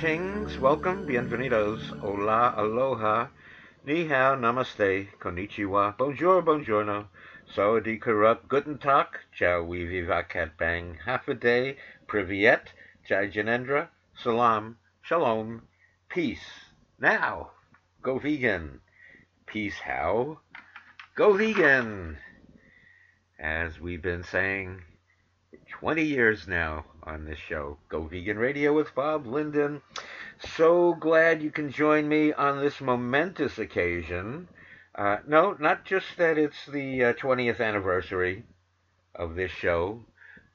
[0.00, 3.30] Greetings, welcome, bienvenidos, hola, aloha,
[3.84, 7.06] ni hao, namaste, konnichiwa, bonjour, buongiorno,
[7.52, 9.06] sawadee corrupt, guten tag,
[9.36, 11.76] ciao, we viva cat bang, half a day,
[12.06, 12.68] privyet,
[13.08, 15.62] jai janendra, salam, shalom,
[16.08, 16.70] peace.
[17.00, 17.50] Now,
[18.00, 18.80] go vegan.
[19.46, 20.38] Peace how?
[21.16, 22.18] Go vegan.
[23.36, 24.80] As we've been saying
[25.80, 29.80] 20 years now on this show, Go Vegan Radio with Bob Linden.
[30.56, 34.48] So glad you can join me on this momentous occasion.
[34.94, 38.44] Uh, no, not just that it's the uh, 20th anniversary
[39.14, 40.04] of this show,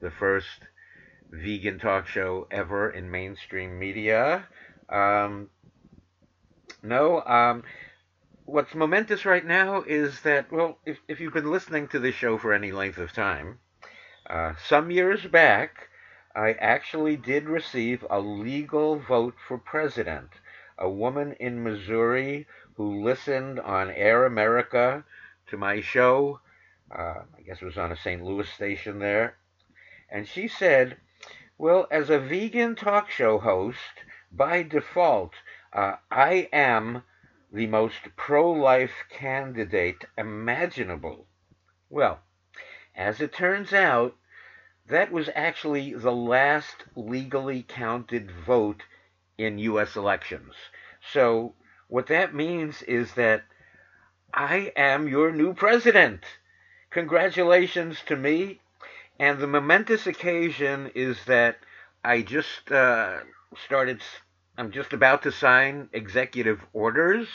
[0.00, 0.60] the first
[1.30, 4.46] vegan talk show ever in mainstream media.
[4.88, 5.50] Um,
[6.84, 7.64] no, um,
[8.44, 12.38] what's momentous right now is that, well, if, if you've been listening to this show
[12.38, 13.58] for any length of time,
[14.30, 15.88] uh, some years back,
[16.36, 20.30] I actually did receive a legal vote for president.
[20.76, 25.04] A woman in Missouri who listened on Air America
[25.46, 26.40] to my show,
[26.90, 28.22] uh, I guess it was on a St.
[28.22, 29.36] Louis station there,
[30.10, 30.96] and she said,
[31.56, 35.34] Well, as a vegan talk show host, by default,
[35.72, 37.04] uh, I am
[37.52, 41.28] the most pro life candidate imaginable.
[41.88, 42.18] Well,
[42.96, 44.16] as it turns out,
[44.88, 48.82] that was actually the last legally counted vote
[49.38, 49.96] in U.S.
[49.96, 50.54] elections.
[51.12, 51.54] So,
[51.88, 53.44] what that means is that
[54.32, 56.24] I am your new president.
[56.90, 58.60] Congratulations to me.
[59.18, 61.58] And the momentous occasion is that
[62.02, 63.20] I just uh,
[63.64, 64.02] started,
[64.58, 67.28] I'm just about to sign executive orders.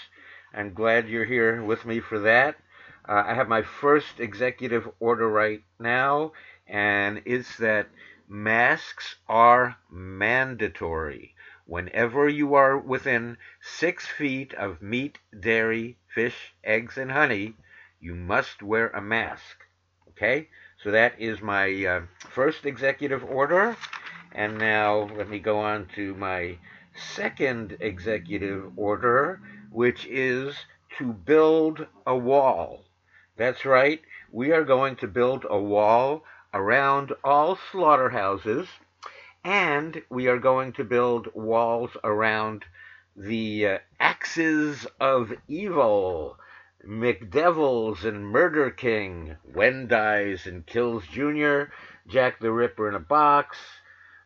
[0.53, 2.55] I'm glad you're here with me for that.
[3.07, 6.33] Uh, I have my first executive order right now,
[6.69, 7.87] and it's that
[8.27, 11.33] masks are mandatory.
[11.65, 17.55] Whenever you are within six feet of meat, dairy, fish, eggs, and honey,
[17.99, 19.65] you must wear a mask.
[20.09, 20.47] Okay?
[20.83, 23.75] So that is my uh, first executive order.
[24.31, 26.57] And now let me go on to my
[26.95, 29.41] second executive order,
[29.71, 30.55] which is
[30.97, 32.85] to build a wall.
[33.37, 36.23] That's right, we are going to build a wall
[36.53, 38.67] around all slaughterhouses,
[39.43, 42.65] and we are going to build walls around
[43.15, 46.37] the uh, axes of evil.
[46.87, 51.71] McDevils and Murder King, Wendies and Kills Jr.,
[52.07, 53.57] Jack the Ripper in a box,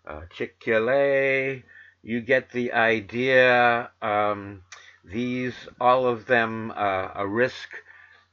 [0.08, 1.62] uh, Chick Fil
[2.04, 3.90] You get the idea.
[4.02, 4.62] Um,
[5.04, 7.70] these, all of them, uh, a risk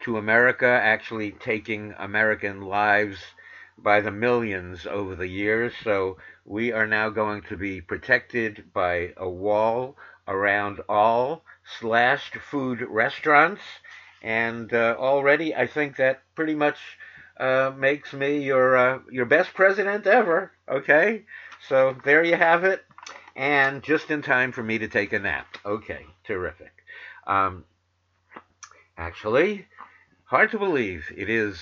[0.00, 3.18] to America, actually taking American lives
[3.82, 5.72] by the millions over the years.
[5.82, 9.96] So we are now going to be protected by a wall
[10.26, 11.44] around all
[11.78, 13.62] slashed food restaurants.
[14.22, 16.78] And uh, already, I think that pretty much
[17.38, 20.52] uh, makes me your uh, your best president ever.
[20.68, 21.24] Okay,
[21.68, 22.84] so there you have it,
[23.34, 25.56] and just in time for me to take a nap.
[25.64, 26.72] Okay, terrific.
[27.26, 27.64] Um,
[28.98, 29.66] actually,
[30.24, 31.58] hard to believe it is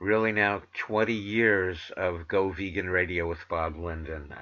[0.00, 4.32] really now 20 years of Go Vegan Radio with Bob Linden.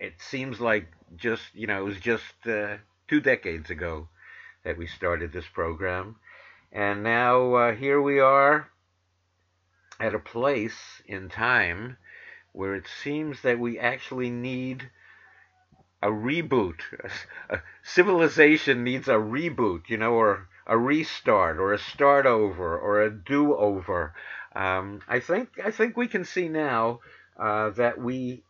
[0.00, 2.76] It seems like just, you know, it was just uh,
[3.08, 4.08] two decades ago
[4.64, 6.16] that we started this program.
[6.70, 8.68] And now uh, here we are
[9.98, 11.96] at a place in time
[12.52, 14.90] where it seems that we actually need
[16.02, 16.80] a reboot.
[17.82, 23.10] Civilization needs a reboot, you know, or a restart or a start over or a
[23.10, 24.14] do over.
[24.56, 27.00] Um, I think I think we can see now
[27.38, 28.42] uh, that we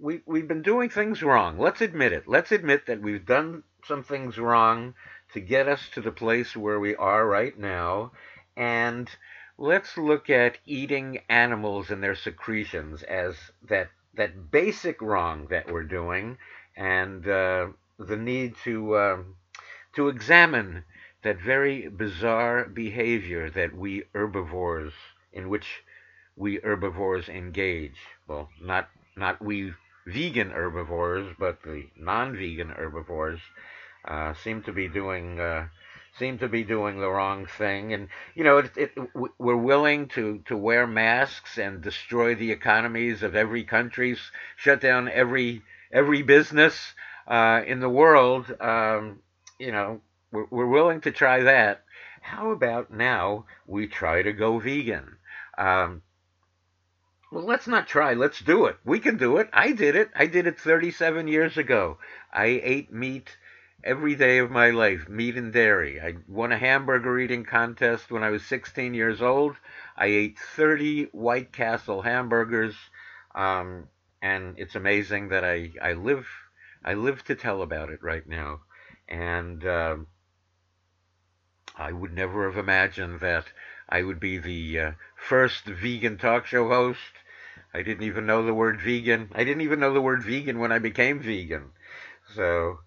[0.00, 1.58] we we've been doing things wrong.
[1.58, 2.24] Let's admit it.
[2.26, 4.94] Let's admit that we've done some things wrong
[5.32, 8.10] to get us to the place where we are right now,
[8.56, 9.08] and
[9.56, 13.36] let's look at eating animals and their secretions as
[13.68, 16.36] that that basic wrong that we're doing,
[16.76, 17.68] and uh,
[17.98, 19.18] the need to uh,
[19.94, 20.84] to examine
[21.22, 24.92] that very bizarre behavior that we herbivores,
[25.34, 25.82] in which
[26.36, 27.98] we herbivores engage.
[28.26, 29.74] Well, not not we
[30.06, 33.40] vegan herbivores, but the non-vegan herbivores
[34.04, 35.68] uh, seem to be doing uh,
[36.18, 37.92] seem to be doing the wrong thing.
[37.92, 38.92] And you know, it, it,
[39.38, 44.16] we're willing to to wear masks and destroy the economies of every country,
[44.56, 46.94] shut down every every business
[47.26, 48.54] uh, in the world.
[48.60, 49.20] Um,
[49.58, 50.00] you know,
[50.32, 51.84] we're, we're willing to try that.
[52.20, 55.18] How about now we try to go vegan?
[55.58, 56.02] Um,
[57.30, 58.14] well, let's not try.
[58.14, 58.76] Let's do it.
[58.84, 59.48] We can do it.
[59.52, 60.10] I did it.
[60.14, 61.98] I did it 37 years ago.
[62.32, 63.36] I ate meat
[63.82, 66.00] every day of my life, meat and dairy.
[66.00, 69.56] I won a hamburger eating contest when I was 16 years old.
[69.96, 72.76] I ate 30 White Castle hamburgers,
[73.34, 73.88] um,
[74.22, 76.26] and it's amazing that I, I live
[76.84, 78.60] I live to tell about it right now.
[79.08, 79.96] And uh,
[81.76, 83.46] I would never have imagined that
[83.88, 86.98] I would be the uh, first vegan talk show host.
[87.72, 89.30] I didn't even know the word vegan.
[89.34, 91.70] I didn't even know the word vegan when I became vegan.
[92.34, 92.78] So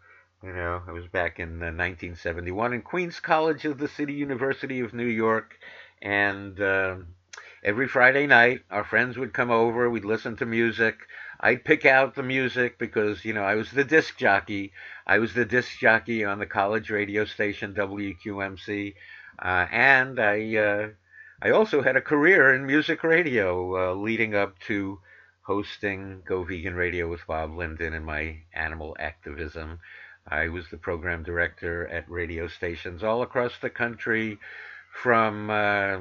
[0.43, 4.79] you know, I was back in uh, 1971 in Queens College of the City University
[4.81, 5.57] of New York,
[6.01, 6.97] and uh,
[7.63, 9.89] every Friday night, our friends would come over.
[9.89, 10.95] We'd listen to music.
[11.39, 14.73] I'd pick out the music because you know I was the disc jockey.
[15.07, 18.93] I was the disc jockey on the college radio station WQMC,
[19.39, 20.87] and I uh,
[21.41, 24.99] I also had a career in music radio, uh, leading up to
[25.41, 29.79] hosting Go Vegan Radio with Bob Linden and my animal activism.
[30.27, 34.39] I was the program director at radio stations all across the country,
[34.91, 35.99] from uh,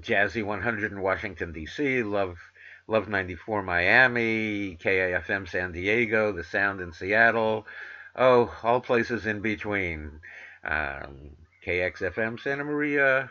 [0.00, 2.38] Jazzy 100 in Washington D.C., Love
[2.86, 7.66] Love 94 Miami, KAFM San Diego, The Sound in Seattle,
[8.14, 10.20] oh, all places in between.
[10.62, 11.30] Um,
[11.64, 13.30] KXFM Santa Maria,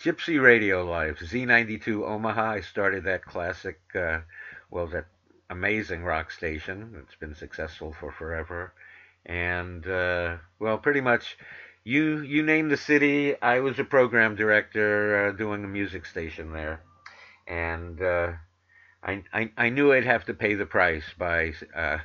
[0.00, 2.50] Gypsy Radio Live, Z92 Omaha.
[2.52, 4.20] I started that classic, uh,
[4.70, 5.06] well, that
[5.50, 6.94] amazing rock station.
[7.02, 8.72] It's been successful for forever,
[9.26, 11.36] and uh, well, pretty much.
[11.86, 13.40] You you name the city.
[13.42, 16.80] I was a program director uh, doing a music station there,
[17.46, 18.32] and uh,
[19.02, 21.98] I, I I knew I'd have to pay the price by uh,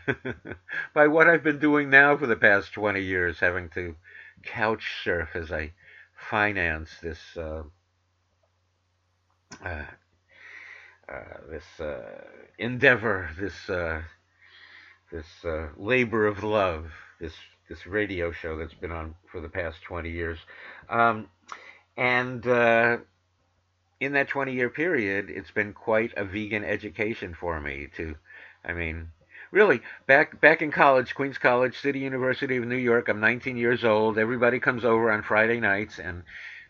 [0.93, 3.95] by what I've been doing now for the past twenty years, having to
[4.43, 5.73] couch surf as I
[6.29, 7.63] finance this uh,
[9.63, 9.83] uh,
[11.07, 12.01] uh, this uh,
[12.57, 14.01] endeavor, this uh,
[15.11, 15.25] this
[15.77, 17.33] labor of love, this
[17.67, 20.39] this radio show that's been on for the past 20 years,
[20.89, 21.27] um,
[21.97, 22.45] and
[23.99, 28.15] in that 20 year period, it's been quite a vegan education for me to,
[28.63, 29.09] I mean,
[29.51, 33.09] really back back in college, Queens College, City University of New York.
[33.09, 34.17] I'm 19 years old.
[34.17, 36.23] Everybody comes over on Friday nights, and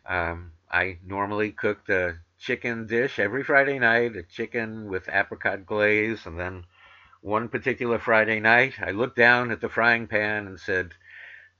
[0.07, 6.25] um, I normally cook the chicken dish every Friday night, a chicken with apricot glaze,
[6.25, 6.63] and then
[7.21, 10.93] one particular Friday night, I looked down at the frying pan and said,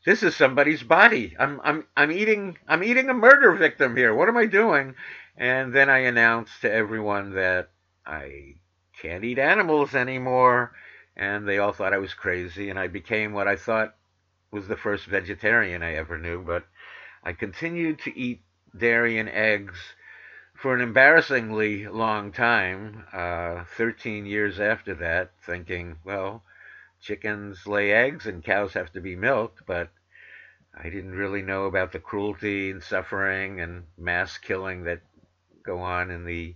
[0.06, 1.36] "This is somebody's body.
[1.38, 4.14] I'm I'm I'm eating I'm eating a murder victim here.
[4.14, 4.96] What am I doing?"
[5.36, 7.70] And then I announced to everyone that
[8.06, 8.56] I
[9.02, 10.74] can't eat animals anymore,
[11.20, 13.94] and they all thought I was crazy, and I became what I thought
[14.52, 16.66] was the first vegetarian I ever knew, but
[17.22, 18.42] I continued to eat
[18.76, 19.78] dairy and eggs
[20.56, 26.42] for an embarrassingly long time, uh, 13 years after that, thinking, well,
[27.02, 29.90] chickens lay eggs and cows have to be milked, but
[30.74, 35.02] I didn't really know about the cruelty and suffering and mass killing that
[35.64, 36.56] go on in the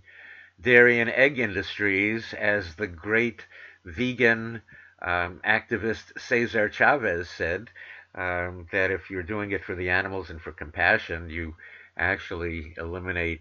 [0.58, 3.44] dairy and egg industries, as the great
[3.84, 4.62] vegan
[5.02, 7.70] um, activist Cesar Chavez said,
[8.14, 11.54] um, that if you're doing it for the animals and for compassion, you
[11.96, 13.40] actually eliminate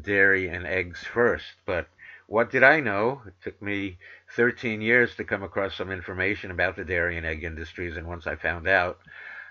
[0.00, 1.44] dairy and eggs first.
[1.64, 1.88] But
[2.26, 3.22] what did I know?
[3.26, 3.98] It took me
[4.34, 8.26] 13 years to come across some information about the dairy and egg industries, and once
[8.26, 8.98] I found out,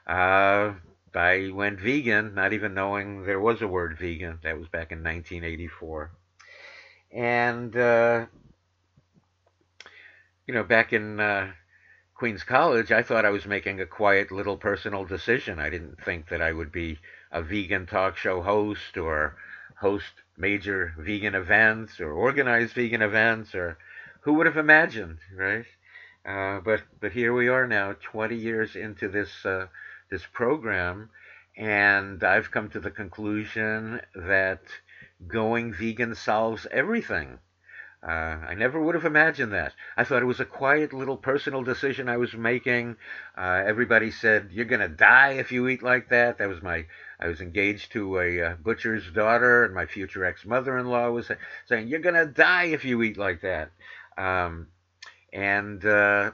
[0.08, 0.74] uh,
[1.14, 4.40] I went vegan, not even knowing there was a word vegan.
[4.44, 6.12] That was back in 1984.
[7.12, 8.26] And, uh,
[10.48, 11.52] you know, back in uh,
[12.14, 15.60] Queens College, I thought I was making a quiet little personal decision.
[15.60, 17.00] I didn't think that I would be
[17.32, 19.36] a vegan talk show host or
[19.80, 23.78] host major vegan events or organize vegan events or
[24.22, 25.66] who would have imagined, right?
[26.26, 29.68] Uh, but but here we are now, 20 years into this uh,
[30.10, 31.10] this program,
[31.58, 34.62] and I've come to the conclusion that
[35.28, 37.40] going vegan solves everything.
[38.06, 39.74] Uh, I never would have imagined that.
[39.98, 42.98] I thought it was a quiet little personal decision I was making.
[43.36, 46.38] Uh, everybody said, You're going to die if you eat like that.
[46.38, 46.86] That was my
[47.20, 51.10] I was engaged to a uh, butcher's daughter, and my future ex mother in law
[51.10, 51.32] was
[51.68, 53.72] saying, You're going to die if you eat like that.
[54.18, 54.68] Um,
[55.34, 56.32] and uh,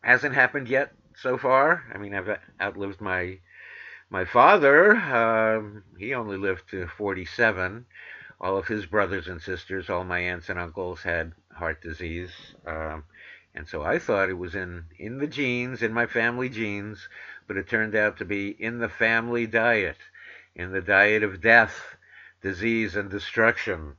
[0.00, 1.84] hasn't happened yet so far.
[1.94, 3.38] I mean, I've outlived my
[4.08, 4.96] my father.
[4.96, 7.84] Um, he only lived to 47.
[8.40, 12.30] All of his brothers and sisters, all my aunts and uncles had heart disease.
[12.66, 13.04] Um,
[13.54, 17.08] and so I thought it was in, in the genes, in my family genes,
[17.46, 19.96] but it turned out to be in the family diet
[20.54, 21.96] in the diet of death,
[22.42, 23.96] disease, and destruction.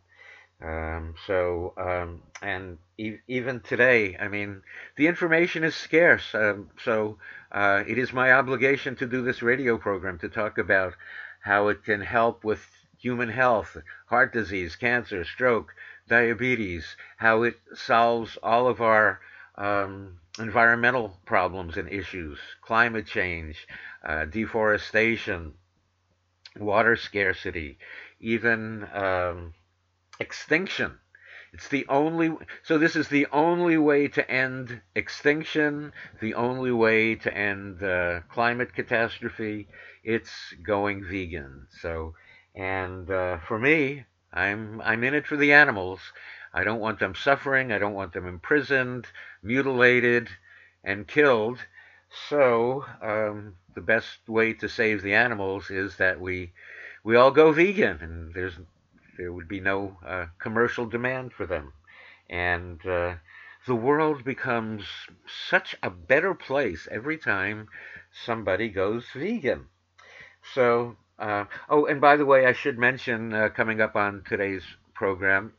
[0.61, 4.61] Um, so, um, and e- even today, I mean,
[4.95, 6.35] the information is scarce.
[6.35, 7.17] Um, so,
[7.51, 10.93] uh, it is my obligation to do this radio program to talk about
[11.39, 12.63] how it can help with
[13.01, 13.77] human health,
[14.07, 15.73] heart disease, cancer, stroke,
[16.07, 19.19] diabetes, how it solves all of our
[19.55, 23.67] um, environmental problems and issues, climate change,
[24.05, 25.53] uh, deforestation,
[26.57, 27.77] water scarcity,
[28.19, 29.53] even um,
[30.19, 30.97] extinction.
[31.53, 32.31] It's the only,
[32.63, 35.91] so this is the only way to end extinction,
[36.21, 39.67] the only way to end uh, climate catastrophe.
[40.03, 40.31] It's
[40.63, 41.67] going vegan.
[41.81, 42.15] So,
[42.55, 45.99] and uh, for me, I'm I'm in it for the animals.
[46.53, 47.71] I don't want them suffering.
[47.71, 49.07] I don't want them imprisoned,
[49.41, 50.29] mutilated,
[50.83, 51.59] and killed.
[52.29, 56.51] So um, the best way to save the animals is that we
[57.03, 58.59] we all go vegan, and there's
[59.17, 61.73] there would be no uh, commercial demand for them,
[62.29, 63.15] and uh,
[63.65, 64.85] the world becomes
[65.49, 67.67] such a better place every time
[68.11, 69.67] somebody goes vegan.
[70.53, 74.63] So, uh, oh, and by the way, I should mention uh, coming up on today's
[74.93, 75.53] program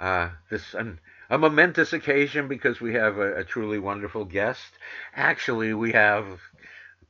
[0.00, 0.98] uh, this an,
[1.28, 4.72] a momentous occasion because we have a, a, truly wonderful guest.
[5.14, 6.38] Actually, we have a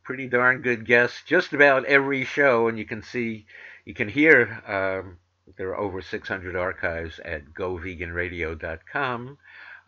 [0.03, 3.47] pretty darn good guests just about every show, and you can see,
[3.85, 4.61] you can hear.
[4.67, 5.19] Um,
[5.57, 9.39] there are over 600 archives at goveganradio.com.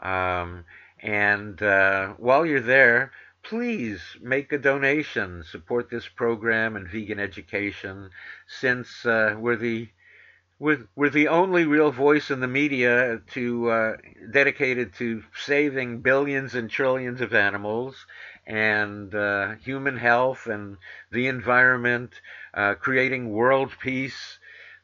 [0.01, 0.65] Um,
[1.01, 3.13] and uh, while you're there,
[3.43, 8.11] please make a donation, support this program and vegan education,
[8.47, 9.89] since uh, we're the
[10.59, 13.97] we're, we're the only real voice in the media to uh,
[14.31, 18.07] dedicated to saving billions and trillions of animals
[18.47, 20.77] and uh, human health and
[21.11, 22.13] the environment,
[22.55, 24.39] uh, creating world peace.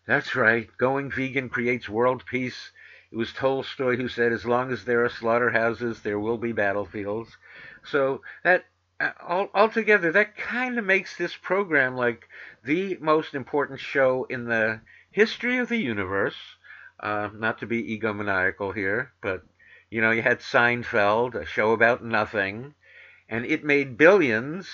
[0.04, 2.72] That's right, going vegan creates world peace.
[3.12, 7.36] It was Tolstoy who said, "As long as there are slaughterhouses, there will be battlefields."
[7.84, 8.64] So that
[9.00, 12.28] uh, all, altogether, that kind of makes this program like
[12.64, 14.80] the most important show in the
[15.10, 16.36] history of the universe.
[17.00, 19.44] Uh, not to be egomaniacal here, but
[19.90, 22.74] you know, you had Seinfeld, a show about nothing,
[23.28, 24.68] and it made billions.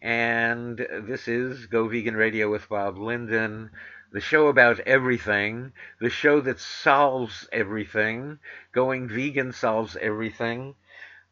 [0.00, 3.70] And this is Go Vegan Radio with Bob Linden,
[4.12, 8.38] the show about everything, the show that solves everything.
[8.72, 10.76] Going vegan solves everything.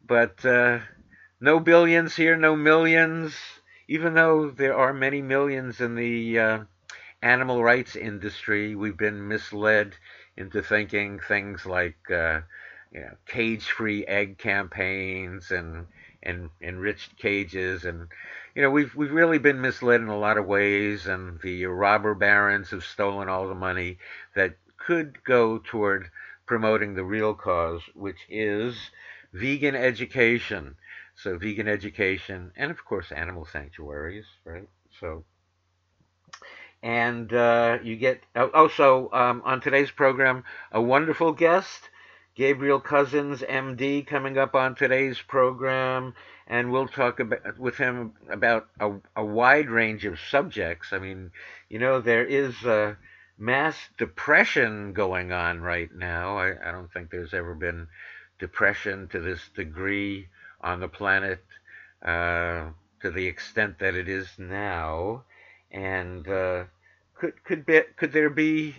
[0.05, 0.79] But uh,
[1.43, 3.35] no billions here, no millions,
[3.89, 6.59] even though there are many millions in the uh,
[7.21, 9.93] animal rights industry, we've been misled
[10.37, 12.39] into thinking things like uh,
[12.93, 15.85] you know, cage-free egg campaigns and
[16.25, 18.07] and enriched cages, and
[18.55, 22.13] you know we've we've really been misled in a lot of ways, and the robber
[22.15, 23.97] barons have stolen all the money
[24.33, 26.09] that could go toward
[26.45, 28.77] promoting the real cause, which is
[29.33, 30.77] vegan education.
[31.15, 34.67] So vegan education, and of course animal sanctuaries, right?
[34.99, 35.23] So
[36.83, 41.89] and uh, you get also oh, um, on today's program a wonderful guest
[42.35, 46.13] gabriel Cousens, md coming up on today's program
[46.45, 50.91] and we'll talk about, with him about a, a, wide range of subjects.
[50.91, 51.31] I mean
[51.69, 52.97] you know there is a
[53.37, 56.37] mass depression going on right now.
[56.37, 57.87] I, I don't think there's ever been
[58.39, 60.27] depression to this degree
[60.63, 61.43] on the planet
[62.03, 62.69] uh,
[63.01, 65.23] to the extent that it is now
[65.73, 66.63] and uh,
[67.15, 68.75] could could be, could there be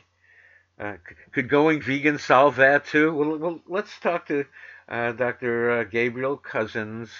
[0.79, 0.95] uh,
[1.33, 3.14] could going vegan solve that too?
[3.14, 4.45] Well, well let's talk to
[4.88, 5.71] uh, Dr.
[5.71, 7.11] Uh, Gabriel Cousens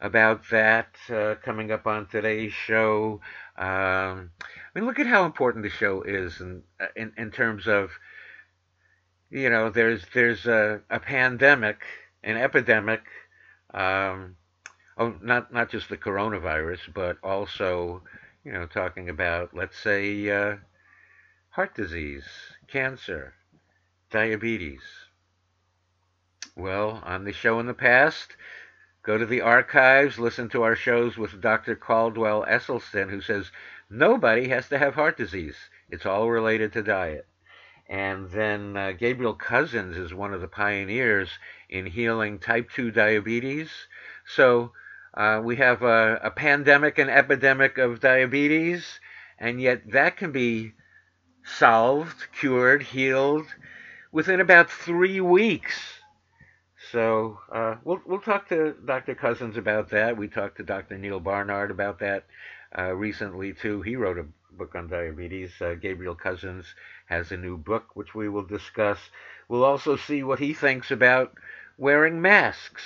[0.00, 3.20] about that uh, coming up on today's show.
[3.56, 6.62] Um, I mean, look at how important the show is in
[6.96, 7.90] in, in terms of
[9.30, 11.78] you know there's there's a, a pandemic,
[12.22, 13.02] an epidemic.
[13.72, 14.36] Um,
[14.96, 18.02] oh, not not just the coronavirus, but also
[18.48, 20.56] you know, talking about, let's say, uh,
[21.50, 22.24] heart disease,
[22.66, 23.34] cancer,
[24.10, 24.80] diabetes.
[26.56, 28.36] Well, on the show in the past,
[29.02, 31.76] go to the archives, listen to our shows with Dr.
[31.76, 33.50] Caldwell Esselstyn, who says
[33.90, 35.56] nobody has to have heart disease.
[35.90, 37.26] It's all related to diet.
[37.86, 41.28] And then uh, Gabriel Cousens is one of the pioneers
[41.68, 43.70] in healing type 2 diabetes.
[44.34, 44.72] So
[45.14, 49.00] uh, we have a, a pandemic and epidemic of diabetes,
[49.38, 50.72] and yet that can be
[51.44, 53.46] solved, cured, healed
[54.12, 55.74] within about three weeks.
[56.92, 59.14] So uh, we'll we'll talk to Dr.
[59.14, 60.16] Cousens about that.
[60.16, 60.96] We talked to Dr.
[60.96, 62.24] Neal Barnard about that
[62.78, 63.82] uh, recently too.
[63.82, 64.26] He wrote a,
[64.58, 65.52] book on diabetes.
[65.60, 66.66] Uh, Gabriel Cousens
[67.06, 68.98] has a new book, which we will discuss.
[69.48, 71.32] We'll also see what he thinks about
[71.78, 72.82] wearing masks.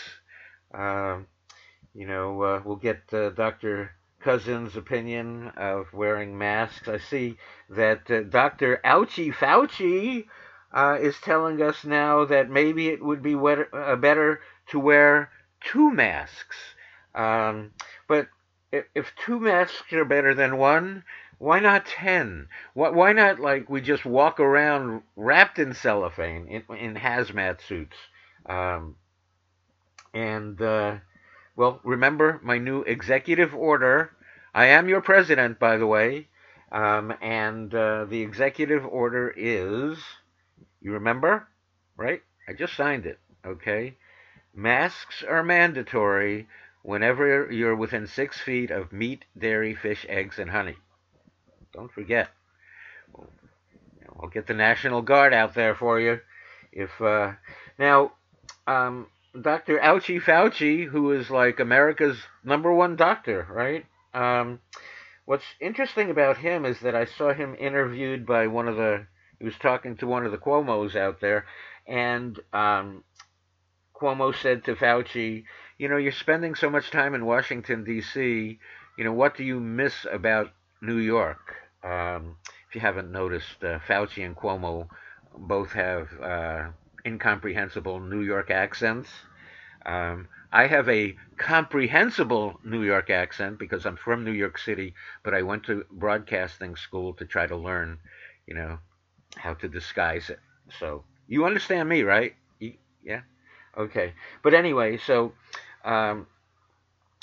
[0.72, 1.20] Uh,
[1.94, 3.90] you know, uh, we'll get uh, Dr.
[4.22, 6.86] Cousens' opinion of wearing masks.
[6.86, 7.36] I see
[7.70, 8.80] that uh, Dr.
[8.84, 10.26] Ouchie Fauci
[10.72, 15.30] uh, is telling us now that maybe it would be better, uh, better to wear
[15.60, 16.56] two masks.
[17.14, 17.72] Um,
[18.08, 18.28] but
[18.70, 21.04] if, if two masks are better than one,
[21.38, 22.46] why not 10?
[22.74, 27.96] Why not, like, we just walk around wrapped in cellophane, in, in hazmat suits?
[28.46, 28.96] Um,
[30.14, 30.96] and, uh,
[31.56, 34.12] well, remember my new executive order.
[34.54, 36.28] I am your president, by the way.
[36.70, 39.98] Um, and uh, the executive order is,
[40.80, 41.48] you remember?
[41.96, 42.22] Right?
[42.48, 43.96] I just signed it, okay?
[44.54, 46.48] Masks are mandatory
[46.82, 50.76] whenever you're within six feet of meat, dairy, fish, eggs, and honey.
[51.72, 52.28] Don't forget.
[54.20, 56.20] I'll get the National Guard out there for you.
[56.72, 57.32] If uh,
[57.78, 58.12] now,
[58.66, 59.06] um,
[59.40, 59.78] Dr.
[59.78, 63.86] Ouchie Fauci, who is like America's number one doctor, right?
[64.14, 64.60] Um,
[65.24, 69.06] what's interesting about him is that I saw him interviewed by one of the.
[69.38, 71.46] He was talking to one of the Cuomo's out there,
[71.86, 73.02] and um,
[73.94, 75.44] Cuomo said to Fauci,
[75.78, 78.58] "You know, you're spending so much time in Washington D.C.
[78.98, 82.36] You know, what do you miss about New York?" Um,
[82.68, 84.88] if you haven't noticed, uh, Fauci and Cuomo
[85.36, 86.68] both have uh,
[87.04, 89.08] incomprehensible New York accents.
[89.84, 95.34] Um, I have a comprehensible New York accent because I'm from New York City, but
[95.34, 97.98] I went to broadcasting school to try to learn,
[98.46, 98.78] you know,
[99.36, 100.40] how to disguise it.
[100.78, 102.34] So you understand me, right?
[102.60, 103.22] You, yeah.
[103.76, 104.12] Okay.
[104.42, 105.32] But anyway, so
[105.84, 106.26] um,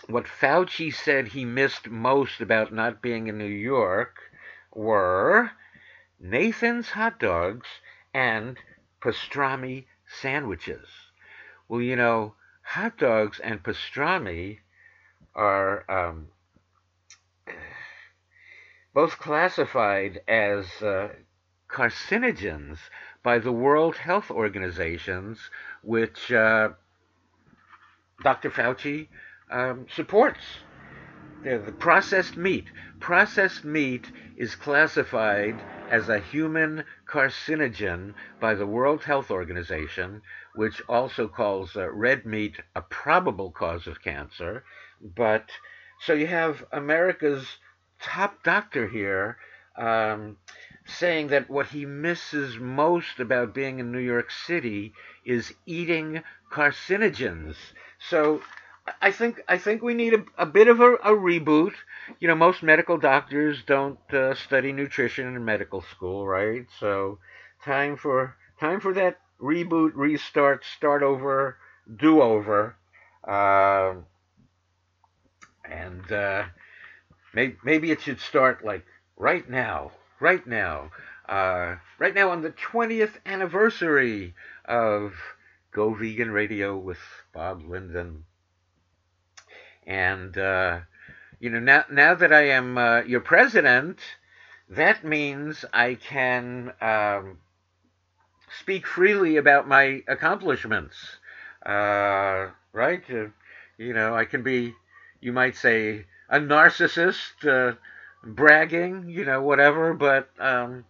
[0.07, 4.17] what Fauci said he missed most about not being in New York
[4.73, 5.51] were
[6.19, 7.67] Nathan's hot dogs
[8.13, 8.57] and
[9.01, 9.85] pastrami
[10.21, 10.87] sandwiches.
[11.67, 14.59] Well, you know, hot dogs and pastrami
[15.35, 16.27] are um,
[18.93, 21.09] both classified as uh,
[21.69, 22.77] carcinogens
[23.23, 25.39] by the World Health Organizations,
[25.83, 26.69] which uh,
[28.23, 28.49] Dr.
[28.49, 29.07] Fauci
[29.51, 30.43] um, supports.
[31.41, 32.65] They're the processed meat.
[32.99, 35.57] Processed meat is classified
[35.89, 40.21] as a human carcinogen by the World Health Organization,
[40.55, 44.65] which also calls uh, red meat a probable cause of cancer.
[45.01, 45.49] But
[46.01, 47.57] so you have America's
[48.01, 49.37] top doctor here
[49.77, 50.37] um,
[50.85, 56.21] saying that what he misses most about being in New York City is eating
[56.51, 57.55] carcinogens.
[57.97, 58.41] So
[59.01, 61.73] I think I think we need a, a bit of a, a, reboot.
[62.19, 66.65] You know, most medical doctors don't uh, study nutrition in medical school, right?
[66.79, 67.19] So,
[67.63, 71.57] time for time for that reboot, restart, start over,
[71.93, 72.75] do over,
[73.27, 73.95] uh,
[75.65, 76.43] and uh,
[77.33, 78.85] maybe maybe it should start like
[79.17, 80.91] right now, right now,
[81.27, 84.33] uh, right now on the 20th anniversary
[84.65, 85.13] of
[85.71, 86.99] Go Vegan Radio with
[87.33, 88.25] Bob Linden.
[89.85, 90.79] And uh,
[91.39, 93.99] you know, now now that I am uh, your president,
[94.69, 97.39] that means I can um,
[98.59, 100.95] speak freely about my accomplishments.
[101.65, 103.03] Uh, right?
[103.09, 103.27] Uh,
[103.77, 104.73] you know, I can be,
[105.21, 107.75] you might say, a narcissist, uh,
[108.23, 109.93] bragging, you know, whatever.
[109.93, 110.85] But um,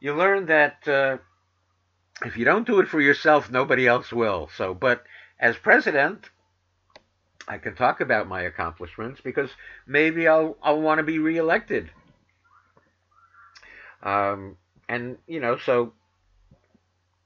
[0.00, 1.18] you learn that uh,
[2.24, 4.48] if you don't do it for yourself, nobody else will.
[4.56, 5.04] So, but
[5.38, 6.30] as president,
[7.48, 9.50] I can talk about my accomplishments because
[9.86, 11.90] maybe I'll I'll want to be reelected.
[14.02, 14.56] Um,
[14.88, 15.92] and you know, so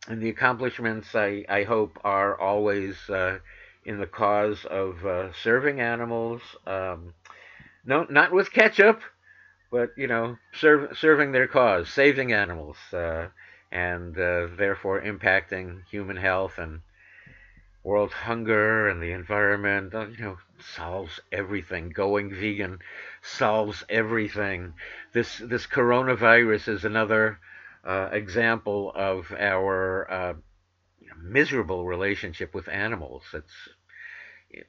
[0.09, 3.39] and the accomplishments I I hope are always uh,
[3.85, 6.43] in the cause of uh, serving animals.
[6.67, 7.15] Um,
[7.85, 9.01] no, not with ketchup,
[9.71, 13.29] but you know, serve, serving their cause, saving animals, uh,
[13.71, 16.81] and uh, therefore impacting human health and
[17.87, 20.37] world hunger and the environment, uh, you know,
[20.77, 21.89] solves everything.
[21.91, 22.81] Going vegan
[23.23, 24.75] solves everything.
[25.13, 27.39] This this coronavirus is another
[27.85, 30.35] uh, example of our uh,
[31.23, 33.23] miserable relationship with animals.
[33.33, 33.55] It's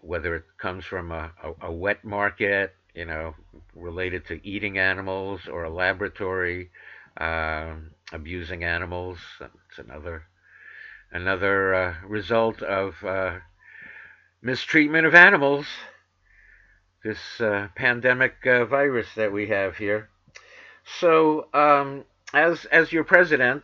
[0.02, 3.34] whether it comes from a, a, a wet market, you know,
[3.74, 6.70] related to eating animals, or a laboratory
[7.20, 7.74] uh,
[8.14, 9.18] abusing animals.
[9.42, 10.24] It's another
[11.12, 13.40] another uh, result of uh,
[14.42, 15.66] mistreatment of animals,
[17.04, 20.10] this uh, pandemic uh, virus that we have here.
[21.00, 23.64] So, um, as as your president,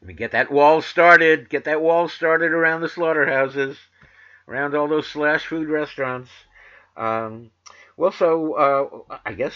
[0.00, 1.48] let me get that wall started.
[1.48, 3.76] Get that wall started around the slaughterhouses,
[4.46, 6.30] around all those slash food restaurants.
[6.96, 7.50] Um,
[7.96, 9.54] well, so uh, I guess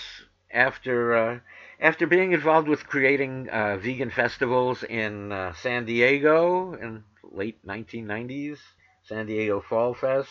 [0.50, 1.38] after uh,
[1.82, 8.58] after being involved with creating uh, vegan festivals in uh, San Diego in late 1990s,
[9.02, 10.30] San Diego Fall Fest,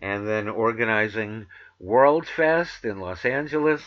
[0.00, 1.46] and then organizing
[1.80, 3.82] World Fest in Los Angeles.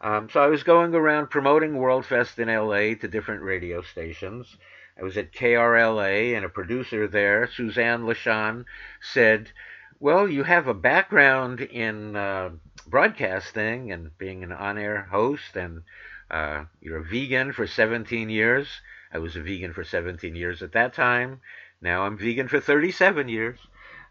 [0.00, 4.56] Um, so I was going around promoting World Fest in LA to different radio stations.
[4.96, 8.64] I was at KRLA, and a producer there, Suzanne LaShawn,
[9.00, 9.50] said,
[9.98, 12.50] Well, you have a background in uh,
[12.86, 15.82] broadcasting and being an on air host, and
[16.30, 18.68] uh, you're a vegan for 17 years.
[19.12, 21.40] I was a vegan for 17 years at that time.
[21.80, 23.58] Now I'm vegan for 37 years.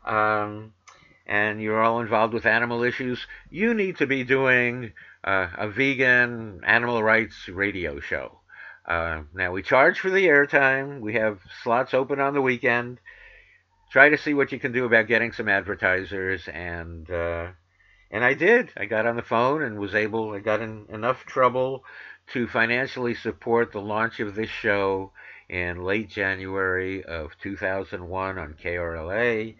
[0.05, 0.73] Um,
[1.25, 3.25] and you're all involved with animal issues.
[3.49, 8.39] You need to be doing uh, a vegan animal rights radio show.
[8.85, 10.99] Uh, now we charge for the airtime.
[10.99, 12.99] We have slots open on the weekend.
[13.91, 17.51] Try to see what you can do about getting some advertisers, and uh,
[18.13, 18.71] and I did.
[18.77, 20.33] I got on the phone and was able.
[20.33, 21.83] I got in enough trouble
[22.33, 25.11] to financially support the launch of this show
[25.49, 29.55] in late January of 2001 on KRLA,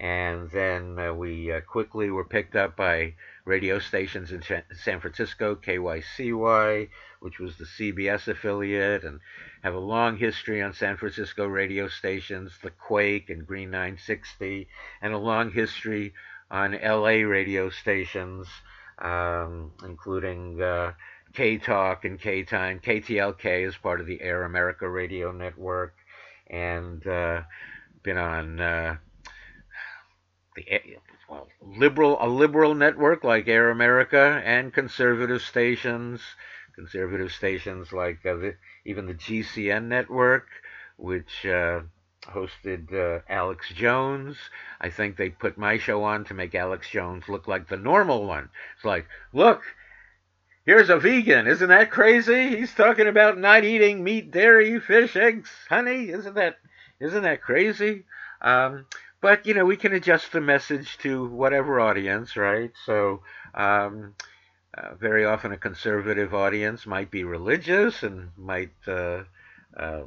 [0.00, 3.12] and then uh, we uh, quickly were picked up by
[3.44, 6.88] radio stations in San Francisco, KYCY,
[7.20, 9.20] which was the CBS affiliate, and
[9.62, 14.66] have a long history on San Francisco radio stations, The Quake and Green 960,
[15.02, 16.14] and a long history
[16.50, 18.46] on LA radio stations,
[18.98, 20.92] um, including uh,
[21.34, 22.80] K Talk and K Time.
[22.80, 25.94] KTLK is part of the Air America radio network,
[26.48, 27.42] and uh,
[28.02, 28.96] been on uh,
[30.56, 30.80] the
[31.28, 36.20] well, liberal a liberal network like Air America and conservative stations,
[36.74, 38.54] conservative stations like uh, the,
[38.86, 40.46] even the GCN network,
[40.96, 41.80] which uh,
[42.28, 44.36] hosted uh, Alex Jones.
[44.80, 48.26] I think they put my show on to make Alex Jones look like the normal
[48.26, 48.50] one.
[48.76, 49.62] It's like, look,
[50.64, 51.46] here's a vegan.
[51.46, 52.56] Isn't that crazy?
[52.56, 56.08] He's talking about not eating meat, dairy, fish, eggs, honey.
[56.10, 56.56] Isn't that
[57.00, 58.04] isn't that crazy?
[58.42, 58.86] Um,
[59.20, 63.22] but you know we can adjust the message to whatever audience right so
[63.54, 64.14] um,
[64.76, 69.22] uh, very often a conservative audience might be religious and might uh,
[69.76, 70.02] uh,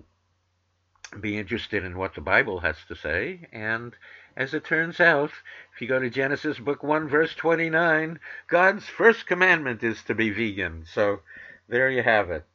[1.19, 3.93] be interested in what the bible has to say and
[4.37, 5.31] as it turns out
[5.73, 10.29] if you go to genesis book 1 verse 29 god's first commandment is to be
[10.29, 11.19] vegan so
[11.67, 12.45] there you have it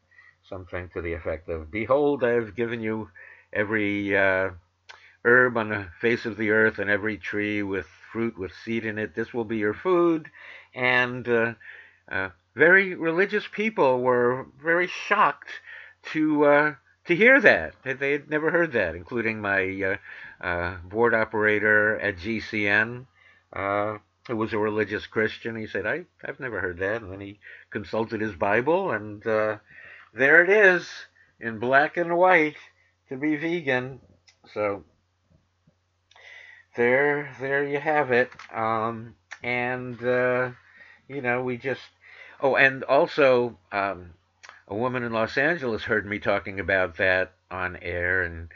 [0.48, 3.10] something to the effect of behold i have given you
[3.52, 4.50] every uh,
[5.24, 8.98] herb on the face of the earth and every tree with fruit with seed in
[8.98, 9.14] it.
[9.14, 10.30] This will be your food.
[10.74, 11.52] And uh,
[12.10, 15.50] uh, very religious people were very shocked
[16.12, 16.74] to uh,
[17.06, 17.74] to hear that.
[17.84, 19.98] They had never heard that, including my
[20.42, 23.06] uh, uh, board operator at GCN.
[23.52, 25.56] Uh, who was a religious Christian?
[25.56, 27.38] He said, "I I've never heard that." And then he
[27.70, 30.88] consulted his Bible, and there it is
[31.38, 32.56] in black and white
[33.08, 34.00] to be vegan.
[34.52, 34.84] So
[36.76, 38.30] there, there you have it.
[38.52, 40.50] Um, and uh,
[41.08, 41.80] you know, we just.
[42.40, 44.10] Oh, and also, um,
[44.68, 48.50] a woman in Los Angeles heard me talking about that on air, and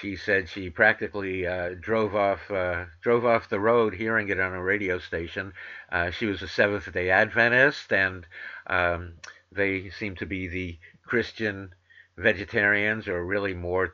[0.00, 4.54] she said she practically uh, drove off uh, drove off the road hearing it on
[4.54, 5.52] a radio station.
[5.90, 8.26] Uh, she was a Seventh Day Adventist, and
[8.66, 9.14] um,
[9.50, 11.74] they seem to be the Christian
[12.16, 13.92] vegetarians, or really more,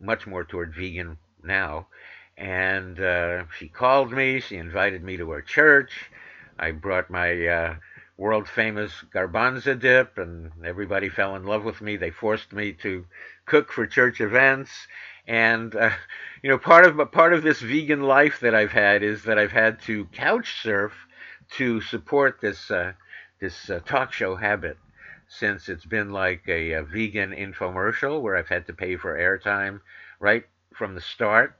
[0.00, 1.86] much more toward vegan now
[2.36, 4.40] and uh, she called me.
[4.40, 6.10] She invited me to her church.
[6.58, 7.74] I brought my uh,
[8.22, 11.96] world famous garbanzo dip, and everybody fell in love with me.
[11.96, 13.04] They forced me to
[13.46, 14.70] cook for church events,
[15.26, 15.90] and uh,
[16.40, 19.50] you know, part of part of this vegan life that I've had is that I've
[19.50, 20.92] had to couch surf
[21.56, 22.92] to support this uh,
[23.40, 24.78] this uh, talk show habit.
[25.28, 29.80] Since it's been like a, a vegan infomercial where I've had to pay for airtime
[30.20, 30.44] right
[30.76, 31.56] from the start,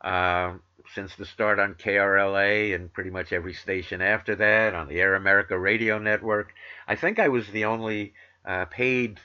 [0.00, 0.54] uh,
[0.94, 5.14] since the start on KRLA and pretty much every station after that on the Air
[5.14, 6.52] America radio network.
[6.86, 9.20] I think I was the only uh, paid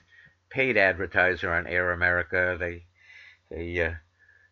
[0.50, 2.58] paid advertiser on Air America.
[2.60, 2.86] They
[3.50, 3.94] they uh,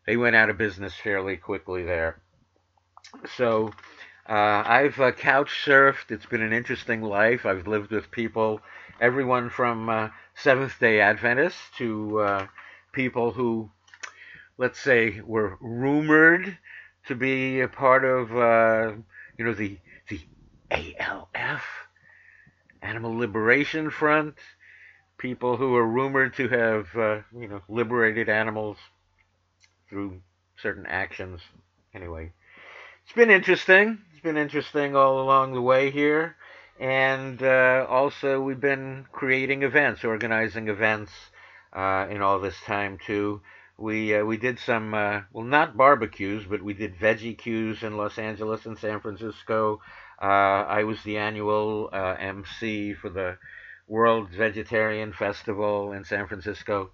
[0.06, 2.22] they went out of business fairly quickly there.
[3.38, 3.72] So
[4.28, 6.12] uh, I've uh, couch surfed.
[6.12, 7.46] It's been an interesting life.
[7.46, 8.62] I've lived with people,
[9.02, 12.48] everyone from uh, Seventh Day Adventists to uh,
[12.94, 13.72] people who
[14.60, 16.58] let's say, were rumored
[17.08, 18.94] to be a part of, uh,
[19.38, 19.78] you know, the
[20.10, 20.22] the
[20.72, 21.64] ALF,
[22.82, 24.36] Animal Liberation Front,
[25.18, 28.78] people who are rumored to have, uh, you know, liberated animals
[29.90, 30.22] through
[30.62, 31.42] certain actions.
[31.94, 32.32] Anyway,
[33.04, 34.00] it's been interesting.
[34.12, 36.36] It's been interesting all along the way here.
[36.80, 41.12] And uh, also, we've been creating events, organizing events
[41.74, 43.42] uh, in all this time too.
[43.80, 47.96] We uh, we did some uh, well, not barbecues, but we did veggie cues in
[47.96, 49.82] Los Angeles and San Francisco.
[50.22, 53.38] Uh, I was the annual uh, MC for the
[53.88, 56.92] World Vegetarian Festival in San Francisco.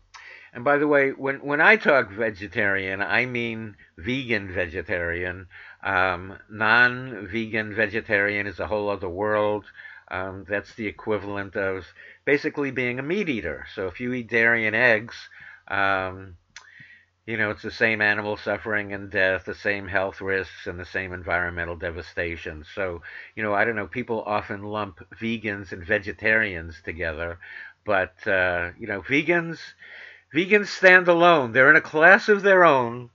[0.53, 5.47] And by the way, when when I talk vegetarian, I mean vegan vegetarian.
[5.83, 9.65] Um, non-vegan vegetarian is a whole other world.
[10.09, 11.87] Um, that's the equivalent of
[12.25, 13.65] basically being a meat eater.
[13.73, 15.15] So if you eat dairy and eggs,
[15.67, 16.37] um,
[17.25, 20.85] you know, it's the same animal suffering and death, the same health risks, and the
[20.85, 22.63] same environmental devastation.
[22.75, 23.01] So,
[23.35, 27.39] you know, I don't know, people often lump vegans and vegetarians together,
[27.83, 29.59] but, uh, you know, vegans,
[30.33, 31.51] vegans stand alone.
[31.51, 33.09] They're in a class of their own.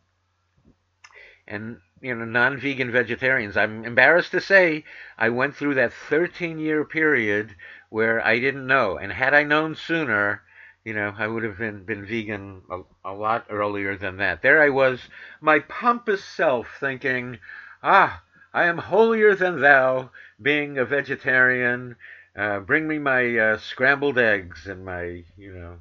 [1.47, 4.85] And, you know, non vegan vegetarians, I'm embarrassed to say,
[5.19, 7.55] I went through that 13 year period
[7.91, 8.97] where I didn't know.
[8.99, 10.43] And had I known sooner,
[10.85, 14.43] you know, I would have been, been vegan a, a lot earlier than that.
[14.43, 15.01] There I was,
[15.41, 17.39] my pompous self, thinking,
[17.83, 21.97] ah, I am holier than thou, being a vegetarian.
[22.35, 25.77] Uh, bring me my uh, scrambled eggs and my, you know,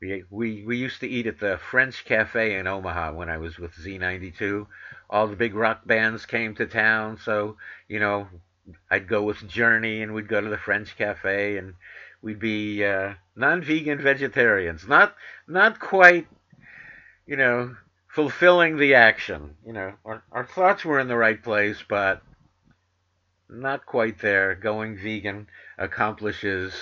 [0.00, 3.58] we, we we used to eat at the French Cafe in Omaha when I was
[3.58, 4.66] with Z92.
[5.10, 7.56] All the big rock bands came to town, so
[7.88, 8.28] you know
[8.90, 11.74] I'd go with Journey and we'd go to the French Cafe and
[12.22, 14.86] we'd be uh, non-vegan vegetarians.
[14.86, 15.14] Not
[15.46, 16.26] not quite,
[17.26, 17.76] you know,
[18.08, 19.54] fulfilling the action.
[19.64, 22.22] You know, our, our thoughts were in the right place, but
[23.48, 24.54] not quite there.
[24.54, 26.72] Going vegan accomplishes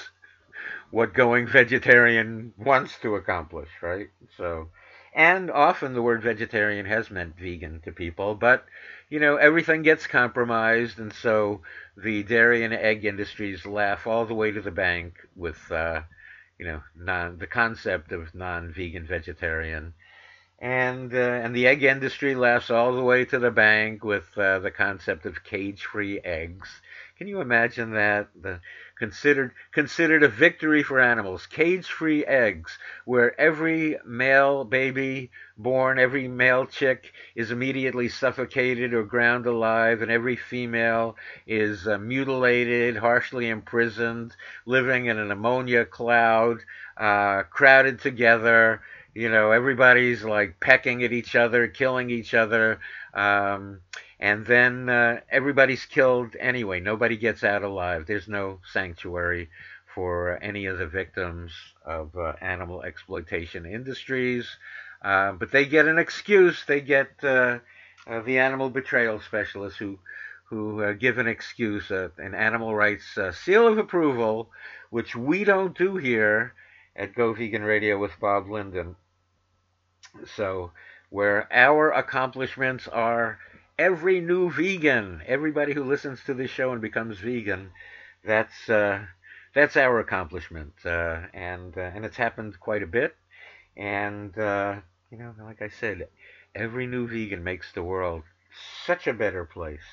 [0.91, 4.09] what going vegetarian wants to accomplish, right?
[4.37, 4.69] So,
[5.17, 8.67] and often the word vegetarian has meant vegan to people, but
[9.09, 11.63] you know, everything gets compromised, and so
[11.97, 16.03] the dairy and egg industries laugh all the way to the bank with, uh,
[16.59, 19.95] you know, non the concept of non-vegan vegetarian,
[20.59, 24.59] and uh, and the egg industry laughs all the way to the bank with uh,
[24.59, 26.69] the concept of cage-free eggs.
[27.17, 28.29] Can you imagine that?
[28.39, 28.61] The
[28.99, 31.47] considered considered a victory for animals.
[31.47, 39.47] Cage-free eggs, where every male baby born, every male chick is immediately suffocated or ground
[39.47, 44.35] alive, and every female is uh, mutilated, harshly imprisoned,
[44.67, 46.59] living in an ammonia cloud,
[46.97, 48.83] uh, crowded together.
[49.15, 52.81] You know, everybody's like pecking at each other, killing each other.
[53.15, 53.81] Um,
[54.19, 56.81] and then uh, everybody's killed anyway.
[56.81, 58.07] Nobody gets out alive.
[58.07, 59.49] There's no sanctuary
[59.95, 61.53] for any of the victims
[61.85, 64.47] of uh, animal exploitation industries.
[65.03, 66.65] Uh, but they get an excuse.
[66.67, 67.59] They get uh,
[68.07, 69.99] uh, the animal betrayal specialists who
[70.45, 74.49] who uh, give an excuse, an animal rights seal of approval,
[74.91, 76.55] which we don't do here
[76.95, 78.95] at Go Vegan Radio with Bob Linden.
[80.37, 80.71] So,
[81.11, 83.41] where our accomplishments are
[83.79, 87.71] every new vegan, everybody who listens to this show and becomes vegan,
[88.25, 89.05] that's uh,
[89.55, 93.15] that's our accomplishment, uh, and uh, and it's happened quite a bit.
[93.77, 94.77] And uh,
[95.11, 96.09] you know, like I said,
[96.55, 98.23] every new vegan makes the world
[98.87, 99.85] such a better place.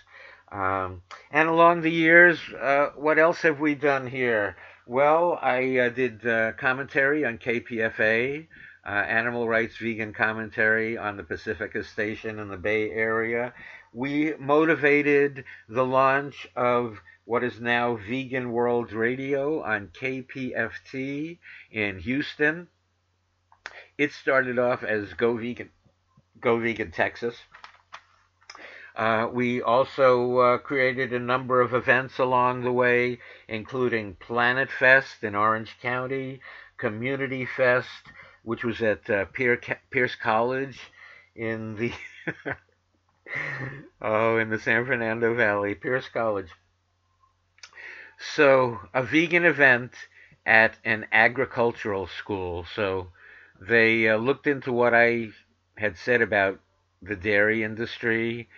[0.51, 4.55] Um, and along the years, uh, what else have we done here?
[4.85, 6.21] Well, I uh, did
[6.57, 8.47] commentary on KPFA.
[8.85, 13.53] Uh, animal rights vegan commentary on the Pacifica station in the Bay Area.
[13.93, 21.37] We motivated the launch of what is now Vegan World Radio on KPFT
[21.71, 22.67] in Houston.
[23.97, 25.69] It started off as Go Vegan,
[26.41, 27.35] Go Vegan Texas.
[28.95, 35.23] Uh, we also uh, created a number of events along the way, including Planet Fest
[35.23, 36.41] in Orange County,
[36.77, 37.87] Community Fest,
[38.43, 40.79] which was at uh, Pierce College
[41.36, 41.91] in the
[44.01, 46.49] oh in the San Fernando Valley, Pierce College.
[48.36, 49.93] So a vegan event
[50.45, 52.65] at an agricultural school.
[52.75, 53.10] So
[53.60, 55.29] they uh, looked into what I
[55.77, 56.60] had said about
[57.01, 58.49] the dairy industry,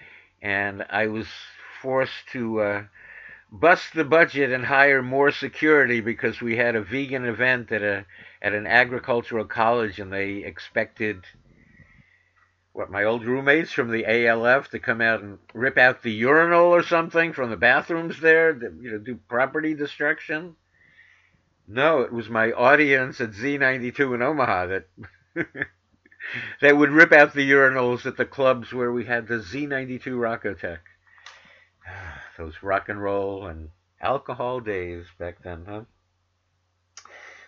[0.41, 1.27] and I was
[1.81, 2.83] forced to uh,
[3.51, 8.05] bust the budget and hire more security because we had a vegan event at a
[8.41, 11.25] at an agricultural college, and they expected
[12.73, 16.65] what my old roommates from the ALF to come out and rip out the urinal
[16.65, 20.55] or something from the bathrooms there, to, you know, do property destruction.
[21.67, 24.87] No, it was my audience at Z92 in Omaha that
[26.61, 30.79] that would rip out the urinals at the clubs where we had the Z92 Rockotech.
[32.37, 33.69] Those rock and roll and
[34.01, 35.81] alcohol days back then, huh?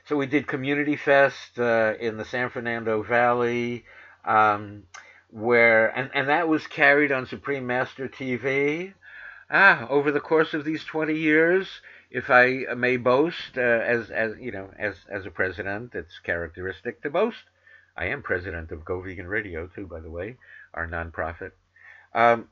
[0.06, 3.84] So we did Community Fest uh, in the San Fernando Valley,
[4.24, 4.84] um,
[5.30, 8.94] where and, and that was carried on Supreme Master TV.
[9.50, 11.68] Ah, over the course of these 20 years,
[12.10, 17.02] if I may boast, uh, as as you know, as as a president, it's characteristic
[17.02, 17.44] to boast.
[17.98, 20.38] I am president of Go Vegan Radio too, by the way,
[20.74, 21.52] our nonprofit.
[22.14, 22.48] Um,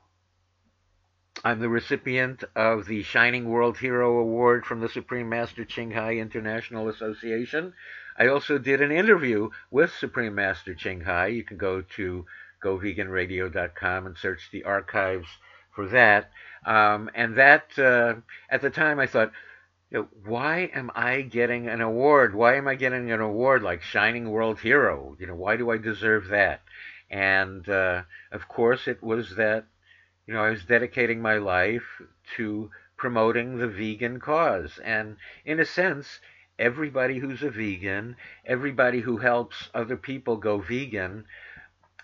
[1.44, 6.16] I'm the recipient of the Shining World Hero Award from the Supreme Master Ching Hai
[6.16, 7.74] International Association.
[8.18, 11.28] I also did an interview with Supreme Master Ching Hai.
[11.28, 12.24] You can go to
[12.64, 15.28] goveganradio.com and search the archives
[15.74, 16.30] for that.
[16.64, 18.14] Um, and that, uh,
[18.48, 19.30] at the time, I thought,
[19.90, 22.34] you know, why am I getting an award?
[22.34, 25.16] Why am I getting an award like Shining World Hero?
[25.20, 26.62] You know, why do I deserve that?
[27.10, 29.66] And uh, of course, it was that
[30.26, 32.02] you know, I was dedicating my life
[32.36, 34.78] to promoting the vegan cause.
[34.82, 36.20] And in a sense,
[36.58, 41.26] everybody who's a vegan, everybody who helps other people go vegan,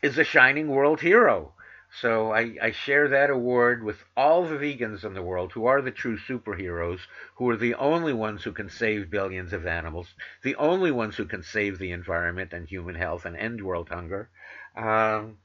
[0.03, 1.55] is a shining world hero.
[2.01, 5.83] So I, I, share that award with all the vegans in the world who are
[5.83, 7.01] the true superheroes,
[7.35, 11.27] who are the only ones who can save billions of animals, the only ones who
[11.27, 14.31] can save the environment and human health and end world hunger.
[14.75, 15.37] Um,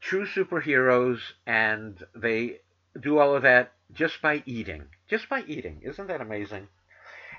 [0.00, 2.60] true superheroes, and they
[3.00, 4.84] do all of that just by eating.
[5.08, 5.80] Just by eating.
[5.82, 6.68] Isn't that amazing?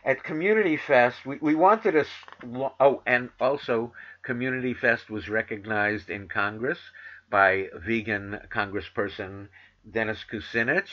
[0.04, 2.06] At Community Fest, we, we wanted a.
[2.80, 3.93] Oh, and also,
[4.24, 6.80] Community Fest was recognized in Congress
[7.30, 9.50] by vegan congressperson
[9.89, 10.89] Dennis Kucinich.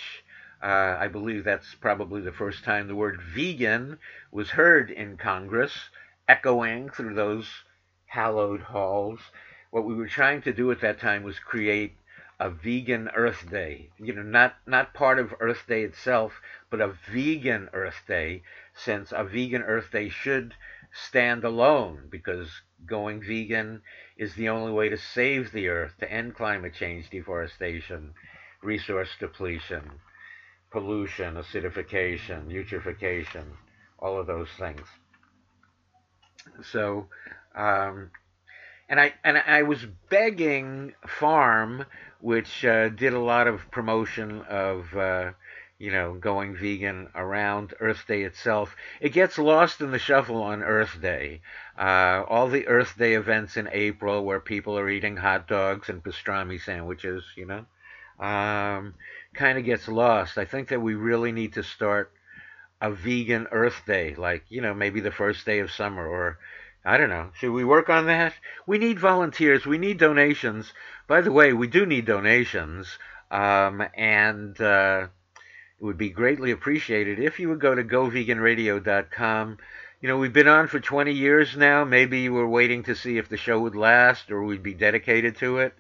[0.62, 3.98] Uh, I believe that's probably the first time the word vegan
[4.32, 5.90] was heard in Congress,
[6.28, 7.46] echoing through those
[8.06, 9.20] hallowed halls
[9.76, 11.98] what we were trying to do at that time was create
[12.40, 13.90] a vegan Earth Day.
[13.98, 19.12] You know, not not part of Earth Day itself, but a vegan Earth Day, since
[19.12, 20.54] a vegan Earth Day should
[20.94, 23.82] stand alone because going vegan
[24.16, 28.14] is the only way to save the earth, to end climate change, deforestation,
[28.62, 30.00] resource depletion,
[30.70, 33.44] pollution, acidification, eutrophication,
[33.98, 34.88] all of those things.
[36.62, 37.08] So,
[37.54, 38.10] um,
[38.88, 41.86] and I and I was begging Farm,
[42.20, 45.32] which uh, did a lot of promotion of uh,
[45.78, 48.76] you know going vegan around Earth Day itself.
[49.00, 51.40] It gets lost in the shuffle on Earth Day.
[51.76, 56.02] Uh, all the Earth Day events in April, where people are eating hot dogs and
[56.02, 57.66] pastrami sandwiches, you know,
[58.24, 58.94] um,
[59.34, 60.38] kind of gets lost.
[60.38, 62.12] I think that we really need to start
[62.80, 66.38] a vegan Earth Day, like you know maybe the first day of summer or
[66.86, 67.30] I don't know.
[67.34, 68.32] Should we work on that?
[68.64, 69.66] We need volunteers.
[69.66, 70.72] We need donations.
[71.08, 72.86] By the way, we do need donations.
[73.28, 75.08] Um, and uh,
[75.80, 79.58] it would be greatly appreciated if you would go to goveganradio.com.
[80.00, 81.84] You know, we've been on for 20 years now.
[81.84, 85.58] Maybe were waiting to see if the show would last or we'd be dedicated to
[85.58, 85.74] it.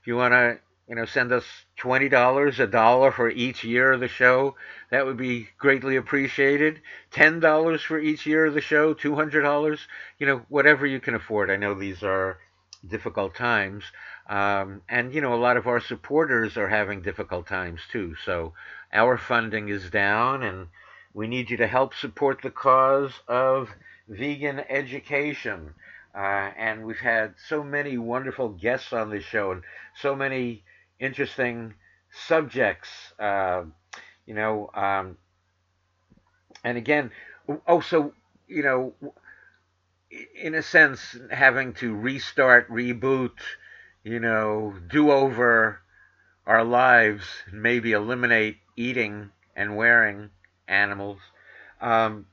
[0.00, 1.44] If you want to you know, send us
[1.76, 4.56] twenty dollars, a dollar for each year of the show.
[4.90, 6.80] That would be greatly appreciated.
[7.10, 9.80] Ten dollars for each year of the show, two hundred dollars,
[10.18, 11.50] you know, whatever you can afford.
[11.50, 12.38] I know these are
[12.86, 13.84] difficult times,
[14.28, 18.16] um, and you know, a lot of our supporters are having difficult times too.
[18.24, 18.52] So
[18.92, 20.66] our funding is down, and
[21.14, 23.70] we need you to help support the cause of
[24.08, 25.74] vegan education.
[26.14, 29.62] Uh, and we've had so many wonderful guests on this show, and
[29.96, 30.62] so many
[30.98, 31.74] interesting
[32.10, 32.88] subjects.
[33.18, 33.64] Uh,
[34.26, 35.16] you know, um,
[36.64, 37.10] and again,
[37.66, 38.12] also,
[38.46, 38.94] you know,
[40.40, 43.32] in a sense, having to restart, reboot,
[44.04, 45.80] you know, do over
[46.46, 50.30] our lives, maybe eliminate eating and wearing
[50.68, 51.18] animals.
[51.80, 52.26] Um,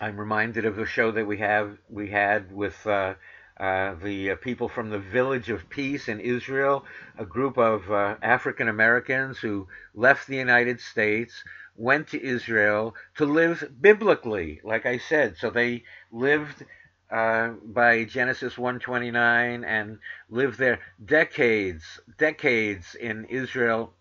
[0.00, 3.14] I'm reminded of a show that we have we had with uh,
[3.62, 6.84] uh, the uh, people from the Village of Peace in Israel,
[7.16, 11.44] a group of uh, African Americans who left the United States,
[11.76, 15.36] went to Israel to live biblically, like I said.
[15.36, 16.64] So they lived
[17.08, 19.98] uh, by Genesis 129 and
[20.28, 23.94] lived there decades, decades in Israel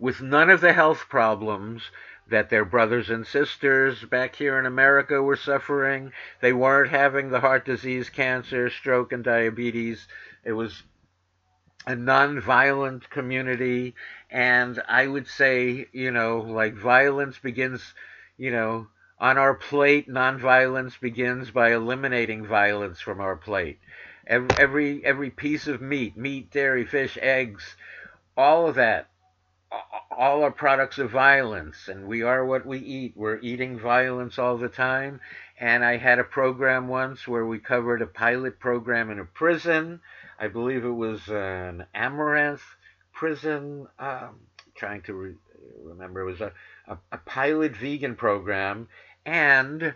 [0.00, 1.82] with none of the health problems
[2.28, 6.12] that their brothers and sisters back here in America were suffering.
[6.40, 10.06] They weren't having the heart disease, cancer, stroke, and diabetes.
[10.44, 10.82] It was
[11.86, 13.94] a non-violent community,
[14.30, 17.82] and I would say, you know, like violence begins,
[18.38, 23.78] you know, on our plate, nonviolence begins by eliminating violence from our plate.
[24.26, 27.76] Every, every, every piece of meat, meat, dairy, fish, eggs,
[28.36, 29.08] all of that,
[30.16, 33.12] all are products of violence, and we are what we eat.
[33.16, 35.20] We're eating violence all the time.
[35.58, 40.00] And I had a program once where we covered a pilot program in a prison.
[40.38, 42.62] I believe it was an Amaranth
[43.12, 43.86] prison.
[43.98, 44.40] Um,
[44.74, 45.34] trying to re-
[45.82, 46.52] remember, it was a,
[46.88, 48.88] a, a pilot vegan program,
[49.24, 49.94] and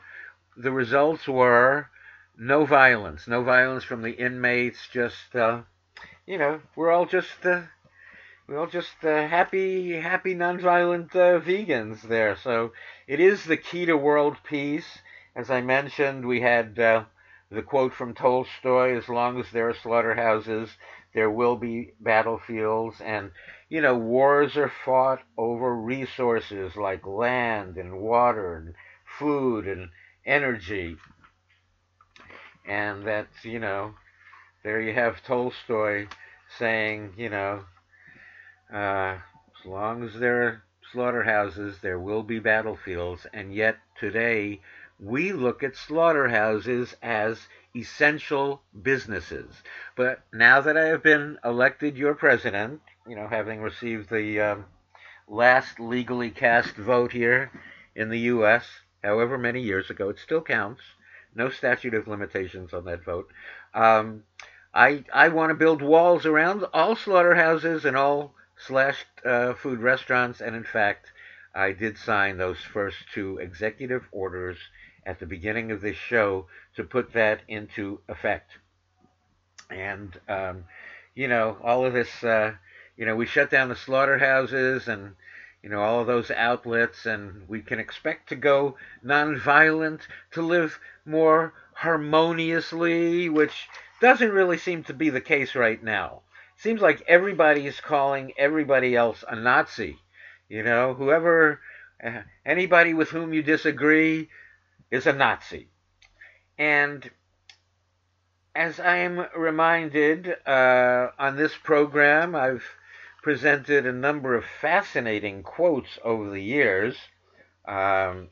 [0.57, 1.89] the results were
[2.37, 4.89] no violence, no violence from the inmates.
[4.93, 5.63] Just uh,
[6.27, 7.63] you know, we're all just uh,
[8.49, 12.37] we're just uh, happy, happy, nonviolent uh, vegans there.
[12.37, 12.73] So
[13.07, 14.99] it is the key to world peace.
[15.37, 17.05] As I mentioned, we had uh,
[17.51, 20.71] the quote from Tolstoy: "As long as there are slaughterhouses,
[21.13, 23.33] there will be battlefields." And
[23.69, 28.75] you know, wars are fought over resources like land and water and
[29.19, 29.91] food and
[30.25, 30.97] energy
[32.69, 33.95] and that's you know
[34.63, 36.07] there you have Tolstoy
[36.59, 37.65] saying you know
[38.73, 39.17] uh,
[39.61, 40.63] as long as there are
[40.93, 44.61] slaughterhouses there will be battlefields and yet today
[44.99, 49.63] we look at slaughterhouses as essential businesses
[49.97, 54.65] but now that I have been elected your president you know having received the um,
[55.29, 57.51] last legally cast vote here
[57.95, 58.65] in the US
[59.05, 60.83] however many years ago it still counts
[61.35, 63.31] no statute of limitations on that vote.
[63.73, 64.25] Um,
[64.75, 70.41] I I want to build walls around all slaughterhouses and all slashed uh, food restaurants,
[70.41, 71.13] and in fact,
[71.55, 74.59] I did sign those first two executive orders
[75.07, 76.47] at the beginning of this show
[76.77, 78.51] to put that into effect.
[79.71, 80.65] And um,
[81.15, 82.55] you know, all of this, uh,
[82.97, 85.15] you know, we shut down the slaughterhouses and
[85.63, 90.03] you know, all of those outlets, and we can expect to go nonviolent,
[90.33, 93.69] to live more harmoniously, which
[94.01, 96.23] doesn't really seem to be the case right now.
[96.59, 99.97] Seems like everybody is calling everybody else a Nazi.
[100.49, 101.61] You know, whoever,
[102.03, 104.29] uh, anybody with whom you disagree
[104.91, 105.69] is a Nazi.
[106.59, 107.09] And
[108.57, 112.65] as I am reminded uh, on this program, I've
[113.23, 116.97] presented a number of fascinating quotes over the years.
[117.69, 118.31] Um,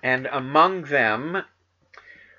[0.00, 1.42] and among them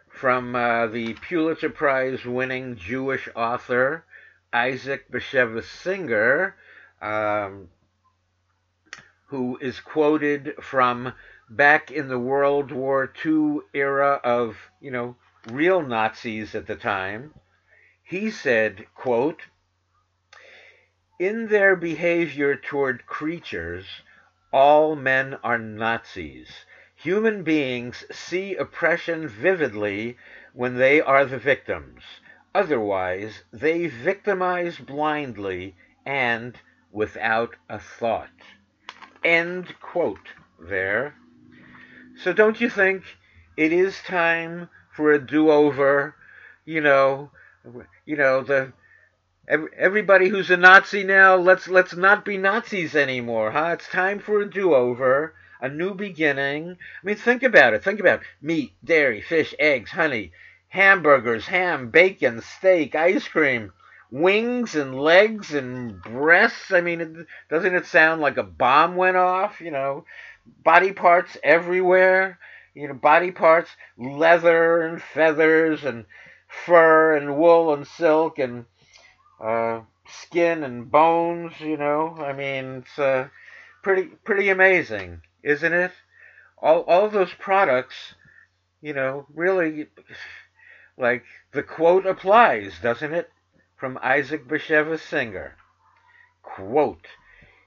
[0.08, 4.06] from uh, the Pulitzer Prize winning Jewish author
[4.54, 6.56] Isaac Bashevis Singer,
[7.02, 7.70] um,
[9.28, 11.14] who is quoted from
[11.50, 15.16] back in the World War II era of, you know,
[15.48, 17.34] real Nazis at the time.
[18.04, 19.44] He said, quote,
[21.20, 24.02] in their behavior toward creatures,
[24.54, 26.66] all men are Nazis.
[26.96, 30.18] Human beings see oppression vividly
[30.54, 32.04] when they are the victims.
[32.56, 35.76] Otherwise, they victimize blindly
[36.06, 36.60] and
[36.92, 38.30] without a thought.
[39.24, 40.30] End quote
[40.60, 41.16] there.
[42.16, 43.04] So don't you think
[43.56, 46.16] it is time for a do-over?
[46.66, 47.32] You know,
[48.06, 48.74] you know the
[49.48, 53.72] everybody who's a Nazi now, let's let's not be Nazis anymore, huh?
[53.74, 56.72] It's time for a do-over a new beginning.
[56.72, 57.84] I mean, think about it.
[57.84, 58.28] Think about it.
[58.42, 60.32] meat, dairy, fish, eggs, honey,
[60.70, 63.72] hamburgers, ham, bacon, steak, ice cream,
[64.12, 66.72] wings and legs and breasts.
[66.72, 69.62] I mean, doesn't it sound like a bomb went off?
[69.62, 70.06] You know,
[70.64, 72.40] body parts everywhere.
[72.74, 76.06] You know, body parts, leather and feathers and
[76.48, 78.66] fur and wool and silk and
[79.42, 81.60] uh, skin and bones.
[81.60, 83.30] You know, I mean, it's uh,
[83.82, 85.92] pretty pretty amazing isn't it?
[86.58, 88.16] All all those products,
[88.82, 89.88] you know, really
[90.98, 93.30] like the quote applies, doesn't it?
[93.76, 95.56] From Isaac Bashevis Singer.
[96.42, 97.08] Quote,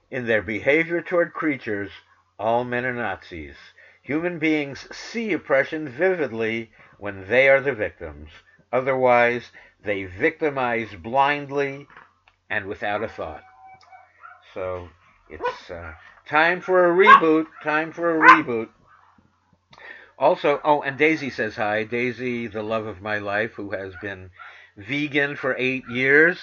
[0.09, 1.91] in their behavior toward creatures,
[2.37, 3.55] all men are Nazis.
[4.01, 8.29] Human beings see oppression vividly when they are the victims.
[8.73, 9.51] Otherwise,
[9.83, 11.87] they victimize blindly
[12.49, 13.43] and without a thought.
[14.53, 14.89] So
[15.29, 15.93] it's uh,
[16.31, 17.47] Time for a reboot.
[17.61, 18.69] Time for a reboot.
[20.21, 21.83] Also, oh, and Daisy says hi.
[21.83, 24.29] Daisy, the love of my life, who has been
[24.77, 26.37] vegan for eight years.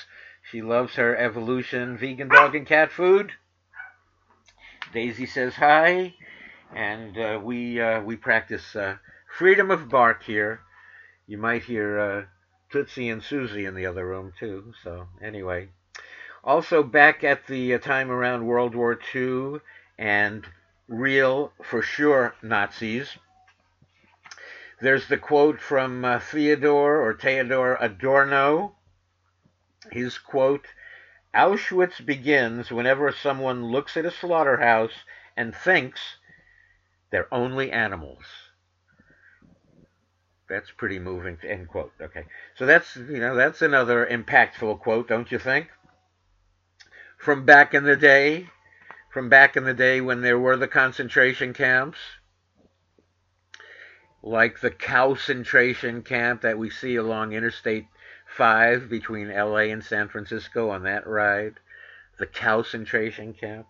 [0.51, 3.35] She loves her evolution vegan dog and cat food.
[4.93, 6.17] Daisy says hi,
[6.75, 8.97] and uh, we uh, we practice uh,
[9.39, 10.59] freedom of bark here.
[11.29, 12.23] You might hear uh,
[12.73, 14.73] Tootsie and Susie in the other room too.
[14.83, 15.69] So anyway,
[16.43, 19.61] also back at the uh, time around World War II
[19.97, 20.45] and
[20.89, 23.17] real, for sure, Nazis.
[24.81, 28.77] There's the quote from uh, Theodore or Theodore Adorno.
[29.91, 30.67] His quote
[31.35, 35.05] Auschwitz begins whenever someone looks at a slaughterhouse
[35.37, 36.01] and thinks
[37.11, 38.25] they're only animals.
[40.49, 41.39] That's pretty moving.
[41.43, 41.93] End quote.
[42.01, 42.25] Okay,
[42.57, 45.69] so that's you know that's another impactful quote, don't you think?
[47.19, 48.49] From back in the day,
[49.13, 51.99] from back in the day when there were the concentration camps,
[54.23, 57.87] like the concentration camp that we see along Interstate
[58.37, 61.55] 5 between LA and San Francisco on that ride,
[62.19, 63.67] the concentration camp.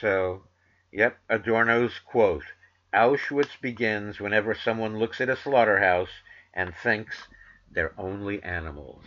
[0.00, 0.44] So,
[0.90, 2.44] yep, Adorno's quote
[2.92, 7.28] Auschwitz begins whenever someone looks at a slaughterhouse and thinks
[7.70, 9.04] they're only animals.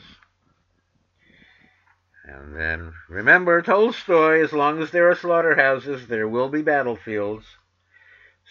[2.23, 7.45] And then remember Tolstoy, as long as there are slaughterhouses, there will be battlefields.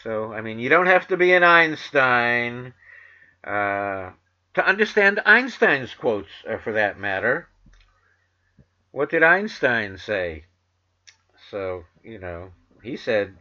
[0.05, 2.75] So, I mean, you don't have to be an Einstein
[3.43, 4.11] uh,
[4.53, 7.49] to understand Einstein's quotes, uh, for that matter.
[8.91, 10.45] What did Einstein say?
[11.51, 12.51] So, you know,
[12.83, 13.35] he said,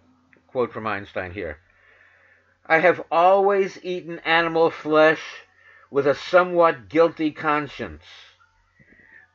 [0.47, 1.57] quote from Einstein here
[2.65, 5.21] I have always eaten animal flesh
[5.91, 8.05] with a somewhat guilty conscience.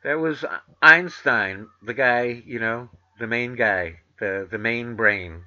[0.02, 0.46] That was
[0.80, 5.44] Einstein, the guy, you know, the main guy, the, the main brain.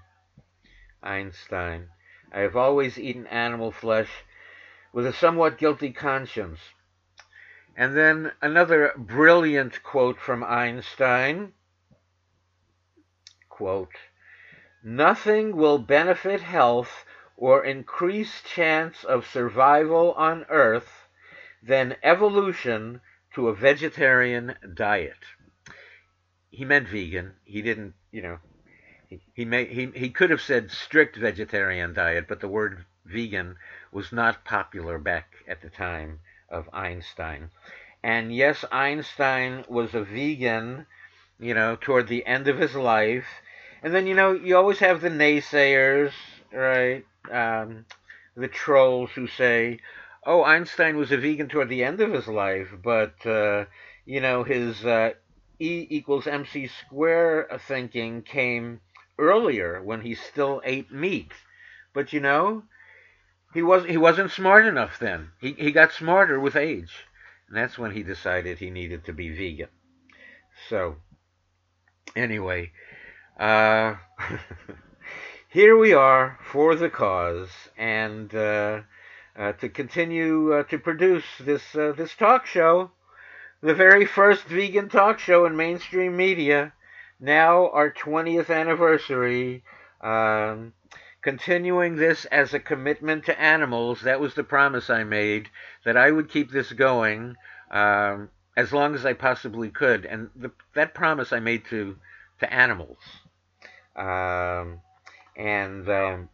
[1.03, 1.89] Einstein.
[2.31, 4.23] I have always eaten animal flesh
[4.93, 6.59] with a somewhat guilty conscience.
[7.75, 11.53] And then another brilliant quote from Einstein.
[13.49, 13.95] Quote,
[14.83, 17.05] Nothing will benefit health
[17.37, 21.07] or increase chance of survival on Earth
[21.61, 23.01] than evolution
[23.33, 25.23] to a vegetarian diet.
[26.49, 27.35] He meant vegan.
[27.45, 28.39] He didn't, you know,
[29.33, 33.57] he, may, he, he could have said strict vegetarian diet, but the word vegan
[33.91, 37.49] was not popular back at the time of Einstein.
[38.03, 40.85] And yes, Einstein was a vegan,
[41.39, 43.27] you know, toward the end of his life.
[43.83, 46.11] And then, you know, you always have the naysayers,
[46.53, 47.05] right?
[47.31, 47.85] Um,
[48.35, 49.79] the trolls who say,
[50.25, 53.65] oh, Einstein was a vegan toward the end of his life, but, uh,
[54.05, 55.11] you know, his uh,
[55.59, 58.79] E equals mc square thinking came
[59.21, 61.31] earlier when he still ate meat.
[61.93, 62.63] But, you know,
[63.53, 65.31] he was he wasn't smart enough then.
[65.39, 67.05] He he got smarter with age,
[67.47, 69.67] and that's when he decided he needed to be vegan.
[70.69, 70.95] So
[72.15, 72.71] anyway,
[73.37, 73.95] uh,
[75.49, 78.81] here we are for the cause, and uh,
[79.35, 82.91] uh, to continue uh, to produce this uh, this talk show,
[83.61, 86.73] the very first vegan talk show in mainstream media.
[87.21, 89.63] Now our 20th anniversary.
[90.01, 90.73] Um,
[91.21, 94.01] continuing this as a commitment to animals.
[94.01, 95.49] That was the promise I made
[95.85, 97.35] that I would keep this going
[97.69, 101.97] um, as long as I possibly could, and the, that promise I made to
[102.39, 102.97] to animals.
[103.95, 104.81] Um,
[105.37, 106.29] and um,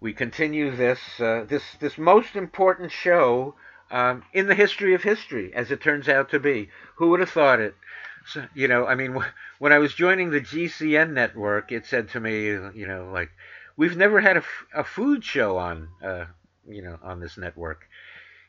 [0.00, 3.56] we continue this uh, this this most important show
[3.90, 6.70] um, in the history of history, as it turns out to be.
[6.96, 7.74] Who would have thought it?
[8.26, 9.16] So, you know, I mean,
[9.58, 13.30] when I was joining the GCN network, it said to me, you know, like,
[13.76, 14.42] we've never had a,
[14.74, 16.26] a food show on, uh,
[16.68, 17.88] you know, on this network.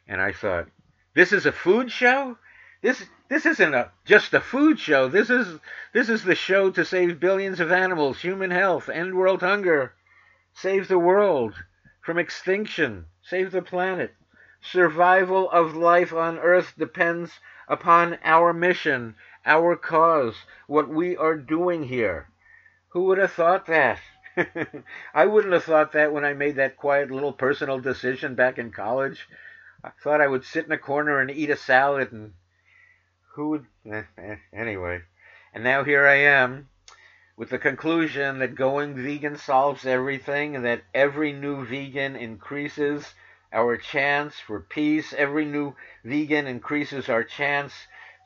[0.07, 0.67] And I thought,
[1.13, 2.37] this is a food show?
[2.81, 5.07] This this isn't a just a food show.
[5.07, 5.59] This is
[5.93, 9.93] this is the show to save billions of animals, human health, end world hunger,
[10.53, 11.53] save the world
[12.01, 14.15] from extinction, save the planet.
[14.61, 19.15] Survival of life on Earth depends upon our mission
[19.45, 20.35] our cause,
[20.67, 22.27] what we are doing here.
[22.89, 23.99] Who would have thought that?
[25.13, 28.71] I wouldn't have thought that when I made that quiet little personal decision back in
[28.71, 29.27] college.
[29.83, 32.33] I thought I would sit in a corner and eat a salad and
[33.33, 33.65] who would
[34.53, 35.01] anyway.
[35.53, 36.69] And now here I am
[37.35, 43.13] with the conclusion that going vegan solves everything and that every new vegan increases
[43.51, 45.13] our chance for peace.
[45.13, 47.73] Every new vegan increases our chance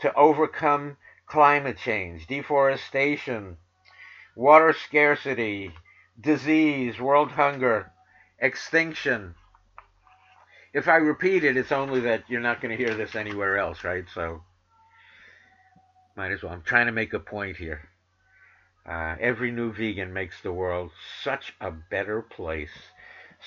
[0.02, 3.58] to overcome climate change, deforestation,
[4.36, 5.72] water scarcity,
[6.20, 7.92] disease, world hunger,
[8.40, 9.36] extinction.
[10.74, 13.84] If I repeat it, it's only that you're not going to hear this anywhere else,
[13.84, 14.06] right?
[14.14, 14.44] So,
[16.16, 16.54] might as well.
[16.54, 17.90] I'm trying to make a point here.
[18.88, 20.92] Uh, every new vegan makes the world
[21.24, 22.92] such a better place.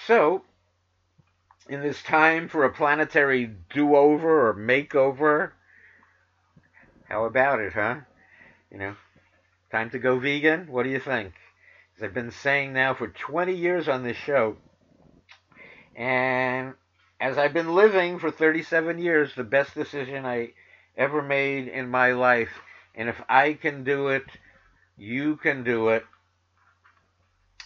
[0.06, 0.42] So,
[1.68, 5.52] in this time for a planetary do over or makeover,
[7.08, 7.96] how about it, huh?
[8.70, 8.96] You know,
[9.70, 10.66] time to go vegan?
[10.68, 11.34] What do you think?
[11.96, 14.56] As I've been saying now for 20 years on this show,
[15.96, 16.74] And
[17.20, 20.52] as I've been living for 37 years, the best decision I
[20.96, 22.60] ever made in my life.
[22.94, 24.24] And if I can do it,
[24.96, 26.04] you can do it.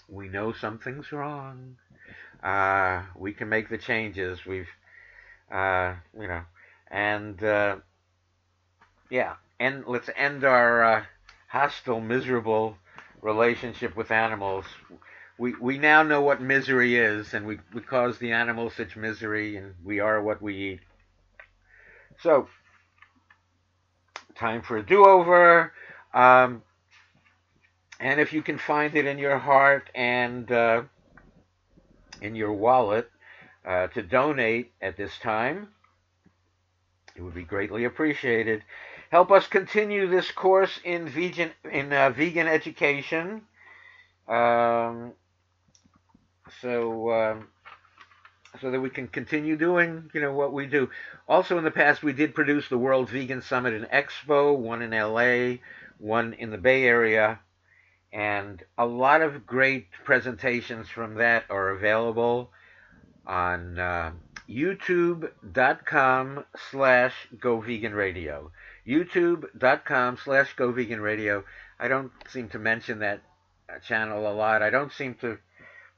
[0.09, 1.76] We know something's wrong.
[2.43, 4.45] Uh, we can make the changes.
[4.47, 4.68] We've,
[5.51, 6.43] uh, you know,
[6.90, 7.76] and uh,
[9.13, 11.05] yeah, and let's end our uh,
[11.49, 12.79] hostile, miserable
[13.21, 14.65] relationship with animals.
[15.37, 19.57] We we now know what misery is, and we we cause the animals such misery,
[19.57, 20.81] and we are what we eat.
[22.21, 22.49] So,
[24.35, 25.75] time for a do-over.
[26.15, 26.63] Um,
[28.01, 30.83] and if you can find it in your heart and uh,
[32.23, 33.11] in your wallet
[33.67, 35.69] uh, to donate at this time,
[37.15, 38.63] it would be greatly appreciated.
[39.13, 43.43] Help us continue this course in vegan in uh, vegan education.
[44.27, 45.13] Um,
[46.63, 47.49] so um,
[48.63, 50.89] so that we can continue doing you know what we do.
[51.29, 54.93] Also, in the past, we did produce the World Vegan Summit and Expo, one in
[54.93, 55.59] LA,
[55.99, 57.39] one in the Bay Area,
[58.15, 62.51] and a lot of great presentations from that are available
[63.27, 64.13] on uh,
[64.49, 68.51] youtube.com slash go vegan radio
[68.87, 71.45] youtube.com slash go vegan radio
[71.78, 73.22] i don't seem to mention that
[73.80, 74.62] channel a lot.
[74.62, 75.39] I don't seem to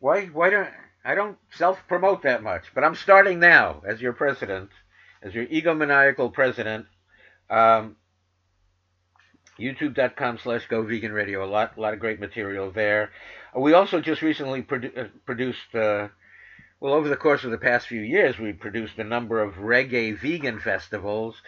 [0.01, 0.69] why why don't
[1.05, 4.71] i don't self promote that much but i'm starting now as your president
[5.23, 6.87] as your egomaniacal president.
[7.49, 7.97] Um,
[9.59, 13.11] youtube.com slash go vegan radio a lot a lot of great material there.
[13.57, 16.09] We also just recently produ- uh, produced uh,
[16.81, 20.19] well, over the course of the past few years, we've produced a number of reggae
[20.19, 21.41] vegan festivals.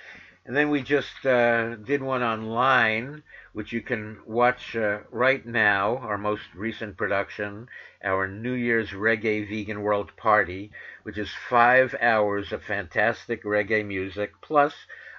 [0.47, 5.97] And then we just uh, did one online, which you can watch uh, right now,
[5.97, 7.69] our most recent production,
[8.05, 10.71] our New Year's Reggae Vegan World Party,
[11.03, 14.73] which is five hours of fantastic reggae music, plus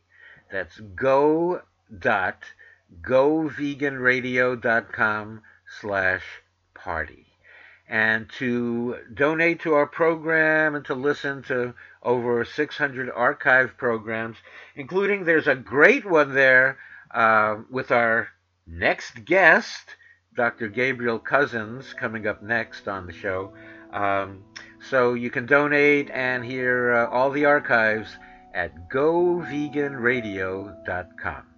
[0.52, 1.62] That's go
[2.00, 2.44] dot
[3.02, 5.42] goveganradio.com
[5.82, 6.24] slash
[6.74, 7.35] party.
[7.88, 14.38] And to donate to our program and to listen to over 600 archive programs,
[14.76, 16.80] including there's a great one there
[17.12, 18.30] uh, with our
[18.66, 19.96] next guest,
[20.36, 20.68] Dr.
[20.68, 23.54] Gabriel Cousens, coming up next on the show.
[23.94, 24.44] Um,
[24.90, 28.18] so you can donate and hear uh, all the archives
[28.54, 31.55] at goveganradio.com.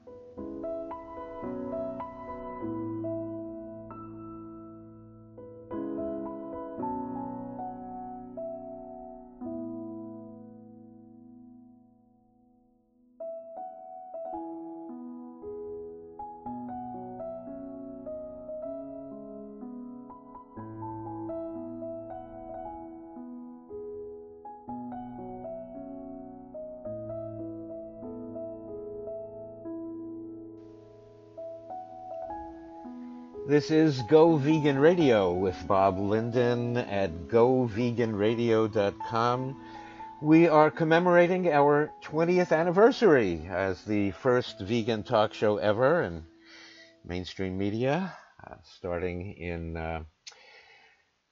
[33.57, 39.61] This is Go Vegan Radio with Bob Linden at goveganradio.com.
[40.21, 46.25] We are commemorating our 20th anniversary as the first vegan talk show ever in
[47.03, 50.03] mainstream media, uh, starting in uh,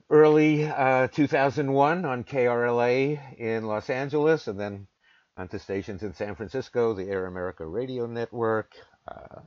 [0.09, 4.87] early uh, 2001 on KRLA in Los Angeles, and then
[5.37, 8.73] onto stations in San Francisco, the Air America Radio Network,
[9.07, 9.41] uh,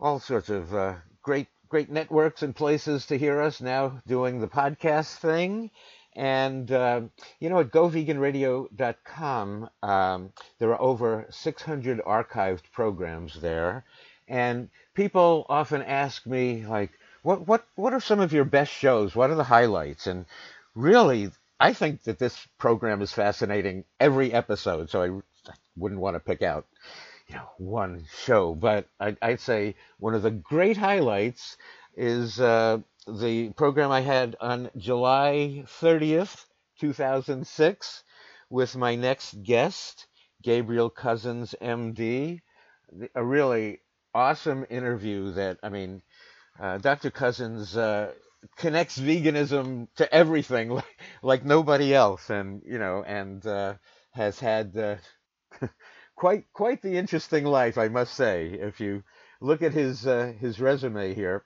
[0.00, 4.48] all sorts of uh, great great networks and places to hear us now doing the
[4.48, 5.70] podcast thing.
[6.14, 7.02] And, uh,
[7.40, 13.84] you know, at goveganradio.com, um, there are over 600 archived programs there.
[14.28, 16.90] And people often ask me, like,
[17.22, 19.16] what what what are some of your best shows?
[19.16, 20.06] What are the highlights?
[20.06, 20.26] And
[20.74, 24.90] really, I think that this program is fascinating every episode.
[24.90, 26.66] So I, I wouldn't want to pick out
[27.58, 31.56] one show, but I, would say one of the great highlights
[31.96, 36.44] is uh, the program I had on July 30th,
[36.80, 38.04] 2006,
[38.50, 40.06] with my next guest,
[40.42, 42.40] Gabriel Cousens, MD.
[43.14, 43.80] A really
[44.14, 46.02] awesome interview that, I mean,
[46.60, 47.10] uh, Dr.
[47.10, 48.12] Cousens uh,
[48.56, 53.74] connects veganism to everything like, like, nobody else, and you know, and uh,
[54.10, 55.00] has had
[56.22, 58.50] quite quite the interesting life, I must say.
[58.52, 59.02] If you
[59.40, 61.42] look at his uh, his resume here,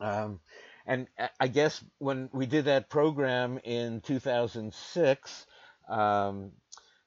[0.00, 0.38] um,
[0.86, 1.08] and
[1.40, 5.46] I guess when we did that program in 2006,
[5.88, 6.52] um,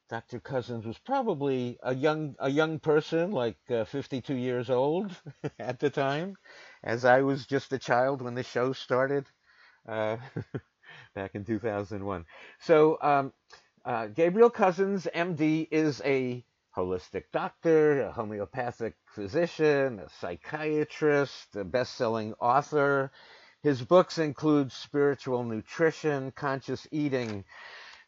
[0.10, 0.42] Dr.
[0.42, 5.16] Cousens was probably a young a young person, like uh, 52 years old
[5.60, 6.36] at the time,
[6.84, 9.26] as I was just a child when the show started
[9.88, 10.18] uh,
[11.16, 12.26] back in 2001.
[12.60, 13.32] So um,
[13.86, 16.44] uh, Gabriel Cousens, MD, is a
[16.78, 23.12] holistic doctor, a homeopathic physician, a psychiatrist, a best-selling author.
[23.64, 27.46] His books include Spiritual Nutrition, Conscious Eating,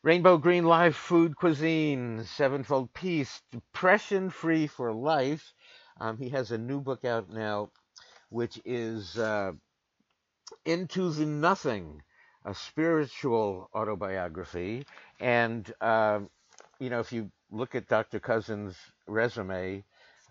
[0.04, 5.54] Rainbow Green Life Food Cuisine, Sevenfold Peace, Depression Free for Life.
[6.00, 7.72] Um, he has a new book out now,
[8.30, 9.54] which is uh,
[10.64, 12.04] Into the Nothing,
[12.46, 14.86] a spiritual autobiography.
[15.20, 16.20] And, uh,
[16.80, 18.20] you know, if you look at Dr.
[18.20, 18.76] Cousens'
[19.08, 19.84] resume,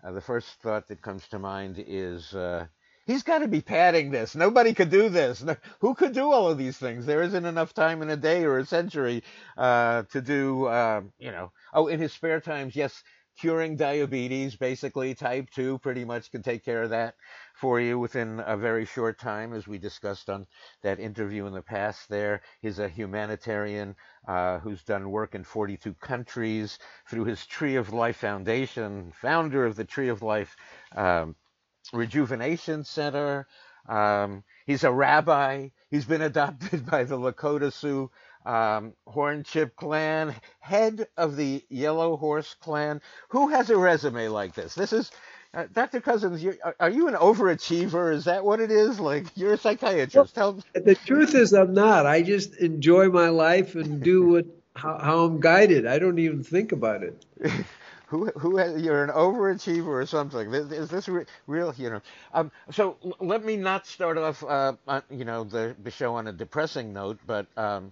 [0.03, 2.65] uh, the first thought that comes to mind is uh,
[3.05, 4.35] he's got to be padding this.
[4.35, 5.43] Nobody could do this.
[5.43, 7.05] No, who could do all of these things?
[7.05, 9.23] There isn't enough time in a day or a century
[9.57, 11.51] uh, to do, uh, you know.
[11.73, 13.03] Oh, in his spare times, yes,
[13.39, 17.15] curing diabetes, basically type 2, pretty much can take care of that
[17.53, 20.45] for you within a very short time, as we discussed on
[20.81, 22.41] that interview in the past there.
[22.61, 23.95] He's a humanitarian
[24.27, 26.79] uh, who's done work in 42 countries
[27.09, 30.57] through his Tree of Life Foundation, founder of the Tree of Life
[30.95, 31.35] um,
[31.93, 33.47] Rejuvenation Center.
[33.87, 35.69] Um, he's a rabbi.
[35.89, 38.11] He's been adopted by the Lakota Sioux
[38.45, 43.01] um, Horn Chip Clan, head of the Yellow Horse Clan.
[43.29, 44.75] Who has a resume like this?
[44.75, 45.11] This is
[45.53, 45.99] uh, Dr.
[45.99, 46.57] Cousens.
[46.79, 48.13] are you an overachiever?
[48.13, 48.99] Is that what it is?
[48.99, 50.35] Like you're a psychiatrist?
[50.35, 52.05] Well, the truth is, I'm not.
[52.05, 55.85] I just enjoy my life and do what how, how I'm guided.
[55.85, 57.25] I don't even think about it.
[58.07, 60.53] who who has, you're an overachiever or something.
[60.53, 61.73] Is this re, real?
[61.77, 62.01] You know.
[62.33, 66.27] Um, so let me not start off, uh, on, you know, the the show on
[66.27, 67.91] a depressing note, but um,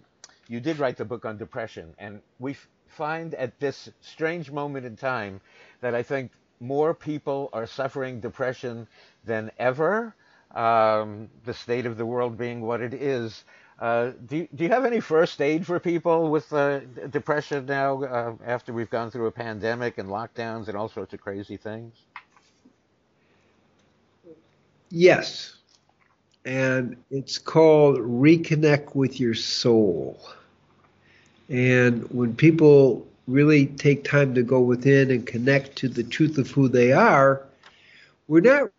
[0.50, 2.56] you did write the book on depression, and we
[2.88, 5.42] find at this strange moment in time
[5.82, 8.88] that I think more people are suffering depression
[9.26, 10.16] than ever.
[10.56, 13.44] Um, the state of the world being what it is.
[13.80, 16.80] Uh, do, you, do you have any first aid for people with uh,
[17.12, 21.22] depression now uh, after we've gone through a pandemic and lockdowns and all sorts of
[21.22, 21.94] crazy things?
[24.90, 25.58] Yes.
[26.46, 30.20] And it's called Reconnect with Your Soul.
[31.50, 36.50] And when people really take time to go within and connect to the truth of
[36.52, 37.44] who they are,
[38.28, 38.70] we're not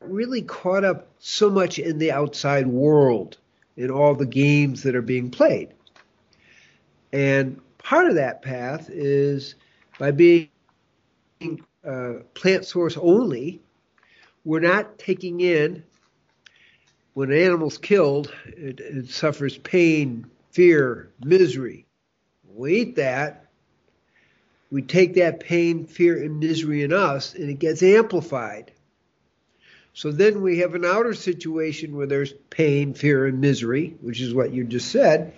[0.00, 3.38] really caught up so much in the outside world,
[3.76, 5.72] in all the games that are being played.
[7.12, 9.54] And part of that path is
[9.98, 10.48] by being
[11.86, 13.60] uh, plant source only,
[14.44, 15.82] we're not taking in
[17.14, 21.86] when an animal's killed, it, it suffers pain, fear, misery.
[22.54, 23.46] We eat that.
[24.70, 28.72] We take that pain, fear, and misery in us, and it gets amplified.
[29.94, 34.32] So then we have an outer situation where there's pain, fear, and misery, which is
[34.32, 35.34] what you just said.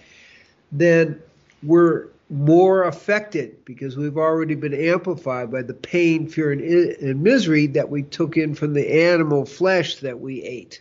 [0.71, 1.21] Then
[1.63, 7.67] we're more affected because we've already been amplified by the pain, fear, and, and misery
[7.69, 10.81] that we took in from the animal flesh that we ate.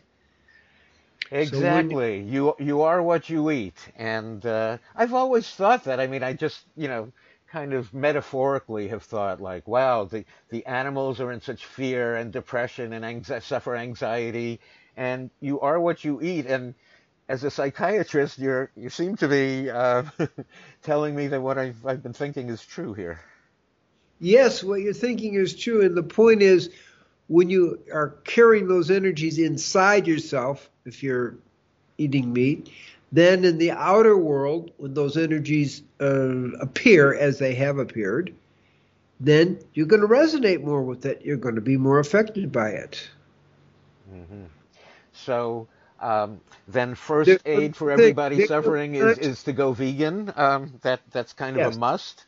[1.32, 2.22] Exactly.
[2.22, 6.00] So you you are what you eat, and uh, I've always thought that.
[6.00, 7.12] I mean, I just you know
[7.48, 12.32] kind of metaphorically have thought like, wow, the the animals are in such fear and
[12.32, 14.60] depression and anxi- suffer anxiety,
[14.96, 16.46] and you are what you eat.
[16.46, 16.76] And
[17.30, 20.04] as a psychiatrist, you're you seem to be uh,
[20.84, 23.20] telling me that what I've I've been thinking is true here.
[24.20, 26.70] Yes, what you're thinking is true, and the point is
[27.28, 31.36] when you are carrying those energies inside yourself, if you're
[31.98, 32.70] eating meat,
[33.12, 38.34] then in the outer world, when those energies uh, appear as they have appeared,
[39.20, 41.22] then you're going to resonate more with it.
[41.24, 43.08] You're going to be more affected by it.
[44.12, 44.44] Mm-hmm.
[45.14, 45.68] So
[46.02, 50.34] um, then first aid for everybody suffering is, is to go vegan.
[50.36, 52.26] Um, that that's kind of a must.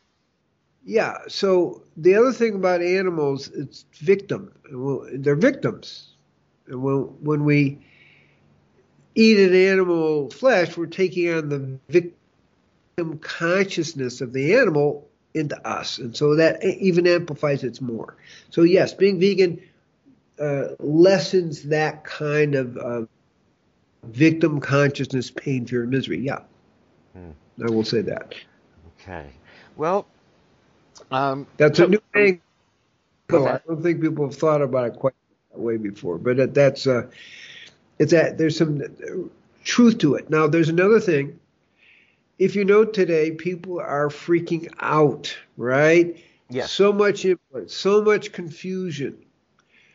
[0.84, 1.18] Yeah.
[1.28, 4.52] So the other thing about animals, it's victim.
[5.12, 6.12] They're victims.
[6.68, 7.80] When when we
[9.16, 15.98] eat an animal flesh, we're taking on the victim consciousness of the animal into us,
[15.98, 18.16] and so that even amplifies it more.
[18.50, 19.60] So yes, being vegan
[20.40, 23.02] uh, lessens that kind of uh,
[24.04, 26.20] victim consciousness, pain, fear, and misery.
[26.20, 26.40] Yeah,
[27.14, 27.30] hmm.
[27.62, 28.34] I will say that.
[29.00, 29.30] Okay.
[29.76, 30.06] Well,
[31.10, 32.40] um, that's so, a new thing.
[33.30, 35.14] I don't think people have thought about it quite
[35.50, 37.08] that way before, but that's uh,
[37.98, 38.82] it's that there's some
[39.64, 40.30] truth to it.
[40.30, 41.38] Now, there's another thing.
[42.38, 46.22] If you know today, people are freaking out, right?
[46.50, 46.70] Yes.
[46.70, 49.18] So much input, so much confusion.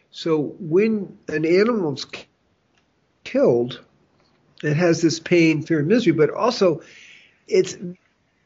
[0.09, 2.05] So when an animal's
[3.23, 3.79] killed,
[4.63, 6.81] it has this pain, fear, and misery, but also
[7.47, 7.77] it's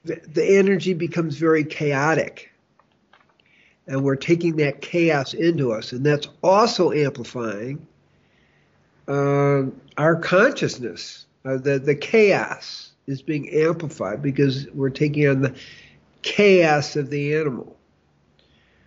[0.03, 2.51] the energy becomes very chaotic.
[3.88, 7.86] And we're taking that chaos into us, and that's also amplifying
[9.08, 9.64] uh,
[9.97, 11.26] our consciousness.
[11.43, 15.56] Uh, the the chaos is being amplified because we're taking on the
[16.24, 17.78] chaos of the animal.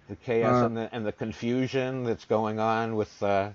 [0.09, 3.51] The chaos uh, and the and the confusion that's going on with uh,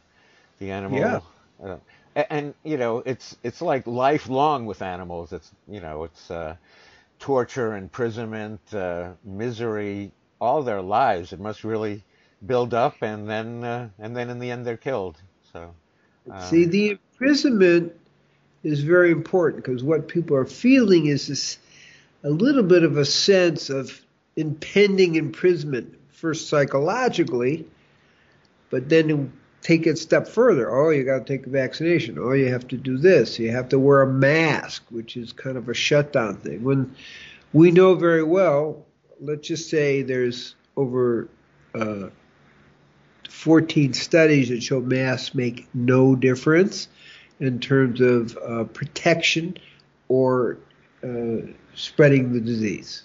[0.60, 1.00] the animal.
[1.00, 1.20] Yeah.
[1.62, 1.78] Uh,
[2.16, 5.34] and, and, you know, it's it's like lifelong with animals.
[5.34, 6.56] It's you know, it's uh,
[7.20, 11.34] torture, imprisonment, uh, misery, all their lives.
[11.34, 12.04] It must really
[12.46, 15.18] build up, and then and then in the end they're killed.
[15.52, 15.74] So.
[16.32, 17.94] Um, See, the imprisonment
[18.64, 21.58] is very important because what people are feeling is this
[22.24, 24.02] a little bit of a sense of
[24.36, 27.66] impending imprisonment, first psychologically,
[28.70, 30.74] but then take it a step further.
[30.74, 32.18] Oh, you got to take a vaccination.
[32.20, 33.40] Oh, you have to do this.
[33.40, 36.64] You have to wear a mask, which is kind of a shutdown thing.
[36.64, 36.96] When
[37.52, 38.86] we know very well,
[39.20, 41.30] let's just say there's over
[41.76, 42.08] uh,
[43.34, 46.88] 14 studies that show masks make no difference
[47.40, 49.58] in terms of uh, protection
[50.08, 50.60] or
[51.04, 51.38] uh,
[51.74, 53.04] spreading the disease.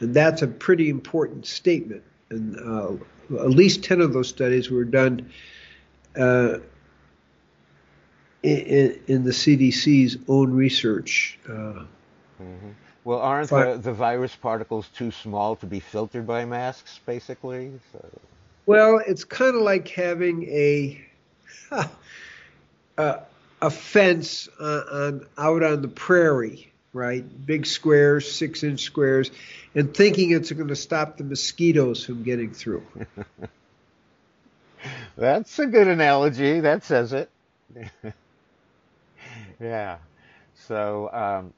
[0.00, 2.04] And that's a pretty important statement.
[2.30, 2.92] And uh,
[3.40, 5.28] at least 10 of those studies were done
[6.16, 6.58] uh,
[8.42, 11.40] in, in, the CDC's own research.
[11.46, 12.70] Uh, mm-hmm.
[13.02, 17.72] Well, aren't the, the virus particles too small to be filtered by masks, basically?
[17.92, 18.20] So.
[18.66, 21.04] Well, it's kind of like having a
[22.98, 23.20] a,
[23.60, 27.24] a fence on, out on the prairie, right?
[27.46, 29.30] Big squares, six inch squares,
[29.74, 32.84] and thinking it's going to stop the mosquitoes from getting through.
[35.16, 36.60] That's a good analogy.
[36.60, 37.30] That says it.
[39.60, 39.98] yeah.
[40.66, 41.52] So, um,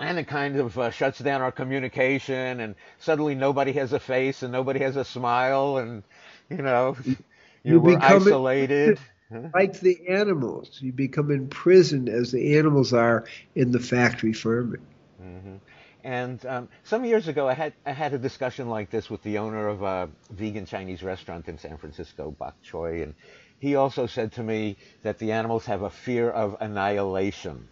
[0.00, 4.42] and it kind of uh, shuts down our communication, and suddenly nobody has a face
[4.42, 6.02] and nobody has a smile, and
[6.48, 7.16] you know, you,
[7.64, 8.98] you were isolated.
[9.52, 14.86] Like the animals, you become imprisoned as the animals are in the factory farming.
[15.22, 15.56] Mm-hmm.
[16.02, 19.36] And um, some years ago, I had I had a discussion like this with the
[19.36, 23.14] owner of a vegan Chinese restaurant in San Francisco, Bok Choy, and
[23.58, 27.68] he also said to me that the animals have a fear of annihilation,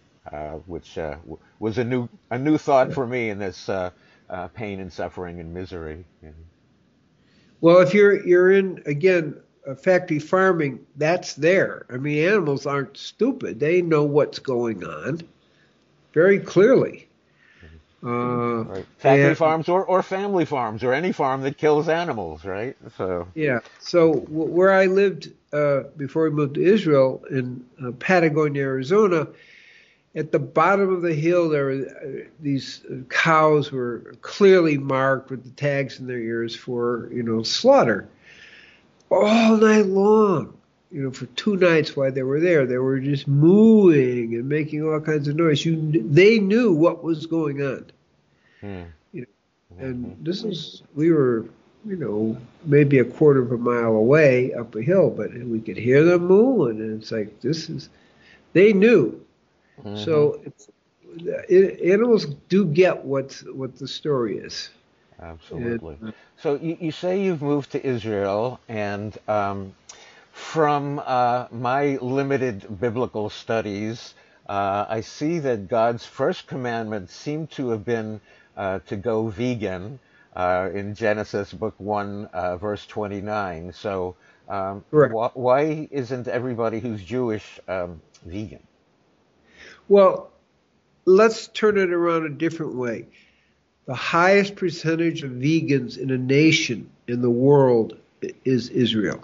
[0.65, 3.91] which uh, w- was a new a new thought for me in this uh,
[4.29, 6.05] uh pain and suffering and misery.
[7.61, 9.39] Well, if you're you're in again
[9.81, 11.85] factory farming, that's there.
[11.89, 15.21] I mean, animals aren't stupid; they know what's going on
[16.13, 17.07] very clearly.
[18.03, 18.85] Uh, right.
[18.99, 22.77] Factory and, farms or, or family farms or any farm that kills animals, right?
[22.95, 23.59] So yeah.
[23.79, 29.27] So w- where I lived uh, before we moved to Israel in uh, Patagonia, Arizona,
[30.17, 35.43] at the bottom of the hill, there were uh, these cows were clearly marked with
[35.43, 38.09] the tags in their ears for you know slaughter
[39.09, 40.57] all night long.
[40.91, 44.83] You know, for two nights while they were there, they were just mooing and making
[44.83, 45.63] all kinds of noise.
[45.65, 45.75] You,
[46.09, 47.91] they knew what was going on.
[48.61, 48.83] Hmm.
[49.11, 50.23] You know, and mm-hmm.
[50.23, 51.45] this is we were
[51.85, 55.77] you know, maybe a quarter of a mile away up a hill, but we could
[55.77, 57.89] hear them mooing, and it's like this is.
[58.53, 59.21] They knew
[59.85, 59.95] Mm-hmm.
[59.95, 60.41] So
[61.49, 64.69] it, animals do get what what the story is.
[65.21, 65.97] Absolutely.
[66.01, 69.73] And, so you, you say you've moved to Israel, and um,
[70.31, 74.13] from uh, my limited biblical studies,
[74.49, 78.21] uh, I see that God's first commandment seemed to have been
[78.57, 79.99] uh, to go vegan.
[80.37, 83.73] uh, in Genesis book one, uh, verse twenty-nine.
[83.73, 84.15] So,
[84.47, 88.63] um, wh- why isn't everybody who's Jewish um, vegan?
[89.89, 90.29] Well,
[91.05, 93.07] let's turn it around a different way.
[93.85, 97.97] The highest percentage of vegans in a nation in the world
[98.43, 99.21] is Israel.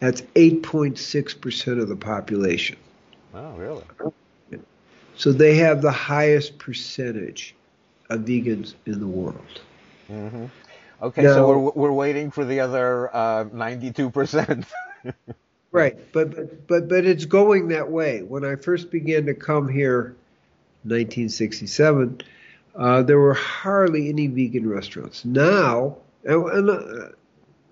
[0.00, 2.76] That's 8.6% of the population.
[3.34, 3.82] Oh, really?
[5.16, 7.56] So they have the highest percentage
[8.08, 9.60] of vegans in the world.
[10.08, 10.44] Mm-hmm.
[11.02, 14.64] Okay, now, so we're, we're waiting for the other uh, 92%.
[15.72, 18.22] right, but, but but it's going that way.
[18.22, 20.16] When I first began to come here,
[20.84, 22.22] 1967,
[22.76, 25.24] uh, there were hardly any vegan restaurants.
[25.24, 27.08] Now, and, and uh,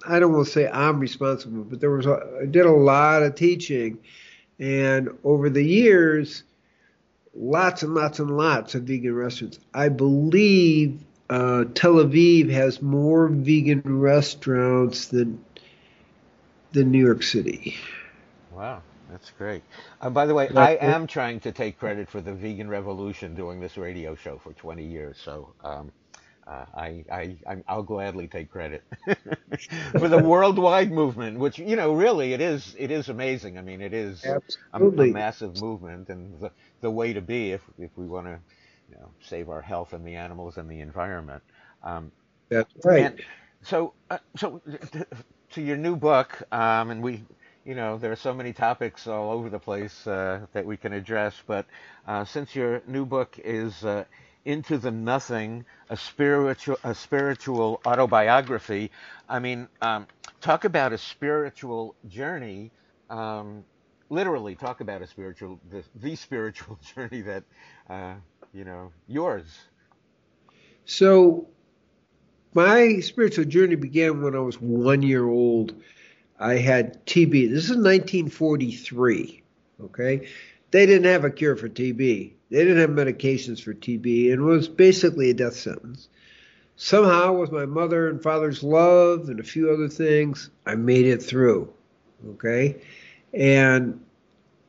[0.07, 3.23] I don't want to say I'm responsible, but there was a, I did a lot
[3.23, 3.99] of teaching,
[4.59, 6.43] and over the years,
[7.35, 9.59] lots and lots and lots of vegan restaurants.
[9.73, 15.45] I believe uh, Tel Aviv has more vegan restaurants than
[16.77, 17.75] than New York City.
[18.53, 19.63] Wow, that's great.
[20.01, 23.61] Uh, by the way, I am trying to take credit for the vegan revolution doing
[23.61, 25.17] this radio show for 20 years.
[25.23, 25.91] So um,
[26.47, 28.85] uh, I, I, i will gladly take credit
[29.99, 33.57] for the worldwide movement, which you know, really, it is, it is amazing.
[33.57, 34.41] I mean, it is a,
[34.75, 36.51] a, massive movement and the,
[36.83, 38.39] the way to be if, if we want to,
[38.91, 41.43] you know, save our health and the animals and the environment.
[41.83, 42.13] Um,
[42.51, 43.15] That's right.
[43.63, 44.61] so, uh, so
[45.57, 47.25] to, your new book, um, and we,
[47.65, 50.93] you know, there are so many topics all over the place uh, that we can
[50.93, 51.65] address, but
[52.07, 54.05] uh, since your new book is uh,
[54.45, 58.91] into the nothing, a spiritual, a spiritual autobiography.
[59.29, 60.07] I mean, um,
[60.43, 62.71] talk about a spiritual journey.
[63.09, 63.65] Um,
[64.11, 67.45] literally, talk about a spiritual, the, the spiritual journey that,
[67.89, 68.15] uh,
[68.53, 69.47] you know, yours.
[70.85, 71.49] So,
[72.57, 75.75] my spiritual journey began when I was one year old.
[76.41, 77.51] I had TB.
[77.51, 79.43] This is 1943.
[79.85, 80.27] Okay,
[80.71, 81.99] they didn't have a cure for TB.
[81.99, 86.09] They didn't have medications for TB, and it was basically a death sentence.
[86.77, 91.23] Somehow, with my mother and father's love and a few other things, I made it
[91.23, 91.73] through.
[92.27, 92.83] Okay?
[93.35, 94.03] And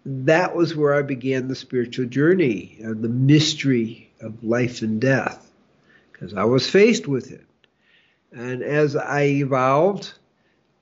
[0.06, 5.52] that was where I began the spiritual journey and the mystery of life and death,
[6.12, 7.46] because I was faced with it.
[8.32, 10.14] And as I evolved,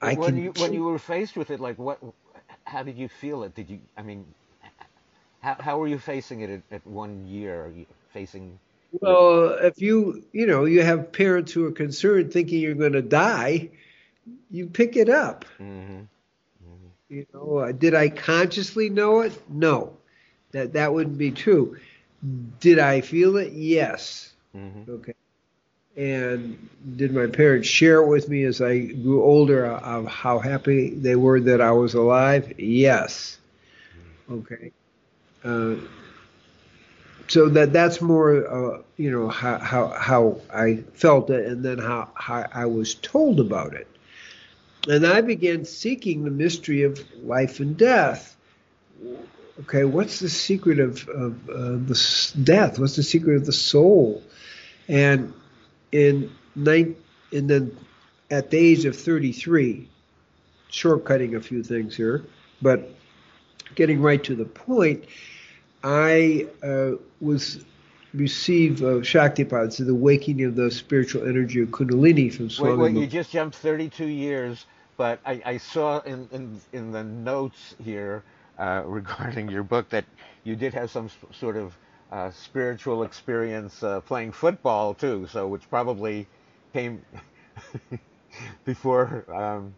[0.01, 1.99] I when you when you were faced with it, like what?
[2.65, 3.53] How did you feel it?
[3.55, 3.79] Did you?
[3.95, 4.25] I mean,
[5.41, 7.65] how, how are you facing it at, at one year?
[7.65, 8.57] Are you facing?
[9.01, 13.01] Well, if you you know you have parents who are concerned, thinking you're going to
[13.01, 13.69] die,
[14.49, 15.45] you pick it up.
[15.59, 16.01] Mm-hmm.
[16.01, 16.87] Mm-hmm.
[17.09, 19.33] You know, uh, did I consciously know it?
[19.49, 19.97] No,
[20.51, 21.77] that that wouldn't be true.
[22.59, 23.53] Did I feel it?
[23.53, 24.33] Yes.
[24.55, 24.91] Mm-hmm.
[24.91, 25.14] Okay.
[25.97, 30.89] And did my parents share it with me as I grew older of how happy
[30.89, 32.59] they were that I was alive?
[32.59, 33.37] Yes.
[34.29, 34.71] Okay.
[35.43, 35.75] Uh,
[37.27, 41.77] so that that's more, uh, you know, how, how how I felt it, and then
[41.77, 43.87] how, how I was told about it.
[44.87, 48.35] And I began seeking the mystery of life and death.
[49.61, 52.77] Okay, what's the secret of, of uh, the death?
[52.77, 54.21] What's the secret of the soul?
[54.87, 55.33] And
[55.95, 56.93] in nine,
[57.31, 57.77] and then
[58.29, 59.89] at the age of 33,
[60.69, 62.25] shortcutting a few things here,
[62.61, 62.91] but
[63.75, 65.05] getting right to the point,
[65.83, 66.91] I uh,
[67.21, 67.63] was
[68.13, 72.75] receive uh, Shaktipat, so the waking of the spiritual energy of Kundalini from Swami.
[72.75, 74.65] Wait, wait, you just jumped 32 years,
[74.97, 78.23] but I, I saw in, in, in the notes here
[78.59, 80.03] uh, regarding your book that
[80.43, 81.77] you did have some sort of
[82.11, 86.27] uh, spiritual experience uh, playing football too, so which probably
[86.73, 87.01] came
[88.65, 89.25] before.
[89.33, 89.73] Um,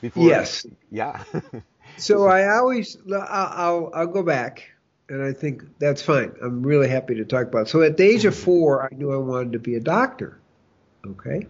[0.00, 0.28] before.
[0.28, 0.66] Yes.
[0.90, 1.22] Yeah.
[1.96, 4.70] so I always I'll, I'll I'll go back
[5.08, 6.32] and I think that's fine.
[6.42, 7.62] I'm really happy to talk about.
[7.62, 7.68] It.
[7.68, 8.44] So at the age of mm-hmm.
[8.44, 10.38] four, I knew I wanted to be a doctor.
[11.06, 11.46] Okay,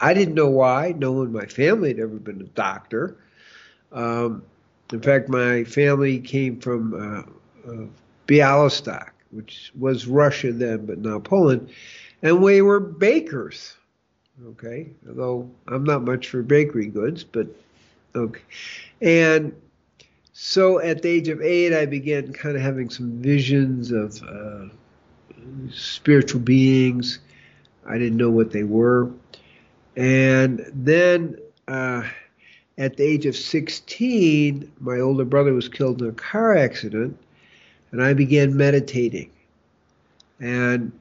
[0.00, 0.94] I didn't know why.
[0.96, 3.16] No one in my family had ever been a doctor.
[3.92, 4.42] Um,
[4.92, 7.86] in fact, my family came from uh, uh,
[8.26, 11.70] Bialystok, which was Russia then, but now Poland,
[12.22, 13.74] and we were bakers.
[14.46, 17.48] Okay, although I'm not much for bakery goods, but
[18.14, 18.40] okay,
[19.00, 19.52] and
[20.32, 24.66] so at the age of eight, I began kind of having some visions of uh,
[25.72, 27.18] spiritual beings.
[27.84, 29.10] I didn't know what they were.
[29.96, 32.04] And then uh,
[32.78, 37.18] at the age of 16, my older brother was killed in a car accident,
[37.92, 39.30] and I began meditating.
[40.40, 40.92] And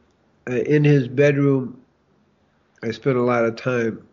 [0.49, 1.79] uh, in his bedroom,
[2.83, 4.05] I spent a lot of time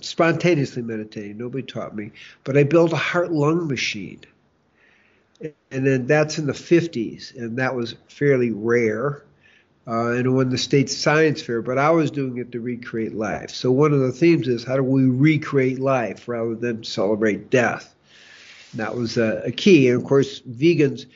[0.00, 1.38] spontaneously meditating.
[1.38, 2.12] Nobody taught me,
[2.44, 4.20] but I built a heart lung machine.
[5.70, 9.22] And then that's in the 50s, and that was fairly rare.
[9.88, 13.50] Uh, and won the state science fair, but I was doing it to recreate life.
[13.50, 17.94] So one of the themes is how do we recreate life rather than celebrate death?
[18.74, 19.88] That was a, a key.
[19.88, 21.06] And of course, vegans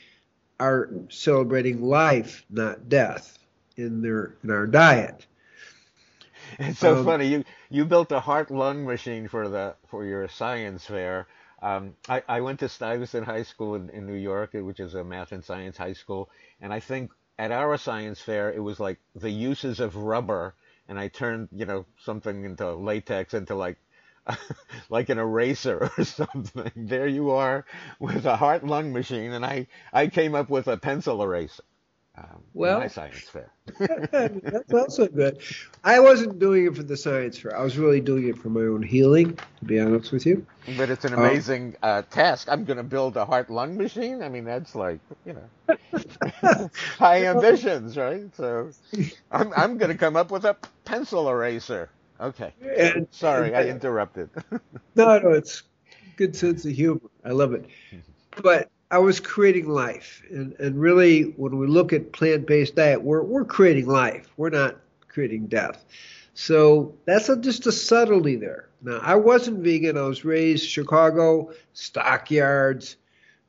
[0.60, 3.38] are celebrating life, not death,
[3.76, 5.26] in their in our diet.
[6.58, 7.28] It's so um, funny.
[7.28, 11.28] You you built a heart lung machine for the for your science fair.
[11.62, 15.04] Um, I, I went to Stuyvesant High School in, in New York, which is a
[15.04, 16.30] math and science high school,
[16.60, 20.54] and I think at our science fair it was like the uses of rubber,
[20.88, 23.78] and I turned you know something into latex into like
[24.90, 26.72] like an eraser or something.
[26.76, 27.64] There you are
[27.98, 31.64] with a heart lung machine, and I I came up with a pencil eraser
[32.20, 33.52] um, well, my science fair.
[33.78, 35.40] that's also good.
[35.84, 37.56] I wasn't doing it for the science fair.
[37.56, 40.44] I was really doing it for my own healing, to be honest with you.
[40.76, 42.48] But it's an um, amazing um, uh, task.
[42.50, 44.22] I'm going to build a heart lung machine.
[44.22, 46.68] I mean, that's like you know,
[46.98, 48.34] high ambitions, right?
[48.36, 48.70] So,
[49.30, 51.90] I'm I'm going to come up with a pencil eraser.
[52.20, 52.52] Okay.
[52.62, 54.28] And, Sorry, and, I interrupted.
[54.94, 55.62] no, no, it's
[56.16, 57.00] good sense of humor.
[57.24, 57.66] I love it.
[58.42, 63.22] But I was creating life, and and really, when we look at plant-based diet, we're
[63.22, 64.28] we're creating life.
[64.36, 64.76] We're not
[65.08, 65.84] creating death.
[66.34, 68.68] So that's a, just a subtlety there.
[68.82, 69.98] Now, I wasn't vegan.
[69.98, 72.96] I was raised Chicago, stockyards,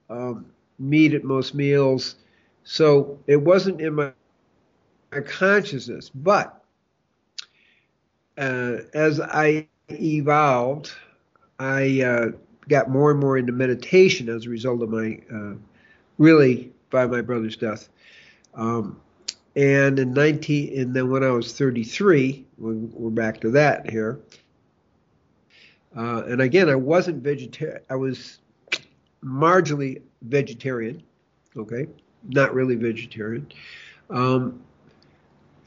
[0.09, 0.45] um,
[0.77, 2.15] meat at most meals.
[2.63, 4.11] So it wasn't in my,
[5.11, 6.09] my consciousness.
[6.09, 6.60] But
[8.41, 10.91] uh, as I evolved,
[11.59, 12.31] I uh,
[12.67, 15.53] got more and more into meditation as a result of my, uh,
[16.17, 17.87] really by my brother's death.
[18.55, 18.99] Um,
[19.55, 24.19] and in 19, and then when I was 33, we're back to that here.
[25.95, 27.81] Uh, and again, I wasn't vegetarian.
[27.89, 28.39] I was
[29.23, 31.03] marginally vegetarian.
[31.57, 31.87] Okay,
[32.29, 33.51] not really vegetarian.
[34.09, 34.63] Um,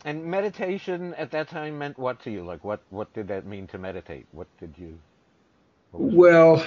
[0.05, 2.45] and meditation at that time meant what to you?
[2.45, 4.27] Like, what what did that mean to meditate?
[4.33, 4.99] What did you?
[5.93, 6.65] well,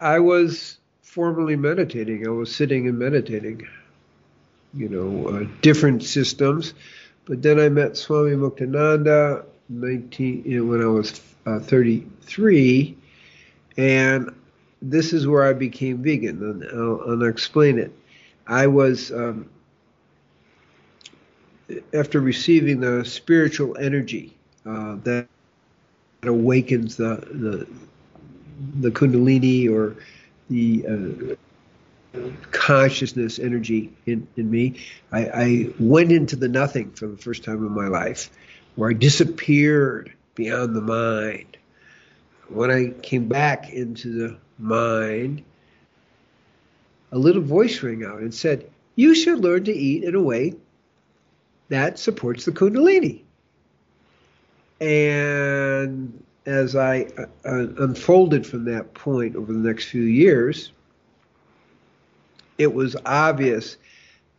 [0.00, 2.26] I was formally meditating.
[2.26, 3.66] I was sitting and meditating,
[4.74, 6.74] you know, uh, different systems.
[7.26, 12.96] But then I met Swami Muktananda 19, you know, when I was uh, 33,
[13.76, 14.34] and
[14.82, 17.92] this is where I became vegan, and I'll, I'll explain it.
[18.46, 19.48] I was, um,
[21.92, 25.26] after receiving the spiritual energy uh, that
[26.22, 27.66] awakens the, the
[28.80, 29.96] the kundalini or
[30.50, 34.74] the uh, consciousness energy in, in me.
[35.12, 38.30] I, I went into the nothing for the first time in my life,
[38.76, 41.56] where I disappeared beyond the mind.
[42.48, 45.42] When I came back into the mind,
[47.12, 50.54] a little voice rang out and said, You should learn to eat in a way
[51.70, 53.22] that supports the Kundalini.
[54.80, 57.06] And as I
[57.44, 60.72] uh, unfolded from that point over the next few years,
[62.58, 63.76] it was obvious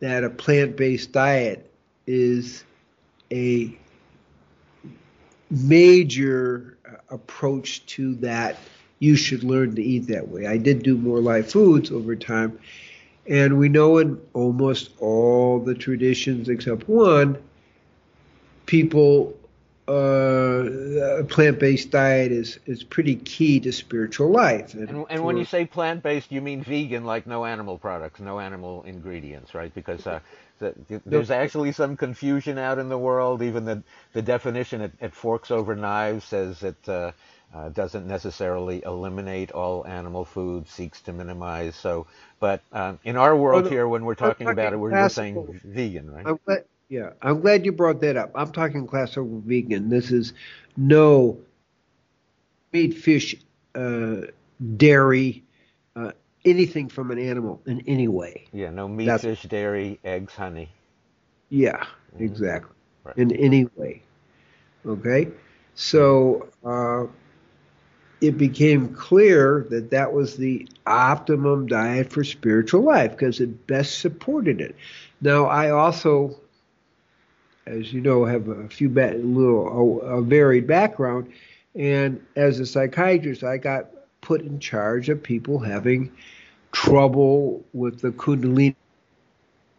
[0.00, 1.70] that a plant based diet
[2.06, 2.64] is
[3.32, 3.76] a
[5.50, 6.76] major
[7.08, 8.58] approach to that.
[8.98, 10.46] You should learn to eat that way.
[10.46, 12.58] I did do more live foods over time,
[13.28, 17.38] and we know in almost all the traditions except one,
[18.66, 19.36] people
[19.88, 24.74] uh, a plant-based diet is is pretty key to spiritual life.
[24.74, 28.38] And, and, and when you say plant-based, you mean vegan, like no animal products, no
[28.38, 29.74] animal ingredients, right?
[29.74, 30.20] Because uh,
[30.60, 33.42] the, the, there's actually some confusion out in the world.
[33.42, 33.82] Even the
[34.12, 37.10] the definition at, at Forks Over Knives says it uh,
[37.54, 41.76] uh, doesn't necessarily eliminate all animal food, seeks to minimize.
[41.76, 42.06] So,
[42.40, 46.10] but um, in our world here, when we're talking about it, we're just saying vegan,
[46.10, 46.64] right?
[46.88, 48.32] Yeah, I'm glad you brought that up.
[48.34, 49.88] I'm talking classical vegan.
[49.88, 50.34] This is
[50.76, 51.38] no
[52.70, 53.34] meat, fish,
[53.74, 54.22] uh,
[54.76, 55.42] dairy,
[55.96, 56.12] uh,
[56.44, 58.46] anything from an animal in any way.
[58.52, 60.68] Yeah, no meat, That's, fish, dairy, eggs, honey.
[61.48, 62.24] Yeah, mm-hmm.
[62.24, 62.76] exactly.
[63.04, 63.16] Right.
[63.16, 64.02] In any way.
[64.84, 65.28] Okay?
[65.74, 67.06] So uh,
[68.22, 73.98] it became clear that that was the optimum diet for spiritual life because it best
[73.98, 74.76] supported it.
[75.20, 76.40] Now, I also
[77.66, 81.32] as you know, have a few ba- little a, a varied background,
[81.74, 83.88] and as a psychiatrist, I got
[84.20, 86.12] put in charge of people having
[86.72, 88.74] trouble with the kundalini.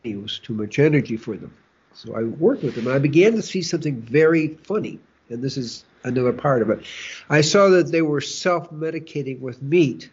[0.03, 1.53] It was too much energy for them.
[1.93, 2.87] So I worked with them.
[2.87, 4.99] I began to see something very funny,
[5.29, 6.85] and this is another part of it.
[7.29, 10.09] I saw that they were self medicating with meat.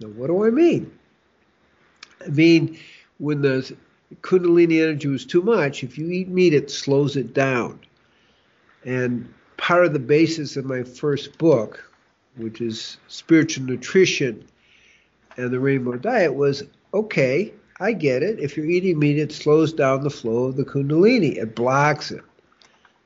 [0.00, 0.92] Now, what do I mean?
[2.24, 2.78] I mean,
[3.18, 3.74] when the
[4.20, 7.80] Kundalini energy was too much, if you eat meat, it slows it down.
[8.84, 11.90] And part of the basis of my first book,
[12.36, 14.46] which is Spiritual Nutrition
[15.36, 16.62] and the Rainbow Diet, was
[16.94, 18.38] okay, I get it.
[18.38, 22.22] If you're eating meat, it slows down the flow of the Kundalini, it blocks it.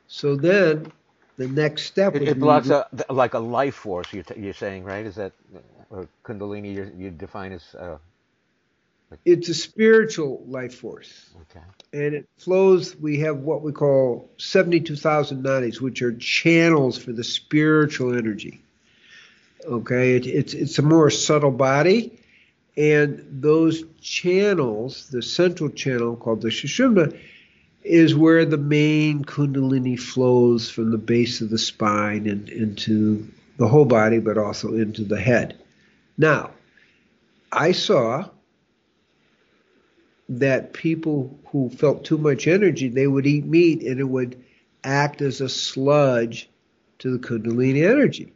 [0.07, 0.93] So then
[1.37, 4.13] the next step it, it blocks a, like a life force.
[4.13, 5.07] You're, t- you're saying, right?
[5.07, 5.33] Is that
[5.91, 6.75] or Kundalini?
[6.75, 7.99] You, you define as uh,
[9.25, 11.31] it's a spiritual life force.
[11.51, 11.65] Okay.
[11.93, 17.25] And it flows, we have what we call 72,000 nadis, which are channels for the
[17.25, 18.61] spiritual energy.
[19.65, 22.19] Okay, it, it's, it's a more subtle body.
[22.77, 27.19] And those channels, the central channel called the Sushumna,
[27.83, 33.27] is where the main Kundalini flows from the base of the spine and into
[33.57, 35.59] the whole body, but also into the head.
[36.19, 36.51] Now,
[37.53, 38.29] I saw
[40.29, 44.43] that people who felt too much energy, they would eat meat and it would
[44.85, 46.49] act as a sludge
[46.99, 48.33] to the Kundalini energy.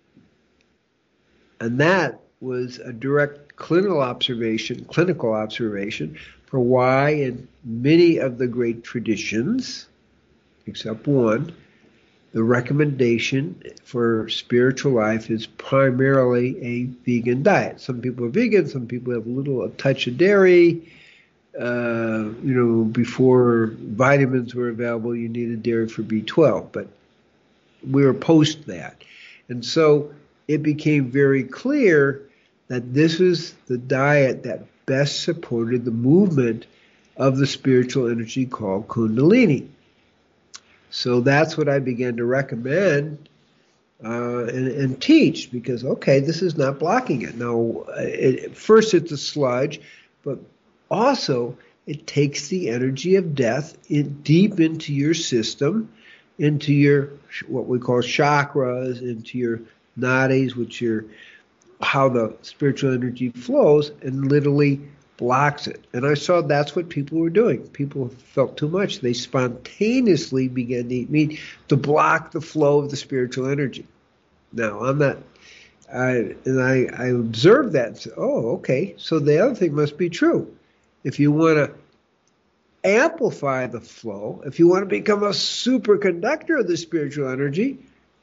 [1.60, 6.18] And that was a direct clinical observation, clinical observation
[6.54, 9.88] for why in many of the great traditions,
[10.66, 11.52] except one,
[12.32, 17.80] the recommendation for spiritual life is primarily a vegan diet.
[17.80, 20.92] Some people are vegan, some people have a little a touch of dairy,
[21.60, 26.86] uh, you know, before vitamins were available, you needed dairy for B12, but
[27.90, 29.02] we were post that.
[29.48, 30.12] And so
[30.46, 32.22] it became very clear
[32.68, 36.66] that this is the diet that best supported the movement
[37.16, 39.68] of the spiritual energy called Kundalini.
[40.90, 43.28] So that's what I began to recommend
[44.04, 47.36] uh, and, and, teach because, okay, this is not blocking it.
[47.36, 49.80] Now, it, first it's a sludge,
[50.22, 50.38] but
[50.90, 55.90] also it takes the energy of death in, deep into your system,
[56.38, 57.10] into your
[57.46, 59.60] what we call chakras, into your
[59.98, 61.06] nadis, which are
[61.80, 64.80] how the spiritual energy flows, and literally
[65.16, 65.86] blocks it.
[65.92, 67.66] And I saw that's what people were doing.
[67.68, 69.00] People felt too much.
[69.00, 71.38] They spontaneously began to eat meat
[71.68, 73.86] to block the flow of the spiritual energy.
[74.52, 75.18] Now, I'm not,
[75.92, 79.96] I, and I, I observed that and said, oh, okay, so the other thing must
[79.96, 80.52] be true.
[81.04, 81.74] If you want to
[82.82, 87.78] amplify the flow, if you want to become a superconductor of the spiritual energy,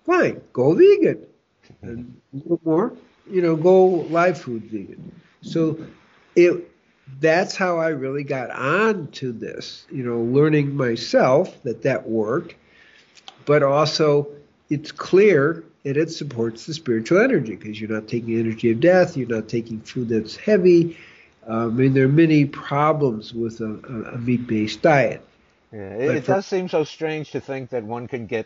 [0.05, 1.25] fine, go vegan.
[1.81, 2.93] And a little more,
[3.29, 5.11] you know, go live food vegan.
[5.41, 5.79] So
[6.35, 6.69] it
[7.19, 12.55] that's how I really got on to this, you know, learning myself that that worked,
[13.45, 14.27] but also
[14.69, 19.17] it's clear that it supports the spiritual energy because you're not taking energy of death,
[19.17, 20.95] you're not taking food that's heavy,
[21.47, 25.25] um, I mean, there are many problems with a, a meat-based diet.
[25.71, 28.45] Yeah, it, it does seem so strange to think that one can get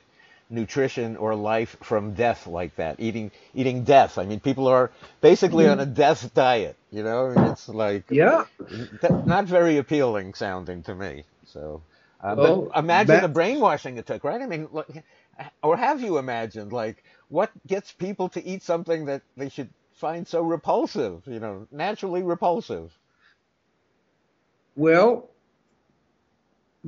[0.50, 3.00] nutrition or life from death like that.
[3.00, 4.18] Eating eating death.
[4.18, 4.92] I mean, people are
[5.22, 6.78] basically on a death diet.
[6.92, 8.46] You know, it's like yeah,
[9.24, 11.26] not very appealing sounding to me.
[11.46, 11.84] So,
[12.22, 14.42] uh, well, but imagine the brainwashing it took, right?
[14.42, 14.68] I mean,
[15.64, 20.28] or have you imagined like what gets people to eat something that they should find
[20.28, 22.98] so repulsive, you know, naturally repulsive?
[24.76, 25.30] Well,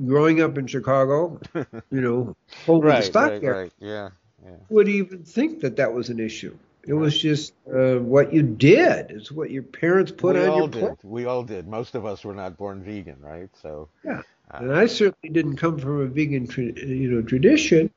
[0.06, 3.72] growing up in Chicago, you know, holding right, the stockyard, right, right.
[3.78, 4.08] Yeah,
[4.44, 4.56] yeah.
[4.68, 6.56] would even think that that was an issue.
[6.86, 9.10] It was just uh, what you did.
[9.10, 10.80] It's what your parents put we on all your did.
[10.80, 11.04] Plate.
[11.04, 11.68] We all did.
[11.68, 13.50] Most of us were not born vegan, right?
[13.60, 17.90] So yeah, uh, and I certainly didn't come from a vegan, tra- you know, tradition.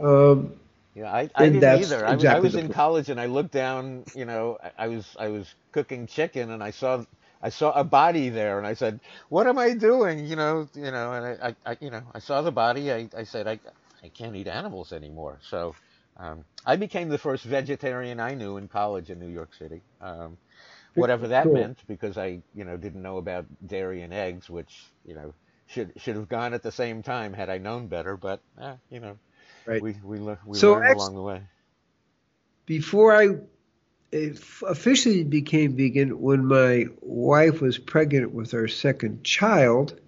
[0.00, 0.54] Um,
[0.94, 2.04] yeah, I, I didn't either.
[2.04, 2.74] Exactly I, I, was in point.
[2.74, 4.04] college and I looked down.
[4.14, 7.04] You know, I, I was I was cooking chicken and I saw
[7.42, 10.90] I saw a body there and I said, "What am I doing?" You know, you
[10.90, 12.92] know, and I, I, I you know, I saw the body.
[12.92, 13.60] I, I said, "I,
[14.02, 15.76] I can't eat animals anymore." So,
[16.16, 19.82] um, I became the first vegetarian I knew in college in New York City.
[20.00, 20.36] Um,
[20.94, 21.52] whatever that cool.
[21.52, 25.34] meant, because I, you know, didn't know about dairy and eggs, which you know
[25.66, 28.16] should should have gone at the same time had I known better.
[28.16, 29.18] But eh, you know,
[29.66, 29.82] Right.
[29.82, 31.42] We we, le- we so learned along the way.
[32.66, 33.28] Before I
[34.12, 39.98] officially became vegan, when my wife was pregnant with our second child,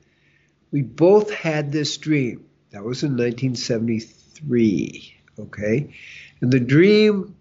[0.70, 2.44] we both had this dream.
[2.70, 5.16] That was in 1973.
[5.38, 5.94] Okay,
[6.40, 7.34] and the dream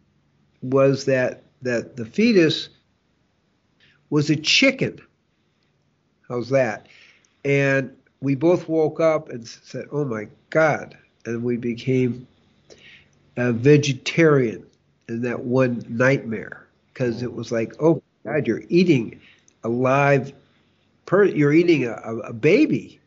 [0.62, 2.70] was that that the fetus
[4.10, 5.00] was a chicken.
[6.28, 6.88] How's that?
[7.44, 12.28] And we both woke up and said, "Oh my God!" and we became
[13.38, 14.66] a vegetarian
[15.08, 19.22] that one nightmare because it was like, "Oh God, you're eating
[19.64, 20.34] a live
[21.06, 23.02] per you're eating a, a baby."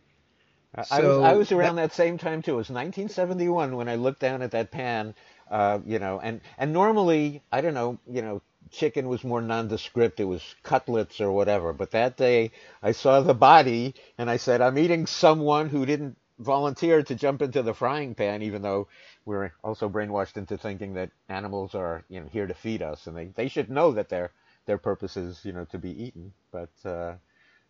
[0.91, 2.53] I was I was around that, that same time too.
[2.53, 5.15] It was 1971 when I looked down at that pan,
[5.51, 10.21] uh, you know, and and normally I don't know, you know, chicken was more nondescript.
[10.21, 11.73] It was cutlets or whatever.
[11.75, 12.53] But that day
[12.83, 17.43] I saw the body and I said, I'm eating someone who didn't volunteer to jump
[17.43, 18.89] into the frying pan, even though
[19.25, 23.17] we're also brainwashed into thinking that animals are, you know, here to feed us and
[23.17, 24.31] they, they should know that their
[24.67, 26.33] their purpose is, you know, to be eaten.
[26.51, 27.15] But uh,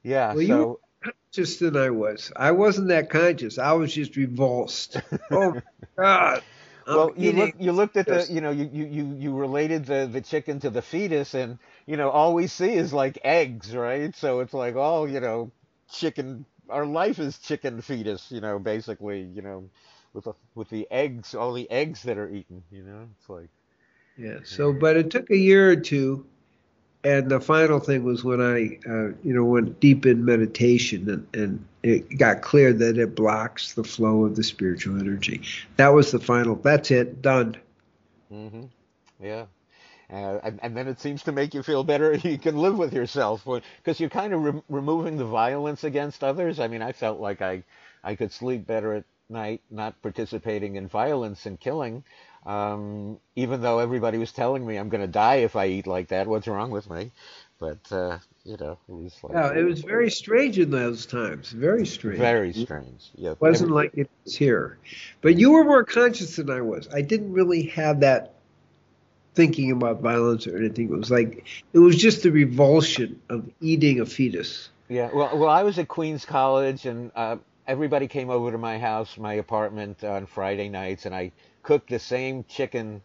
[0.02, 0.80] yeah, well, so
[1.32, 2.32] conscious than I was.
[2.36, 3.58] I wasn't that conscious.
[3.58, 4.96] I was just revulsed.
[5.30, 5.60] oh
[5.96, 6.42] God
[6.86, 10.20] well, you look, you looked at the, you know, you, you, you related the, the
[10.20, 14.14] chicken to the fetus, and you know, all we see is like eggs, right?
[14.16, 15.50] So it's like, oh, you know,
[15.90, 16.44] chicken.
[16.68, 19.68] Our life is chicken fetus, you know, basically, you know,
[20.14, 23.50] with the, with the eggs, all the eggs that are eaten, you know, it's like.
[24.16, 24.38] Yeah.
[24.44, 26.24] So, but it took a year or two
[27.04, 31.26] and the final thing was when I, uh, you know, went deep in meditation and,
[31.34, 35.42] and it got clear that it blocks the flow of the spiritual energy.
[35.76, 36.56] That was the final.
[36.56, 37.20] That's it.
[37.20, 37.58] Done.
[38.32, 38.64] Mm-hmm.
[39.20, 39.44] Yeah.
[40.10, 42.14] Uh, and, and, then it seems to make you feel better.
[42.22, 43.46] You can live with yourself
[43.82, 46.58] because you're kind of re- removing the violence against others.
[46.58, 47.64] I mean, I felt like I,
[48.02, 52.04] I could sleep better at night, not participating in violence and killing.
[52.46, 56.08] Um, even though everybody was telling me I'm going to die if I eat like
[56.08, 57.10] that, what's wrong with me?
[57.58, 61.50] But uh, you know, it was like yeah, it was very strange in those times.
[61.50, 62.18] Very strange.
[62.18, 63.10] Very strange.
[63.14, 64.78] Yeah, it wasn't Every, like it was here.
[65.22, 66.88] But you were more conscious than I was.
[66.92, 68.34] I didn't really have that
[69.34, 70.86] thinking about violence or anything.
[70.86, 74.68] It was like it was just the revulsion of eating a fetus.
[74.88, 75.10] Yeah.
[75.14, 77.36] Well, well, I was at Queens College, and uh,
[77.66, 81.32] everybody came over to my house, my apartment on Friday nights, and I
[81.62, 83.02] cooked the same chicken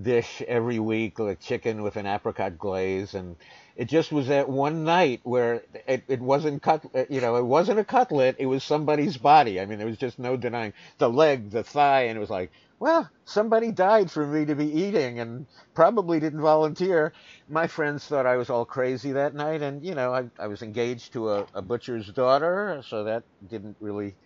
[0.00, 3.36] dish every week, like chicken with an apricot glaze, and
[3.76, 7.78] it just was that one night where it, it wasn't cut, you know, it wasn't
[7.78, 9.60] a cutlet, it was somebody's body.
[9.60, 12.50] I mean, there was just no denying the leg, the thigh, and it was like,
[12.80, 17.12] well, somebody died for me to be eating and probably didn't volunteer.
[17.48, 20.62] My friends thought I was all crazy that night, and you know, I, I was
[20.62, 24.16] engaged to a, a butcher's daughter, so that didn't really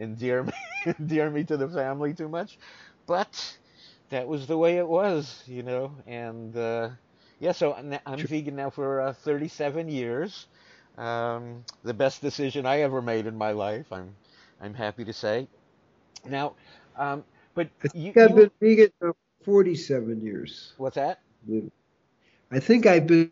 [0.00, 0.52] endear me
[0.86, 2.58] endear me to the family too much
[3.06, 3.58] but
[4.10, 5.92] that was the way it was, you know.
[6.06, 6.90] And uh,
[7.40, 10.46] yeah, so I'm, I'm vegan now for uh, 37 years.
[10.98, 13.92] Um, the best decision I ever made in my life.
[13.92, 14.16] I'm
[14.60, 15.48] I'm happy to say.
[16.26, 16.54] Now,
[16.96, 17.24] um,
[17.54, 19.14] but I think you, I've been vegan for
[19.44, 20.72] 47 years.
[20.76, 21.20] What's that?
[22.50, 23.30] I think I've been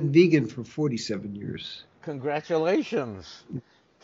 [0.00, 1.84] vegan for 47 years.
[2.02, 3.44] Congratulations.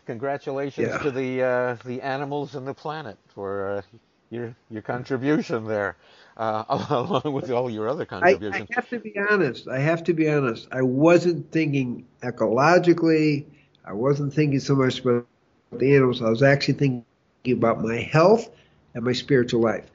[0.07, 0.99] Congratulations yeah.
[0.99, 3.83] to the uh, the animals and the planet for uh,
[4.31, 5.97] your your contribution there,
[6.37, 8.69] uh, along with all your other contributions.
[8.69, 9.69] I, I, have to be honest.
[9.69, 10.67] I have to be honest.
[10.73, 13.45] I wasn't thinking ecologically.
[13.85, 15.27] I wasn't thinking so much about
[15.71, 16.21] the animals.
[16.21, 17.05] I was actually thinking
[17.47, 18.51] about my health
[18.95, 19.91] and my spiritual life.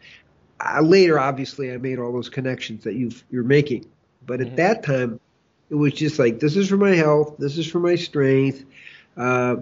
[0.60, 3.86] Uh, later, obviously, I made all those connections that you you're making.
[4.26, 4.56] But at mm-hmm.
[4.58, 5.20] that time,
[5.70, 7.36] it was just like this is for my health.
[7.38, 8.66] This is for my strength.
[9.16, 9.58] Uh,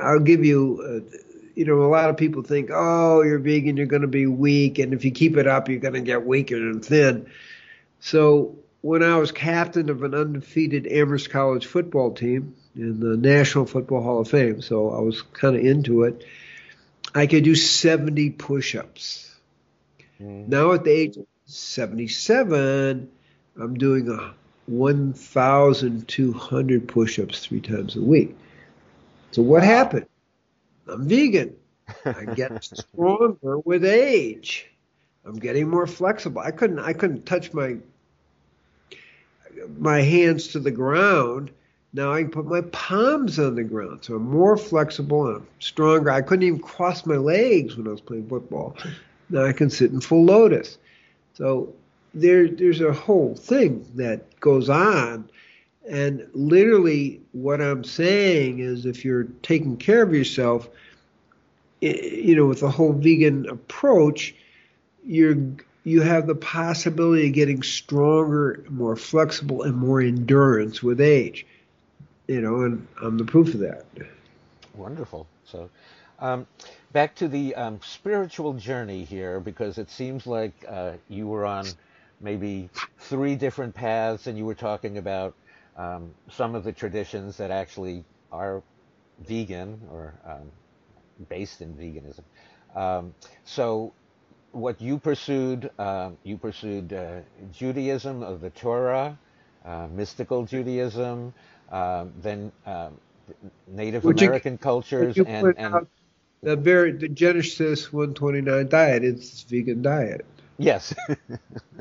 [0.00, 1.04] I'll give you.
[1.12, 1.18] Uh,
[1.54, 4.78] you know, a lot of people think, oh, you're vegan, you're going to be weak,
[4.78, 7.26] and if you keep it up, you're going to get weaker and thin.
[8.00, 13.66] So when I was captain of an undefeated Amherst College football team in the National
[13.66, 16.24] Football Hall of Fame, so I was kind of into it,
[17.14, 19.34] I could do 70 push ups.
[20.20, 20.50] Mm-hmm.
[20.50, 23.10] Now at the age of 77,
[23.60, 24.34] I'm doing a
[24.66, 28.34] 1,200 push ups three times a week.
[29.32, 30.06] So what happened?
[30.86, 31.56] I'm vegan.
[32.04, 34.68] I get stronger with age.
[35.24, 36.40] I'm getting more flexible.
[36.40, 37.76] I couldn't I couldn't touch my
[39.78, 41.50] my hands to the ground.
[41.92, 44.04] Now I can put my palms on the ground.
[44.04, 46.10] So I'm more flexible and I'm stronger.
[46.10, 48.76] I couldn't even cross my legs when I was playing football.
[49.28, 50.78] Now I can sit in full lotus.
[51.34, 51.74] So
[52.14, 55.28] there there's a whole thing that goes on.
[55.88, 60.68] And literally what I'm saying is if you're taking care of yourself–
[61.82, 64.34] you know, with the whole vegan approach,
[65.04, 65.36] you're
[65.84, 71.44] you have the possibility of getting stronger, more flexible, and more endurance with age.
[72.28, 73.84] You know, and I'm the proof of that.
[74.74, 75.26] Wonderful.
[75.44, 75.70] So,
[76.18, 76.46] um,
[76.92, 81.76] back to the um, spiritual journey here, because it seems like uh, you were on
[82.20, 85.34] maybe three different paths, and you were talking about
[85.76, 88.62] um, some of the traditions that actually are
[89.26, 90.50] vegan or um,
[91.28, 92.24] based in veganism.
[92.76, 93.92] Um, so,
[94.52, 97.20] what you pursued, uh, you pursued uh,
[97.52, 99.18] Judaism of the Torah,
[99.64, 101.32] uh, mystical Judaism,
[101.70, 102.98] um, then um,
[103.66, 105.86] Native Would American you, cultures, and, and
[106.42, 109.04] the very the Genesis 129 diet.
[109.04, 110.26] It's vegan diet.
[110.58, 110.94] Yes.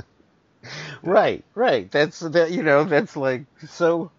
[1.04, 1.92] right, right.
[1.92, 2.52] That's that.
[2.52, 4.12] You know, that's like so.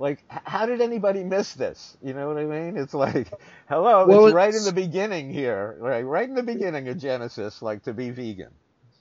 [0.00, 1.96] Like, how did anybody miss this?
[2.00, 2.76] You know what I mean?
[2.76, 3.32] It's like,
[3.68, 6.02] hello, well, it's, it's right in the beginning here, right?
[6.02, 8.52] Right in the beginning of Genesis, like to be vegan.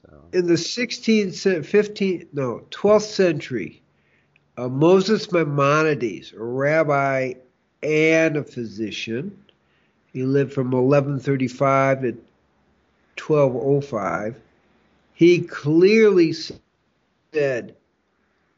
[0.02, 0.24] So.
[0.34, 3.84] In the 16th, 15th, no, 12th century,
[4.58, 7.34] uh, Moses Maimonides, a rabbi
[7.84, 9.38] and a physician,
[10.12, 12.18] he lived from 1135 to
[13.18, 14.36] 1205.
[15.14, 16.34] He clearly
[17.34, 17.76] said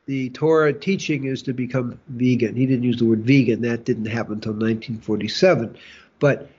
[0.05, 2.55] the Torah teaching is to become vegan.
[2.55, 3.61] He didn't use the word vegan.
[3.61, 5.77] That didn't happen until 1947.
[6.19, 6.49] But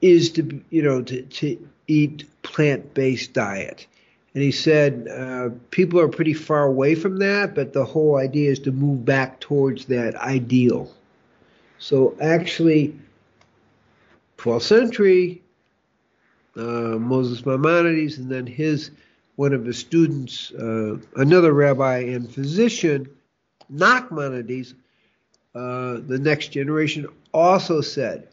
[0.00, 3.86] is to you know to, to eat plant-based diet.
[4.36, 8.50] And he said uh, people are pretty far away from that, but the whole idea
[8.50, 10.92] is to move back towards that ideal.
[11.78, 12.94] So actually,
[14.36, 15.42] 12th century,
[16.54, 18.90] uh, Moses Maimonides, and then his
[19.36, 23.08] one of his students, uh, another rabbi and physician,
[23.74, 24.74] Nachmanides,
[25.54, 28.28] uh, the next generation, also said,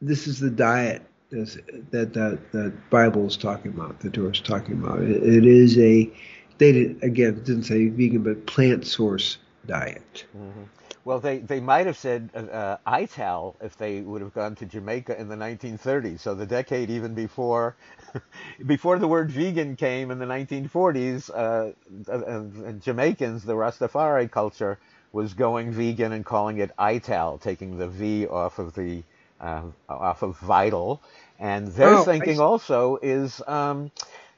[0.00, 4.74] "This is the diet that the, that Bible is talking about, the Torah is talking
[4.74, 5.00] about.
[5.00, 6.10] it, it is a,
[6.58, 10.62] they did, again didn't say vegan, but plant source diet." Mm-hmm.
[11.04, 14.66] Well, they, they might have said uh, uh, Ital if they would have gone to
[14.66, 16.20] Jamaica in the 1930s.
[16.20, 17.74] So the decade even before
[18.66, 21.72] before the word vegan came in the 1940s, uh,
[22.06, 24.78] uh, uh, Jamaicans, the Rastafari culture,
[25.12, 29.02] was going vegan and calling it Ital, taking the V off of the
[29.40, 31.02] uh, off of vital.
[31.38, 33.42] And their oh, thinking also is.
[33.46, 33.90] Um,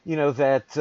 [0.04, 0.76] you know that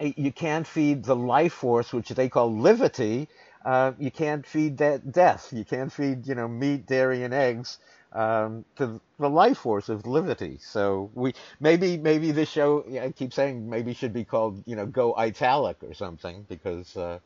[0.00, 3.26] you can't feed the life force, which they call livity,
[3.64, 5.52] uh, you can't feed that death.
[5.52, 7.78] You can't feed, you know, meat, dairy, and eggs
[8.12, 10.60] um, to the life force of livity.
[10.62, 14.86] So we maybe maybe this show I keep saying maybe should be called you know
[14.86, 17.18] Go Italic or something because uh,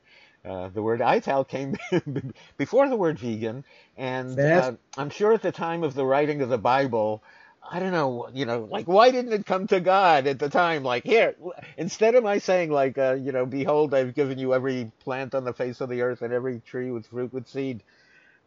[0.44, 1.76] uh, the word ital came
[2.56, 3.64] before the word vegan,
[3.96, 7.22] and uh, I'm sure at the time of the writing of the Bible
[7.70, 10.84] I don't know, you know, like why didn't it come to God at the time?
[10.84, 11.34] Like here,
[11.78, 15.44] instead of my saying like, uh, you know, behold, I've given you every plant on
[15.44, 17.82] the face of the earth and every tree with fruit with seed.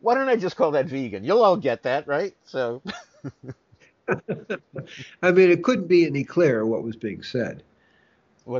[0.02, 1.24] Why don't I just call that vegan?
[1.24, 2.36] You'll all get that, right?
[2.46, 2.84] So.
[5.22, 7.64] I mean, it couldn't be any clearer what was being said.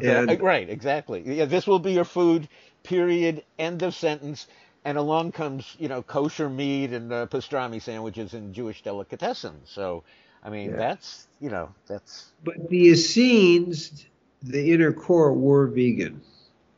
[0.02, 1.24] And, right, exactly.
[1.26, 2.50] Yeah, this will be your food.
[2.88, 3.44] Period.
[3.60, 4.48] End of sentence.
[4.86, 9.56] And along comes, you know, kosher meat and uh, pastrami sandwiches and Jewish delicatessen.
[9.66, 10.04] So
[10.44, 10.78] I mean, yeah.
[10.78, 12.32] that's you know, that's.
[12.44, 14.06] But the Essenes,
[14.42, 16.22] the inner core, were vegan.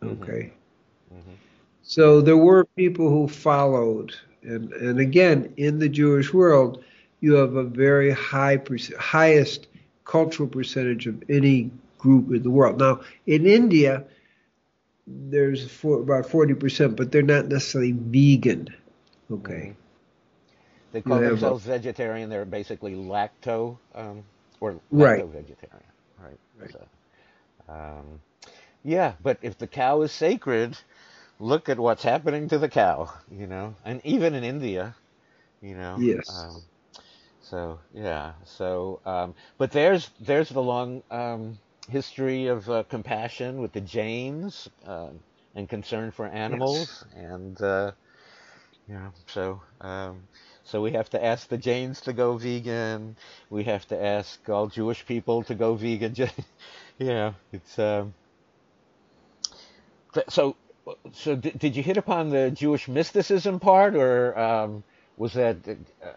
[0.02, 0.24] Mm-hmm.
[0.24, 0.54] Okay.
[1.14, 1.34] Mm-hmm.
[1.84, 6.84] So there were people who followed, and and again, in the Jewish world,
[7.22, 8.60] you have a very high
[8.98, 9.68] highest
[10.06, 11.70] cultural percentage of any
[12.00, 12.80] group in the world.
[12.80, 14.04] Now, in India,
[15.10, 18.70] there's for, about 40%, but they're not necessarily vegan.
[19.32, 19.54] Okay.
[19.54, 19.72] Mm-hmm.
[20.92, 22.30] They call themselves a, vegetarian.
[22.30, 24.24] They're basically lacto um,
[24.60, 25.84] or lacto vegetarian,
[26.20, 26.40] right?
[26.60, 26.72] right.
[26.72, 26.88] So,
[27.72, 28.20] um,
[28.84, 30.78] yeah, but if the cow is sacred,
[31.40, 34.96] look at what's happening to the cow, you know, and even in India,
[35.62, 35.98] you know.
[36.00, 36.28] Yes.
[36.36, 36.64] Um,
[37.42, 41.60] so yeah, so um, but there's there's the long um,
[41.90, 45.10] history of uh, compassion with the Jains uh,
[45.56, 47.16] and concern for animals, yes.
[47.16, 47.92] and uh,
[48.88, 50.22] yeah, so um,
[50.64, 53.16] so we have to ask the Jains to go vegan.
[53.50, 56.16] We have to ask all Jewish people to go vegan.
[56.98, 58.14] you know, it's um,
[60.30, 60.56] so.
[61.14, 64.84] So did, did you hit upon the Jewish mysticism part, or um,
[65.18, 65.58] was that?
[66.04, 66.08] Uh,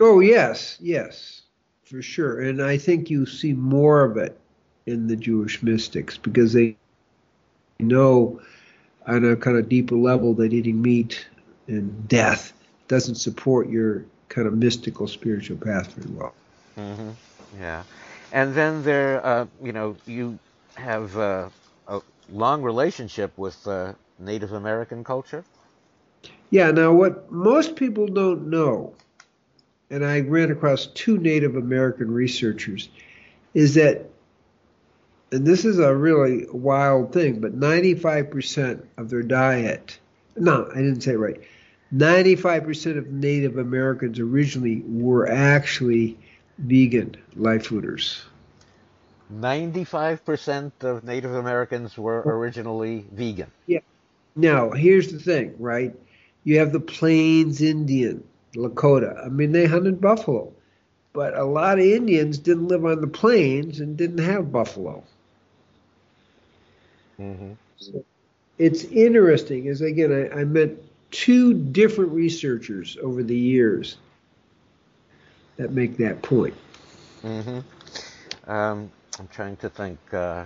[0.00, 1.42] oh yes, yes,
[1.82, 2.40] for sure.
[2.40, 4.40] And I think you see more of it
[4.86, 6.76] in the Jewish mystics because they
[7.78, 8.40] know
[9.06, 11.26] on a kind of deeper level that eating meat
[11.66, 12.52] and death
[12.88, 16.34] doesn't support your kind of mystical spiritual path very well.
[16.78, 17.10] Mm-hmm.
[17.60, 17.82] Yeah,
[18.32, 20.38] and then there, uh, you know, you
[20.74, 21.48] have uh,
[21.88, 22.00] a
[22.30, 25.44] long relationship with uh, Native American culture.
[26.50, 26.70] Yeah.
[26.70, 28.94] Now, what most people don't know,
[29.90, 32.88] and I ran across two Native American researchers,
[33.54, 34.06] is that,
[35.34, 39.98] and this is a really wild thing, but 95% of their diet.
[40.36, 41.40] No, I didn't say it right.
[41.92, 46.16] 95% of Native Americans originally were actually
[46.58, 48.22] vegan life fooders.
[49.32, 53.50] 95% of Native Americans were originally vegan.
[53.66, 53.80] Yeah.
[54.36, 55.94] Now, here's the thing, right?
[56.44, 58.22] You have the Plains Indian,
[58.54, 59.24] Lakota.
[59.24, 60.52] I mean, they hunted buffalo,
[61.12, 65.02] but a lot of Indians didn't live on the plains and didn't have buffalo.
[67.20, 67.52] Mm-hmm.
[67.76, 68.04] So
[68.58, 70.70] it's interesting, as again, I, I met
[71.10, 73.96] two different researchers over the years
[75.56, 76.54] that make that point.
[77.22, 78.50] Mm-hmm.
[78.50, 79.98] Um, I'm trying to think.
[80.12, 80.44] Uh,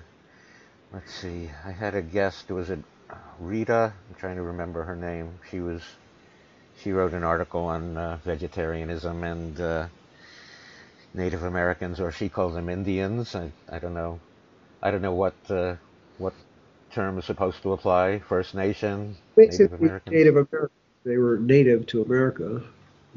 [0.92, 1.50] let's see.
[1.64, 2.50] I had a guest.
[2.50, 2.80] Was it
[3.40, 3.92] Rita?
[4.08, 5.38] I'm trying to remember her name.
[5.50, 5.82] She was.
[6.82, 9.88] She wrote an article on uh, vegetarianism and uh,
[11.12, 13.34] Native Americans, or she called them Indians.
[13.34, 14.20] I, I don't know.
[14.80, 15.74] I don't know what uh,
[16.18, 16.34] what
[16.90, 18.20] term is supposed to apply.
[18.20, 19.16] First Nation,
[19.46, 20.18] Native Americans.
[20.18, 20.70] Native Americans.
[21.04, 22.62] They were native to America.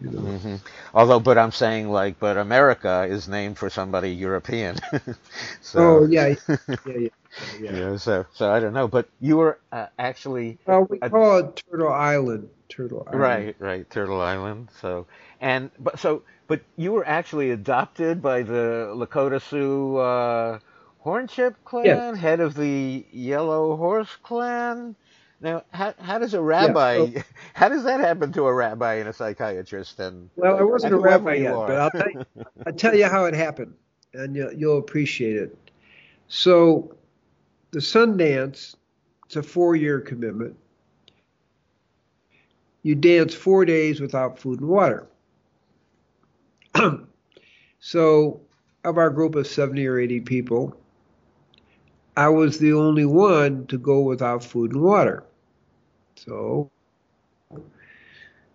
[0.02, 0.36] You know.
[0.42, 0.56] hmm
[0.94, 4.78] Although, but I'm saying like, but America is named for somebody European.
[5.62, 6.36] so, Oh yeah,
[6.86, 7.10] yeah, yeah,
[7.60, 7.80] yeah.
[7.98, 8.88] So, so I don't know.
[8.88, 12.50] But you were uh, actually Well, we Uh, call it Turtle Island.
[12.68, 13.48] Turtle Island.
[13.48, 14.70] right, right, Turtle Island.
[14.82, 15.08] So,
[15.40, 20.60] and but so, but you were actually adopted by the Lakota Sioux uh,
[21.06, 22.18] Hornchip clan, Yes.
[22.18, 24.96] head of the Yellow Horse clan.
[25.40, 26.98] Now, how how does a rabbi?
[26.98, 27.22] so-
[27.54, 30.00] how does that happen to a rabbi and a psychiatrist?
[30.00, 31.68] And Well, I wasn't a rabbi yet, are.
[31.68, 32.26] but I'll tell you,
[32.68, 33.74] I'll tell you how it happened,
[34.14, 35.58] and you'll, you'll appreciate it.
[36.28, 36.96] So,
[37.72, 38.76] the Sundance,
[39.26, 40.56] it's a four-year commitment.
[42.84, 45.08] You dance four days without food and water.
[47.80, 48.42] so,
[48.84, 50.76] of our group of 70 or 80 people,
[52.16, 55.24] I was the only one to go without food and water.
[56.18, 56.70] So,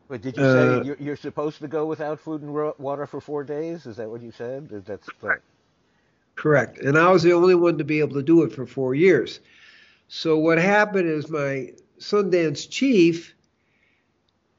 [0.09, 3.21] But did you Uh, say you're, you're supposed to go without food and water for
[3.21, 3.87] four days?
[3.87, 4.69] Is that what you said?
[4.87, 5.37] That's the,
[6.37, 6.79] Correct.
[6.79, 9.41] And I was the only one to be able to do it for four years.
[10.09, 13.35] So what happened is my Sundance chief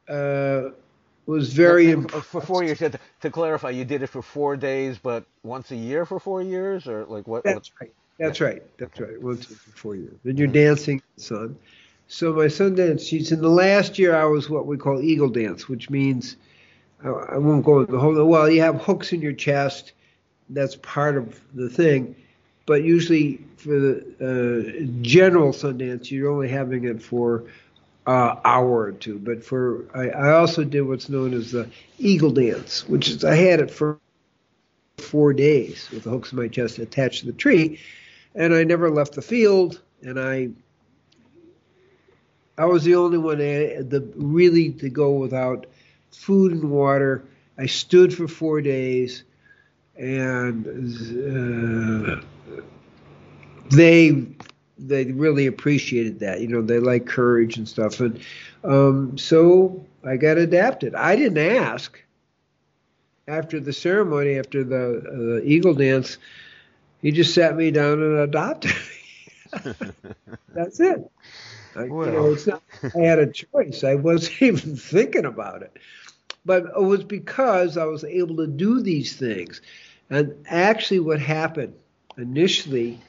[0.09, 0.69] uh,
[1.25, 2.79] was very And for- for four years.
[2.79, 2.91] To,
[3.21, 6.87] to clarify, you did it for four days, but once a year for four years,
[6.87, 7.45] or like what?
[7.45, 8.63] That's what That's right.
[8.77, 8.99] That's right.
[8.99, 9.21] That's right.
[9.21, 10.13] Once for four years.
[10.23, 11.57] Then you're dancing, son.
[12.07, 13.31] So my Sundance chief.
[13.31, 16.37] In the last year, I was what we call Eagle Dance, which means
[17.03, 18.25] I, I won't go into the whole.
[18.25, 19.93] Well, you have hooks in your chest.
[20.49, 22.15] That's part of the thing.
[22.65, 27.45] But usually for the uh, general Sundance, you're only having it for
[28.07, 29.19] uh, hour or two.
[29.19, 31.69] But for I, I also did what's known as the
[31.99, 33.99] Eagle Dance, which is I had it for
[34.97, 37.79] four days with the hooks in my chest attached to the tree,
[38.37, 39.81] and I never left the field.
[40.03, 40.49] And I
[42.57, 45.65] I was the only one the really to go without
[46.11, 47.23] food and water.
[47.57, 49.23] I stood for four days,
[49.97, 52.21] and uh,
[53.71, 54.25] they
[54.77, 56.39] they really appreciated that.
[56.41, 58.19] You know, they like courage and stuff, and
[58.63, 60.95] um, so I got adapted.
[60.95, 61.99] I didn't ask.
[63.29, 66.17] After the ceremony, after the uh, the eagle dance,
[67.01, 69.73] he just sat me down and adopted me.
[70.53, 70.99] That's it.
[71.75, 72.63] I, you know, it's not,
[72.95, 73.83] I had a choice.
[73.83, 75.77] I wasn't even thinking about it.
[76.45, 79.61] But it was because I was able to do these things.
[80.09, 81.73] And actually, what happened
[82.17, 83.01] initially,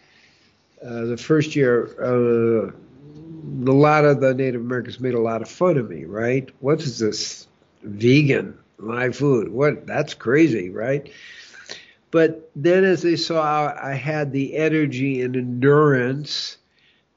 [0.85, 5.49] uh, the first year, uh, a lot of the Native Americans made a lot of
[5.49, 6.49] fun of me, right?
[6.61, 7.47] What is this
[7.83, 9.51] vegan live food?
[9.51, 9.87] What?
[9.87, 11.09] That's crazy, right?
[12.11, 16.59] But then, as they saw I had the energy and endurance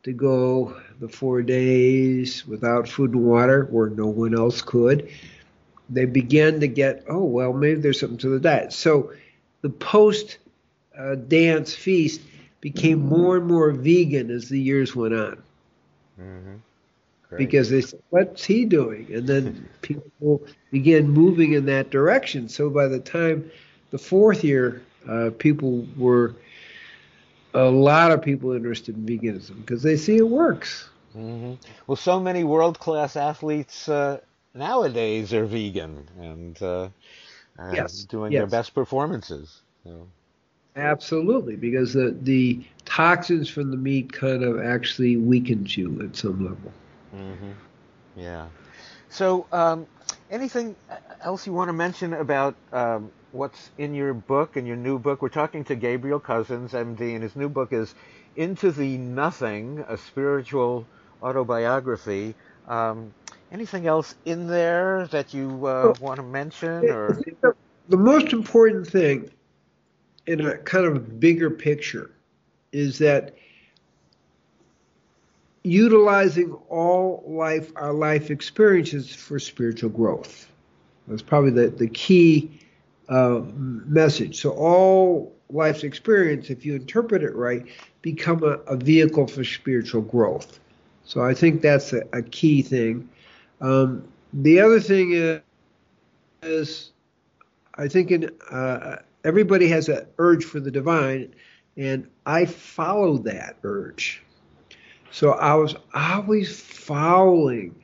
[0.04, 5.10] to go the four days without food and water where no one else could,
[5.90, 8.74] they began to get, oh, well, maybe there's something to the diet.
[8.74, 9.12] So
[9.62, 10.38] the post
[10.98, 12.22] uh, dance feast
[12.62, 15.44] became more and more vegan as the years went on
[16.18, 16.58] hmm
[17.36, 19.08] because they said, what's he doing?
[19.14, 20.42] And then people
[20.72, 22.48] began moving in that direction.
[22.50, 23.50] So by the time
[23.92, 26.36] the fourth year, uh, people were,
[27.54, 30.90] a lot of people interested in veganism because they see it works.
[31.14, 31.54] hmm
[31.88, 34.20] Well, so many world class athletes uh,
[34.54, 36.90] nowadays are vegan and uh,
[37.60, 39.62] uh, Yes, doing their best performances.
[39.84, 40.08] So,
[40.76, 46.44] Absolutely, because the, the toxins from the meat kind of actually weakens you at some
[46.46, 46.72] level.
[47.12, 47.52] hmm
[48.16, 48.48] Yeah.
[49.10, 49.88] So, um,
[50.30, 50.76] anything
[51.22, 55.22] else you want to mention about um, what's in your book and your new book?
[55.22, 57.94] We're talking to Gabriel Cousens, MD, and his new book is
[58.36, 60.86] Into the Nothing, a spiritual
[61.22, 62.36] autobiography.
[62.68, 63.14] Um,
[63.52, 66.90] anything else in there that you uh, want to mention?
[66.90, 67.22] Or
[67.90, 69.32] The most important thing
[70.28, 72.12] in a kind of bigger picture
[72.72, 73.36] is that
[75.64, 80.48] utilizing all life our life experiences for spiritual growth.
[81.08, 82.61] That's probably the, the key
[83.12, 84.40] uh, message.
[84.40, 87.66] So all life's experience, if you interpret it right,
[88.02, 90.60] become a, a vehicle for spiritual growth.
[91.04, 93.10] So I think that's a, a key thing.
[93.60, 95.42] Um, the other thing is,
[96.42, 96.92] is
[97.76, 101.36] I think in, uh, everybody has an urge for the divine,
[101.76, 104.24] and I followed that urge.
[105.12, 107.76] So I was always following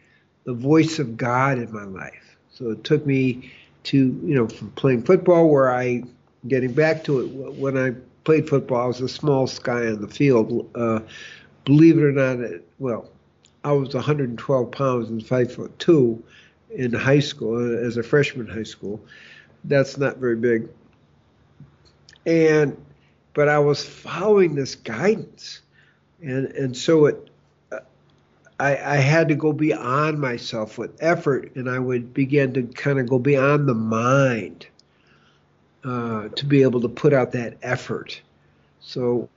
[0.45, 2.37] the voice of God in my life.
[2.49, 3.51] So it took me
[3.87, 6.03] to, you know, from playing football, where I,
[6.47, 7.91] getting back to it, when I
[8.23, 10.69] played football, I was the smallest guy on the field.
[10.75, 10.99] Uh,
[11.65, 13.09] believe it or not, well,
[13.63, 16.23] I was 112 pounds and five foot two
[16.71, 18.99] in high school as a freshman high school.
[19.63, 20.69] That's not very big.
[22.25, 22.77] And
[23.33, 25.61] but I was following this guidance,
[26.21, 27.29] and and so it.
[28.59, 32.99] I, I had to go beyond myself with effort, and I would begin to kind
[32.99, 34.67] of go beyond the mind
[35.83, 38.19] uh, to be able to put out that effort.
[38.79, 39.29] So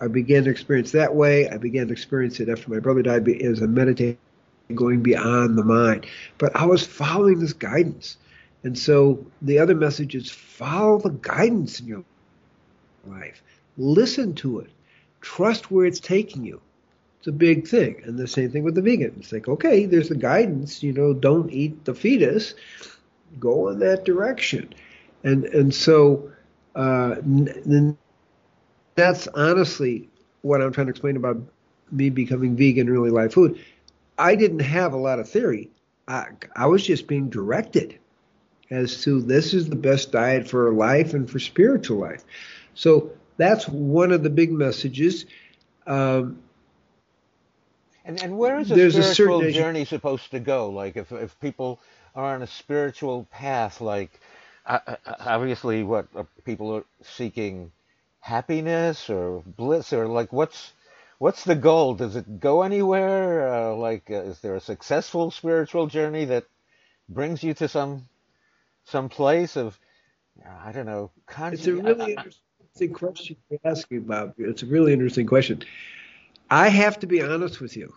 [0.00, 1.48] I began to experience that way.
[1.48, 4.18] I began to experience it after my brother died as a meditating,
[4.74, 6.06] going beyond the mind.
[6.38, 8.16] But I was following this guidance.
[8.62, 12.04] And so the other message is follow the guidance in your
[13.06, 13.42] life.
[13.76, 14.70] Listen to it.
[15.20, 16.60] Trust where it's taking you.
[17.28, 18.00] A big thing.
[18.04, 19.14] And the same thing with the vegan.
[19.18, 22.54] It's like, okay, there's the guidance, you know, don't eat the fetus.
[23.38, 24.72] Go in that direction.
[25.24, 26.30] And and so
[26.74, 27.16] uh,
[28.94, 30.08] that's honestly
[30.42, 31.36] what I'm trying to explain about
[31.90, 33.58] me becoming vegan, really live food.
[34.18, 35.70] I didn't have a lot of theory.
[36.06, 37.98] I, I was just being directed
[38.70, 42.24] as to this is the best diet for life and for spiritual life.
[42.74, 45.26] So that's one of the big messages.
[45.86, 46.38] Um,
[48.08, 50.70] and, and where is a spiritual a journey supposed to go?
[50.70, 51.78] Like if, if people
[52.14, 54.10] are on a spiritual path, like
[54.64, 57.70] uh, uh obviously what uh, people are seeking
[58.20, 60.72] happiness or bliss or like what's
[61.18, 61.94] what's the goal?
[61.94, 63.52] Does it go anywhere?
[63.52, 66.46] Uh, like, uh, is there a successful spiritual journey that
[67.10, 68.08] brings you to some
[68.86, 69.78] some place of
[70.64, 71.10] I don't know.
[71.26, 74.34] Con- it's a really interesting question you're asking, Bob.
[74.38, 75.62] It's a really interesting question.
[76.50, 77.94] I have to be honest with you.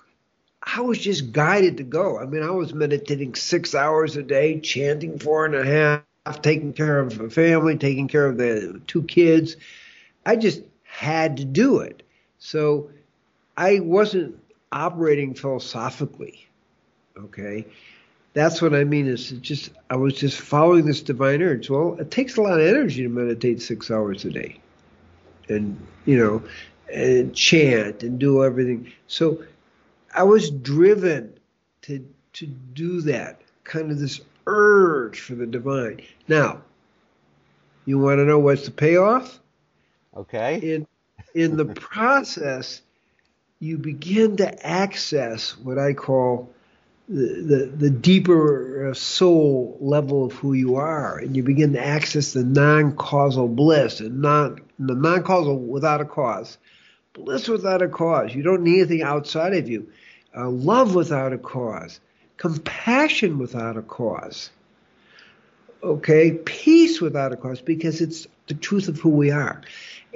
[0.61, 2.19] I was just guided to go.
[2.19, 6.73] I mean, I was meditating six hours a day, chanting four and a half, taking
[6.73, 9.55] care of a family, taking care of the two kids.
[10.25, 12.03] I just had to do it.
[12.37, 12.91] So
[13.57, 14.37] I wasn't
[14.71, 16.47] operating philosophically.
[17.17, 17.65] Okay.
[18.33, 21.69] That's what I mean is just I was just following this divine urge.
[21.69, 24.59] Well, it takes a lot of energy to meditate six hours a day.
[25.49, 26.43] And you know,
[26.93, 28.91] and chant and do everything.
[29.07, 29.43] So
[30.13, 31.33] I was driven
[31.83, 36.01] to to do that, kind of this urge for the divine.
[36.27, 36.61] Now,
[37.85, 39.39] you want to know what's the payoff?
[40.15, 40.75] Okay.
[40.75, 40.87] In
[41.33, 42.81] in the process,
[43.59, 46.51] you begin to access what I call
[47.07, 51.85] the, the, the deeper uh, soul level of who you are, and you begin to
[51.85, 56.57] access the non-causal bliss and non the non-causal without a cause,
[57.13, 58.33] bliss without a cause.
[58.33, 59.91] You don't need anything outside of you.
[60.35, 61.99] Uh, love without a cause,
[62.37, 64.49] compassion without a cause.
[65.83, 69.61] Okay, peace without a cause, because it's the truth of who we are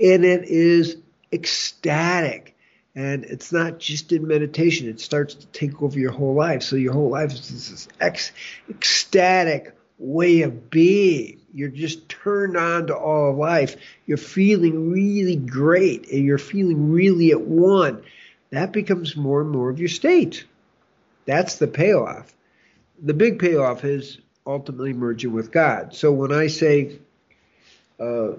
[0.01, 0.97] and it is
[1.31, 2.55] ecstatic.
[2.97, 6.63] And it's not just in meditation, it starts to take over your whole life.
[6.63, 7.87] So your whole life is this
[8.69, 11.39] ecstatic way of being.
[11.53, 13.75] You're just turned on to all of life.
[14.05, 18.03] You're feeling really great and you're feeling really at one.
[18.51, 20.45] That becomes more and more of your state.
[21.25, 22.33] That's the payoff.
[23.01, 25.93] The big payoff is ultimately merging with God.
[25.93, 26.99] So when I say,
[27.99, 28.33] uh,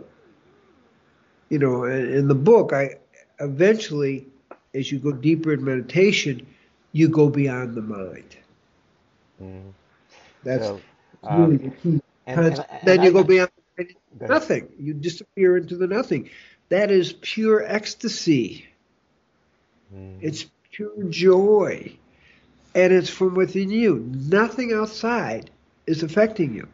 [1.49, 2.97] you know, in the book, I
[3.41, 4.27] eventually,
[4.75, 6.47] as you go deeper in meditation,
[6.93, 8.37] you go beyond the mind.
[9.43, 9.71] Mm-hmm.
[10.45, 10.81] That's so,
[11.29, 12.01] um, really the key.
[12.27, 13.51] And, and, and then you I, go beyond
[14.21, 14.69] nothing.
[14.79, 16.31] You disappear into the nothing.
[16.69, 18.67] That is pure ecstasy.
[19.95, 20.19] Mm.
[20.21, 21.93] It's pure joy.
[22.75, 24.11] And it's from within you.
[24.13, 25.51] Nothing outside
[25.87, 26.69] is affecting you.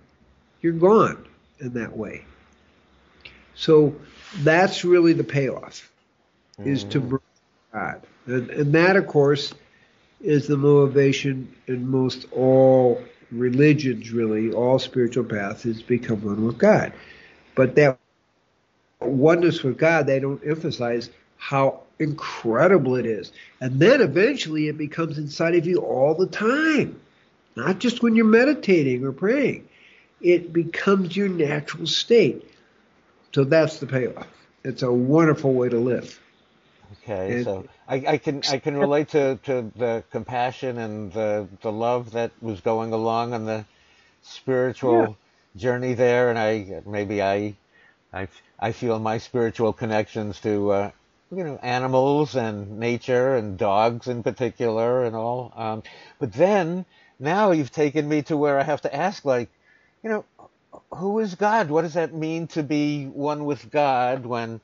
[0.62, 1.26] You're gone
[1.60, 2.24] in that way.
[3.54, 3.94] So
[4.38, 5.92] that's really the payoff,
[6.58, 6.66] mm.
[6.66, 7.08] is to mm.
[7.10, 7.22] bring
[7.72, 8.02] God.
[8.26, 9.52] And, and that, of course,
[10.20, 13.02] is the motivation in most all
[13.32, 16.92] religions, really, all spiritual paths, is become one with God.
[17.54, 17.98] But that
[19.00, 23.32] oneness with God, they don't emphasize how incredible it is.
[23.60, 27.00] And then eventually it becomes inside of you all the time,
[27.56, 29.68] not just when you're meditating or praying.
[30.20, 32.48] It becomes your natural state.
[33.34, 34.28] So that's the payoff.
[34.64, 36.20] It's a wonderful way to live.
[36.92, 41.48] Okay, and, so I, I, can I can relate to, to the compassion and the
[41.62, 43.64] the love that was going along on the
[44.22, 45.16] spiritual
[45.54, 45.60] yeah.
[45.60, 47.54] journey there, and I maybe I
[48.12, 48.28] I
[48.58, 50.90] I feel my spiritual connections to uh,
[51.30, 55.52] you know animals and nature and dogs in particular and all.
[55.56, 55.82] Um,
[56.18, 56.84] but then
[57.18, 59.48] now you've taken me to where I have to ask like,
[60.02, 60.24] you know,
[60.92, 61.70] who is God?
[61.70, 64.60] What does that mean to be one with God when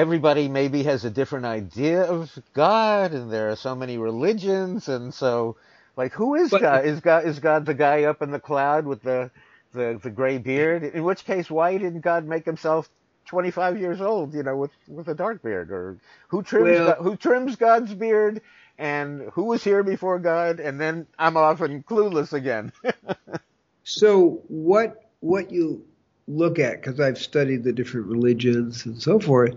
[0.00, 5.12] everybody maybe has a different idea of God and there are so many religions and
[5.12, 5.58] so
[5.94, 6.86] like who is but, God?
[6.86, 9.30] Is God is God the guy up in the cloud with the
[9.74, 10.84] the, the gray beard?
[10.84, 12.88] In which case why didn't God make himself
[13.28, 15.98] 25 years old, you know, with with a dark beard or
[16.28, 18.40] who trims well, God, who trims God's beard
[18.78, 22.72] and who was here before God and then I'm often clueless again.
[23.84, 25.84] so what what you
[26.26, 29.56] look at because I've studied the different religions and so forth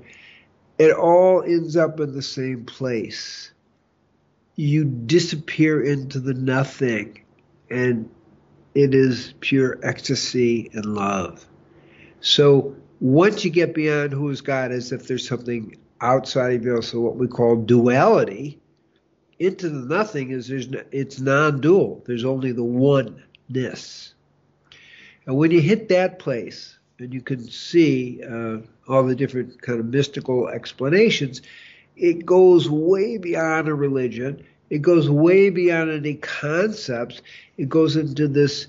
[0.84, 3.52] it all ends up in the same place.
[4.56, 7.24] You disappear into the nothing,
[7.70, 8.10] and
[8.76, 11.46] it is pure ecstasy and love.
[12.22, 16.82] So once you get beyond who is God, as if there's something outside of you,
[16.82, 18.60] so what we call duality,
[19.40, 22.04] into the nothing is there's it's non-dual.
[22.06, 24.14] There's only the oneness.
[25.26, 29.80] And when you hit that place, and you can see uh, all the different kind
[29.80, 31.42] of mystical explanations,
[31.98, 34.44] it goes way beyond a religion.
[34.70, 37.22] It goes way beyond any concepts.
[37.58, 38.68] It goes into this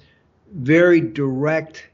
[0.52, 1.86] very direct,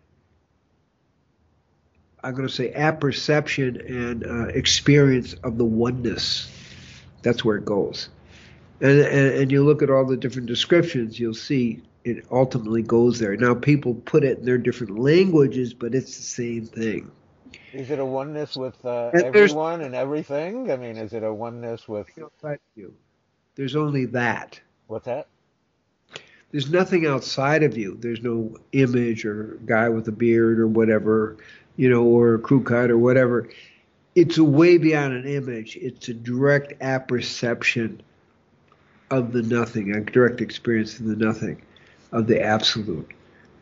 [2.25, 6.51] I'm going to say, apperception and uh, experience of the oneness.
[7.21, 8.09] That's where it goes.
[8.81, 13.19] And, and, and you look at all the different descriptions, you'll see it ultimately goes
[13.19, 13.37] there.
[13.37, 17.11] Now people put it in their different languages, but it's the same thing.
[17.73, 20.71] Is it a oneness with uh, and everyone and everything?
[20.71, 22.09] I mean, is it a oneness with
[22.75, 22.95] you?
[23.55, 24.61] There's only that.
[24.87, 25.29] What's that?
[26.51, 27.97] There's nothing outside of you.
[28.01, 31.37] There's no image or guy with a beard or whatever,
[31.77, 33.49] you know, or a crew cut or whatever.
[34.17, 35.77] It's a way beyond an image.
[35.77, 38.03] It's a direct apperception
[39.13, 41.63] of the nothing, a direct experience of the nothing
[42.13, 43.11] of the absolute.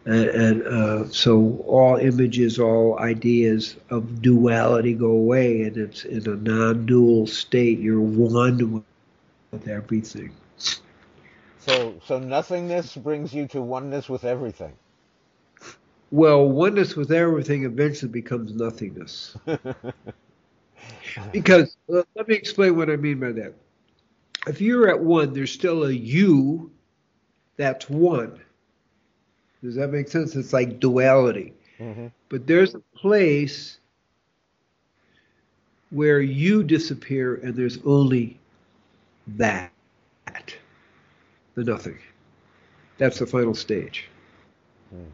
[0.05, 6.27] And, and uh, so all images, all ideas of duality go away, and it's in
[6.29, 7.79] a non dual state.
[7.79, 8.85] You're one
[9.51, 10.33] with everything.
[11.59, 14.73] So, so nothingness brings you to oneness with everything.
[16.11, 19.37] Well, oneness with everything eventually becomes nothingness.
[21.33, 23.55] because uh, let me explain what I mean by that.
[24.47, 26.71] If you're at one, there's still a you
[27.59, 28.41] that's one.
[29.63, 30.35] Does that make sense?
[30.35, 31.53] It's like duality.
[31.79, 32.07] Mm-hmm.
[32.31, 33.79] But there's a place
[35.91, 38.39] where you disappear and there's only
[39.37, 39.71] that,
[41.55, 41.99] the nothing.
[42.97, 44.09] That's the final stage.
[44.95, 45.07] Mm.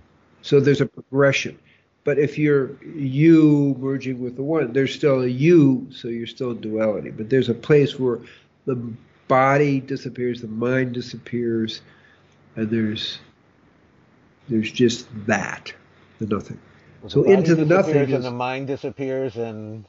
[0.43, 1.59] So there's a progression.
[2.05, 6.51] But if you're you merging with the one, there's still a you, so you're still
[6.51, 7.11] in duality.
[7.11, 8.21] But there's a place where
[8.67, 8.77] the
[9.27, 11.81] body disappears, the mind disappears,
[12.57, 13.19] and there's
[14.49, 15.73] there's just that,
[16.19, 16.59] the nothing.
[17.03, 19.85] Well, so the into the nothing is, and the mind disappears and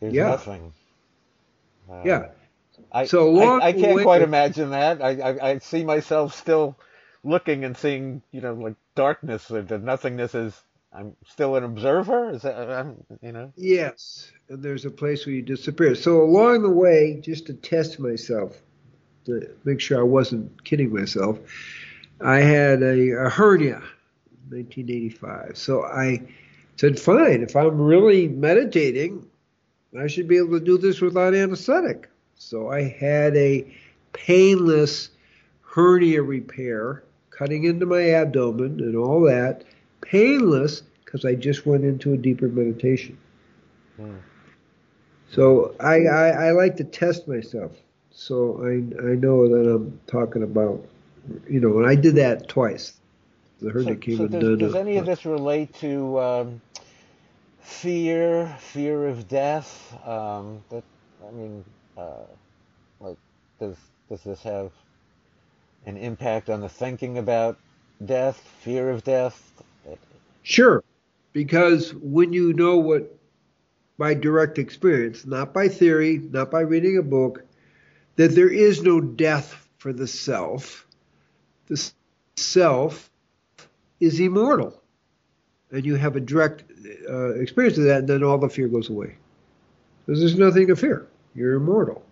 [0.00, 0.28] there's yeah.
[0.28, 0.72] nothing.
[1.90, 2.28] Uh, yeah.
[2.92, 5.02] I, so I, I, can't quite imagine that.
[5.02, 6.76] I, I, I see myself still
[7.24, 10.60] looking and seeing, you know, like darkness or the nothingness is.
[10.92, 12.30] I'm still an observer.
[12.30, 13.52] Is that I'm, you know?
[13.56, 15.94] Yes, and there's a place where you disappear.
[15.94, 18.56] So along the way, just to test myself,
[19.26, 21.38] to make sure I wasn't kidding myself,
[22.20, 23.82] I had a, a hernia,
[24.48, 25.56] 1985.
[25.56, 26.22] So I
[26.76, 29.26] said, fine, if I'm really meditating,
[29.98, 32.08] I should be able to do this without anesthetic.
[32.34, 33.66] So I had a
[34.12, 35.10] painless
[35.62, 39.64] hernia repair, cutting into my abdomen and all that,
[40.00, 43.18] painless because I just went into a deeper meditation.
[43.96, 44.16] Hmm.
[45.30, 47.72] So I, I, I like to test myself,
[48.16, 50.82] so I I know that I'm talking about
[51.48, 52.94] you know, and I did that twice.
[53.60, 56.60] The so, came so does, does any of this relate to um,
[57.60, 59.94] fear, fear of death?
[60.06, 60.84] Um, that
[61.26, 61.64] I mean,
[61.96, 62.24] uh,
[63.00, 63.16] like,
[63.58, 63.76] does
[64.08, 64.72] does this have
[65.86, 67.58] an impact on the thinking about
[68.04, 69.52] death, fear of death?
[70.42, 70.84] Sure,
[71.32, 73.12] because when you know what
[73.98, 77.45] by direct experience, not by theory, not by reading a book,
[78.16, 80.86] that there is no death for the self.
[81.66, 81.92] The
[82.36, 83.10] self
[84.00, 84.82] is immortal.
[85.70, 86.64] And you have a direct
[87.08, 89.16] uh, experience of that, and then all the fear goes away.
[90.04, 91.06] Because there's nothing to fear.
[91.34, 92.04] You're immortal.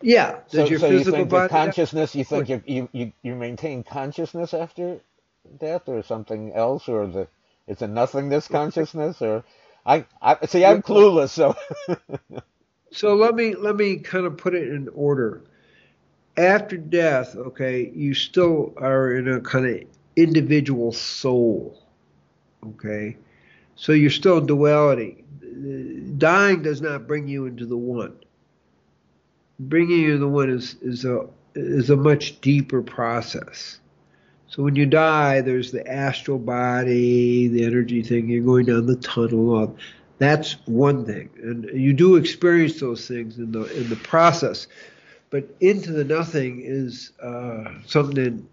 [0.00, 0.38] Yeah.
[0.48, 5.00] So, your so you think body, consciousness, you think you, you, you maintain consciousness after
[5.58, 7.28] death or something else, or the
[7.66, 9.44] it's a nothingness consciousness, or
[9.84, 11.56] I, I see I'm clueless, so.
[12.94, 15.42] so let me let me kind of put it in order.
[16.36, 19.82] After death, okay, you still are in a kind of
[20.16, 21.82] individual soul,
[22.64, 23.16] okay.
[23.74, 25.24] So you're still in duality.
[26.18, 28.16] Dying does not bring you into the one.
[29.58, 31.26] Bringing you the one is is a
[31.56, 33.80] is a much deeper process.
[34.46, 38.28] So when you die, there's the astral body, the energy thing.
[38.28, 39.76] You're going down the tunnel.
[40.18, 44.68] That's one thing, and you do experience those things in the in the process.
[45.30, 48.48] But into the nothing is uh, something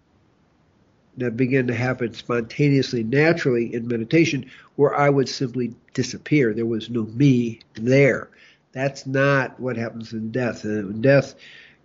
[1.17, 6.53] that began to happen spontaneously, naturally in meditation, where I would simply disappear.
[6.53, 8.29] There was no me there.
[8.71, 10.63] That's not what happens in death.
[10.63, 11.35] In death,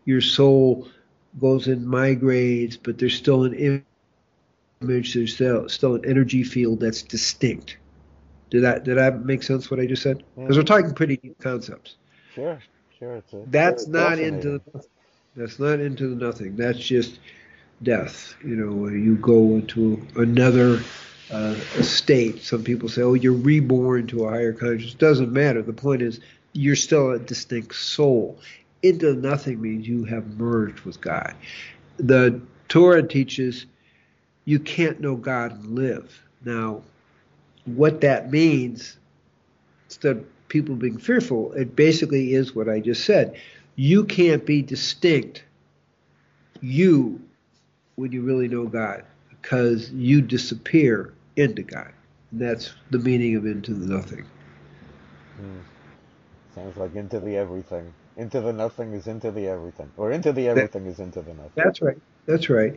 [0.04, 0.88] your soul
[1.40, 3.84] goes and migrates, but there's still an
[4.80, 7.76] image, there's still, still an energy field that's distinct.
[8.50, 9.70] Did that did that make sense?
[9.70, 10.18] What I just said?
[10.18, 10.56] Because mm-hmm.
[10.56, 11.96] we're talking pretty deep concepts.
[12.34, 12.60] Sure,
[12.98, 13.16] sure.
[13.16, 14.84] A, that's not into the,
[15.34, 16.56] that's not into the nothing.
[16.56, 17.18] That's just
[17.82, 18.34] death.
[18.44, 20.80] You know, you go into another
[21.30, 22.42] uh, state.
[22.42, 25.62] Some people say, "Oh, you're reborn to a higher consciousness." Doesn't matter.
[25.62, 26.20] The point is,
[26.52, 28.38] you're still a distinct soul.
[28.82, 31.34] Into nothing means you have merged with God.
[31.96, 33.66] The Torah teaches
[34.44, 36.22] you can't know God and live.
[36.44, 36.82] Now,
[37.66, 38.96] what that means,
[39.88, 43.38] instead of people being fearful, it basically is what I just said.
[43.76, 45.44] You can't be distinct,
[46.60, 47.20] you,
[47.96, 51.92] when you really know God, because you disappear into God.
[52.30, 54.24] And that's the meaning of into the nothing.
[55.36, 55.58] Hmm.
[56.54, 57.92] Sounds like into the everything.
[58.16, 61.34] Into the nothing is into the everything, or into the everything that, is into the
[61.34, 61.52] nothing.
[61.54, 61.98] That's right.
[62.24, 62.74] That's right.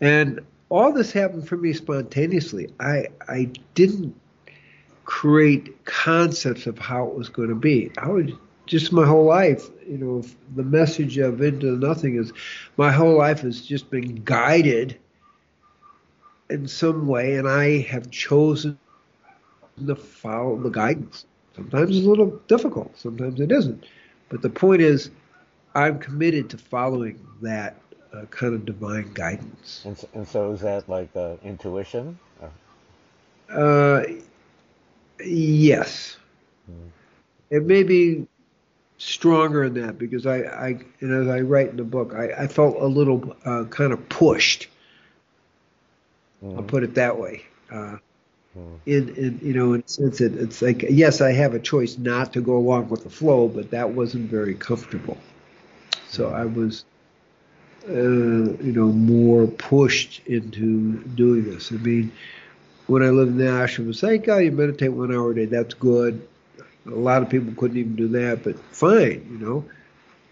[0.00, 0.40] And
[0.70, 2.72] all this happened for me spontaneously.
[2.80, 4.16] I I didn't
[5.04, 7.90] create concepts of how it was going to be.
[7.98, 10.22] I would just my whole life, you know,
[10.54, 12.32] the message of into nothing is
[12.76, 14.96] my whole life has just been guided
[16.48, 18.78] in some way, and I have chosen
[19.86, 21.24] to follow the guidance.
[21.56, 23.84] Sometimes it's a little difficult, sometimes it isn't.
[24.28, 25.10] But the point is,
[25.74, 27.76] I'm committed to following that
[28.12, 29.82] uh, kind of divine guidance.
[29.84, 32.18] And so, and so is that like uh, intuition?
[33.50, 34.04] Uh,
[35.24, 36.16] yes.
[36.66, 36.88] Hmm.
[37.50, 38.26] It may be
[38.98, 40.66] stronger in that because I, I
[41.00, 44.08] and as I write in the book, I, I felt a little uh, kind of
[44.08, 44.68] pushed.
[46.42, 46.58] Mm-hmm.
[46.58, 47.42] I'll put it that way.
[47.70, 47.96] Uh,
[48.56, 48.78] mm.
[48.86, 51.98] in, in you know, in a sense, it, it's like yes, I have a choice
[51.98, 55.18] not to go along with the flow, but that wasn't very comfortable.
[56.08, 56.34] So mm.
[56.34, 56.84] I was
[57.88, 61.72] uh, you know, more pushed into doing this.
[61.72, 62.12] I mean,
[62.86, 65.44] when I lived in the ashram, it's like, oh, you meditate one hour a day,
[65.46, 66.26] that's good.
[66.86, 69.64] A lot of people couldn't even do that, but fine, you know.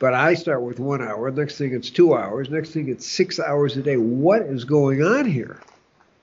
[0.00, 1.30] But I start with one hour.
[1.30, 2.48] Next thing it's two hours.
[2.48, 3.98] Next thing it's six hours a day.
[3.98, 5.60] What is going on here?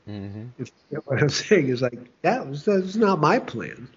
[0.09, 0.45] Mm-hmm.
[0.57, 3.87] If you know what I'm saying is like that was that's not my plan.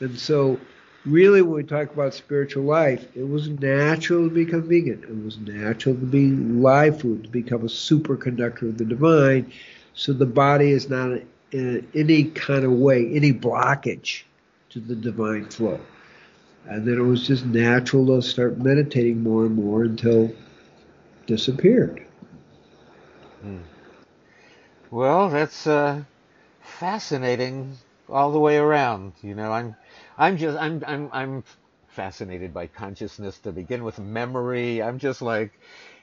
[0.00, 0.60] And so
[1.04, 5.02] really, when we talk about spiritual life, it was natural to become vegan.
[5.02, 9.52] It was natural to be live food, to become a superconductor of the divine.
[9.98, 11.18] So the body is not
[11.50, 14.22] in any kind of way, any blockage
[14.70, 15.80] to the divine flow.
[16.66, 20.30] And then it was just natural to start meditating more and more until
[21.26, 22.06] disappeared.
[23.42, 23.58] Hmm.
[24.92, 26.04] Well, that's uh,
[26.60, 27.76] fascinating
[28.08, 29.14] all the way around.
[29.20, 29.74] You know, I'm
[30.16, 31.44] I'm just I'm I'm I'm
[31.88, 34.80] fascinated by consciousness to begin with, memory.
[34.80, 35.58] I'm just like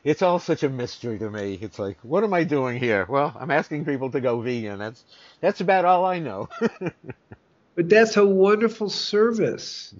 [0.05, 1.57] it's all such a mystery to me.
[1.59, 3.07] It's like, what am I doing here?
[3.09, 4.77] Well, I'm asking people to go vegan.
[4.77, 5.03] That's
[5.41, 6.47] that's about all I know.
[7.75, 9.95] but that's a wonderful service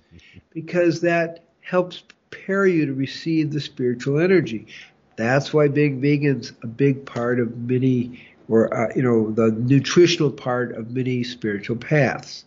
[0.52, 4.68] because that helps prepare you to receive the spiritual energy.
[5.16, 10.30] That's why being vegan's a big part of many, or uh, you know, the nutritional
[10.30, 12.46] part of many spiritual paths.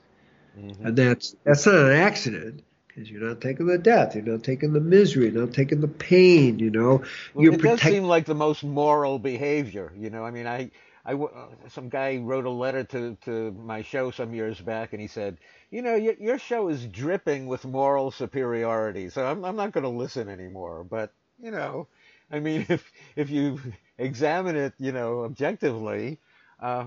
[0.56, 0.86] Mm-hmm.
[0.86, 2.62] And that's that's not an accident
[2.98, 5.88] because you're not taking the death, you're not taking the misery, you're not taking the
[5.88, 6.58] pain.
[6.58, 7.02] You know,
[7.32, 9.92] well, you're it protect- does seem like the most moral behavior.
[9.96, 10.70] You know, I mean, I
[11.04, 15.00] I uh, some guy wrote a letter to to my show some years back, and
[15.00, 15.38] he said,
[15.70, 19.84] you know, your, your show is dripping with moral superiority, so I'm I'm not going
[19.84, 20.84] to listen anymore.
[20.84, 21.86] But you know,
[22.30, 23.60] I mean, if if you
[23.96, 26.18] examine it, you know, objectively,
[26.60, 26.86] uh,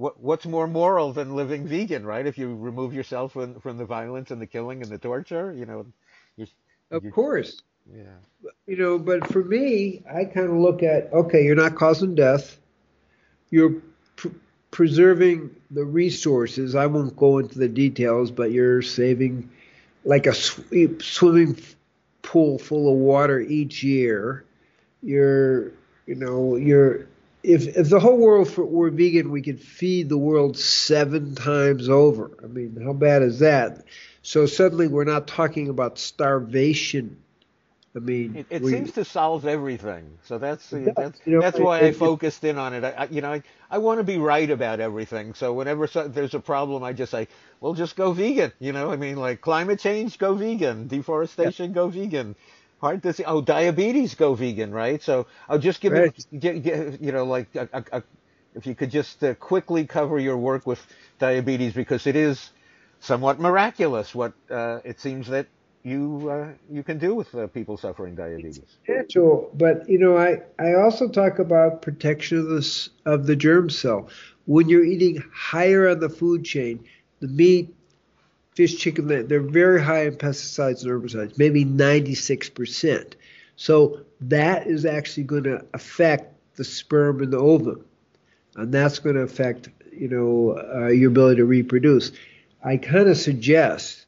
[0.00, 2.26] what what's more moral than living vegan, right?
[2.26, 5.66] If you remove yourself from from the violence and the killing and the torture, you
[5.66, 5.86] know.
[6.36, 6.46] You,
[6.90, 7.60] of you, course.
[7.94, 8.50] Yeah.
[8.66, 12.58] You know, but for me, I kind of look at okay, you're not causing death.
[13.50, 13.82] You're
[14.16, 14.28] pr-
[14.70, 16.74] preserving the resources.
[16.74, 19.50] I won't go into the details, but you're saving
[20.04, 20.62] like a sw-
[21.00, 21.58] swimming
[22.22, 24.44] pool full of water each year.
[25.02, 25.72] You're,
[26.06, 27.06] you know, you're
[27.42, 32.30] if if the whole world were vegan, we could feed the world seven times over.
[32.42, 33.84] I mean, how bad is that?
[34.22, 37.16] So suddenly we're not talking about starvation
[37.94, 40.18] I mean, it, it we, seems to solve everything.
[40.22, 42.84] So that's the, that's you know, that's why it, I focused in on it.
[42.84, 45.34] I, you know, I, I want to be right about everything.
[45.34, 47.26] So whenever so, there's a problem, I just say,
[47.60, 48.52] well, just go vegan.
[48.60, 50.86] You know, I mean, like climate change, go vegan.
[50.86, 51.74] Deforestation, yeah.
[51.74, 52.36] go vegan.
[52.80, 55.02] Heart disease, oh, diabetes, go vegan, right?
[55.02, 56.26] So I'll just give right.
[56.30, 58.02] you, you know, like a, a, a,
[58.54, 60.84] if you could just uh, quickly cover your work with
[61.18, 62.50] diabetes because it is
[63.00, 65.46] somewhat miraculous what uh, it seems that
[65.82, 68.60] you uh, you can do with uh, people suffering diabetes.
[68.84, 73.70] Potential, but you know, I I also talk about protection of the of the germ
[73.70, 74.08] cell.
[74.46, 76.84] When you're eating higher on the food chain,
[77.20, 77.74] the meat,
[78.54, 83.14] fish, chicken, they're very high in pesticides and herbicides, maybe 96%.
[83.56, 87.84] So that is actually going to affect the sperm and the ovum,
[88.56, 92.12] and that's going to affect you know uh, your ability to reproduce.
[92.62, 94.06] I kind of suggest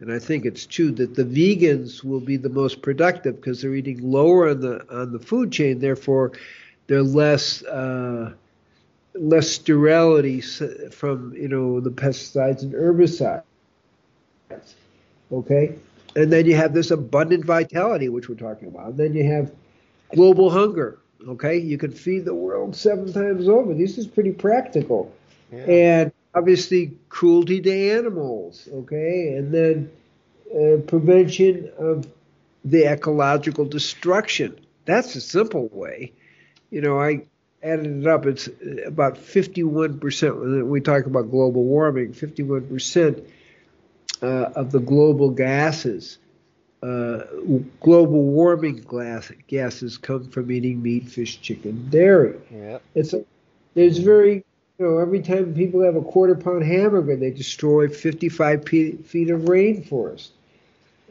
[0.00, 3.74] and I think it's true that the vegans will be the most productive because they're
[3.74, 5.80] eating lower on the on the food chain.
[5.80, 6.32] Therefore,
[6.86, 8.32] they're less uh,
[9.14, 13.42] less sterility from you know the pesticides and herbicides.
[15.30, 15.74] Okay,
[16.16, 18.88] and then you have this abundant vitality, which we're talking about.
[18.88, 19.52] And then you have
[20.14, 20.98] global hunger.
[21.26, 23.74] Okay, you can feed the world seven times over.
[23.74, 25.12] This is pretty practical,
[25.52, 25.58] yeah.
[25.58, 29.90] and obviously cruelty to animals, okay, and then
[30.54, 32.06] uh, prevention of
[32.64, 34.58] the ecological destruction.
[34.84, 36.12] That's a simple way.
[36.70, 37.26] You know, I
[37.62, 38.26] added it up.
[38.26, 38.48] It's
[38.86, 40.40] about 51%.
[40.40, 43.24] When we talk about global warming, 51%
[44.22, 46.18] uh, of the global gases,
[46.82, 47.22] uh,
[47.80, 52.38] global warming glass, gases come from eating meat, fish, chicken, dairy.
[52.50, 52.82] Yep.
[52.94, 53.24] It's a,
[53.74, 54.44] there's very
[54.78, 59.40] you know, every time people have a quarter pound hamburger, they destroy 55 feet of
[59.42, 60.30] rainforest.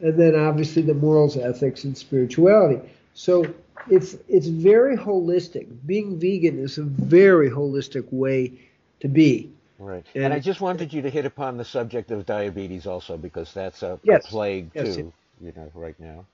[0.00, 2.80] And then obviously the morals, ethics, and spirituality.
[3.14, 3.44] So
[3.90, 5.66] it's it's very holistic.
[5.86, 8.52] Being vegan is a very holistic way
[9.00, 9.50] to be.
[9.78, 10.06] Right.
[10.22, 13.54] And, and I just wanted you to hit upon the subject of diabetes also because
[13.54, 16.26] that's a, yes, a plague yes, too, you know, right now.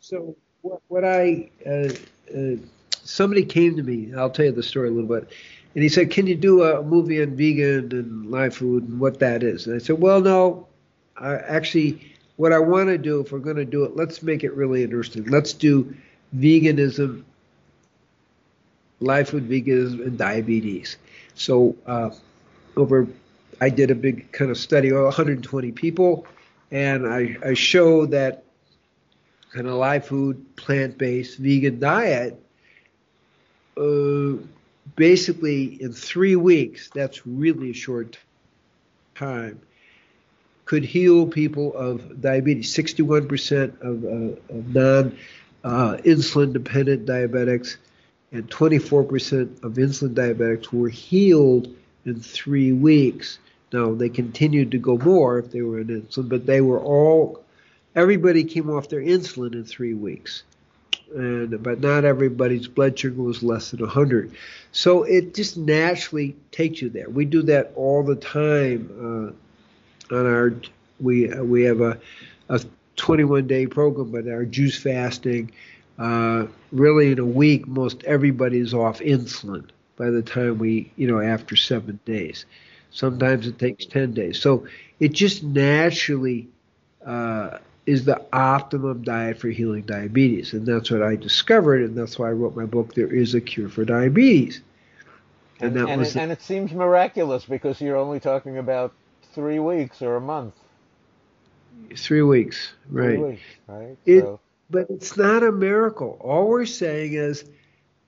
[0.00, 1.88] So what, what I uh,
[2.36, 2.56] uh,
[3.02, 4.12] somebody came to me.
[4.14, 5.30] I'll tell you the story a little bit
[5.74, 9.18] and he said, "Can you do a movie on vegan and live food and what
[9.20, 10.66] that is?" And I said, "Well, no.
[11.16, 12.00] I, actually,
[12.36, 14.82] what I want to do, if we're going to do it, let's make it really
[14.82, 15.24] interesting.
[15.26, 15.94] Let's do
[16.36, 17.24] veganism,
[19.00, 20.96] live food veganism, and diabetes."
[21.34, 22.10] So uh,
[22.76, 23.06] over,
[23.60, 26.26] I did a big kind of study, of 120 people,
[26.70, 28.44] and I, I show that
[29.52, 32.40] kind of live food, plant-based, vegan diet.
[33.76, 34.34] Uh,
[34.96, 38.18] basically in three weeks, that's really a short
[39.14, 39.60] time,
[40.64, 42.72] could heal people of diabetes.
[42.74, 45.18] 61% of, uh, of non
[45.64, 47.76] uh, insulin dependent diabetics
[48.32, 51.74] and 24% of insulin diabetics were healed
[52.04, 53.38] in three weeks.
[53.72, 57.42] Now, they continued to go more if they were on insulin, but they were all,
[57.94, 60.42] everybody came off their insulin in three weeks
[61.14, 64.32] and but not everybody's blood sugar was less than 100.
[64.72, 67.08] So it just naturally takes you there.
[67.08, 69.34] We do that all the time
[70.10, 70.54] uh, on our
[71.00, 71.98] we we have a
[72.48, 72.60] a
[72.96, 75.52] 21 day program, but our juice fasting.
[75.98, 79.68] Uh, really, in a week, most everybody's off insulin
[80.00, 82.46] by the time we, you know, after seven days.
[82.90, 84.40] Sometimes it takes 10 days.
[84.40, 84.66] So
[84.98, 86.48] it just naturally
[87.06, 90.54] uh, is the optimum diet for healing diabetes.
[90.54, 93.42] And that's what I discovered, and that's why I wrote my book, There is a
[93.42, 94.62] Cure for Diabetes.
[95.60, 98.94] And, and, and, it, the, and it seems miraculous because you're only talking about
[99.34, 100.54] three weeks or a month.
[101.94, 103.16] Three weeks, right.
[103.16, 103.96] Three weeks, right?
[104.06, 104.40] It, so.
[104.70, 106.16] But it's not a miracle.
[106.20, 107.44] All we're saying is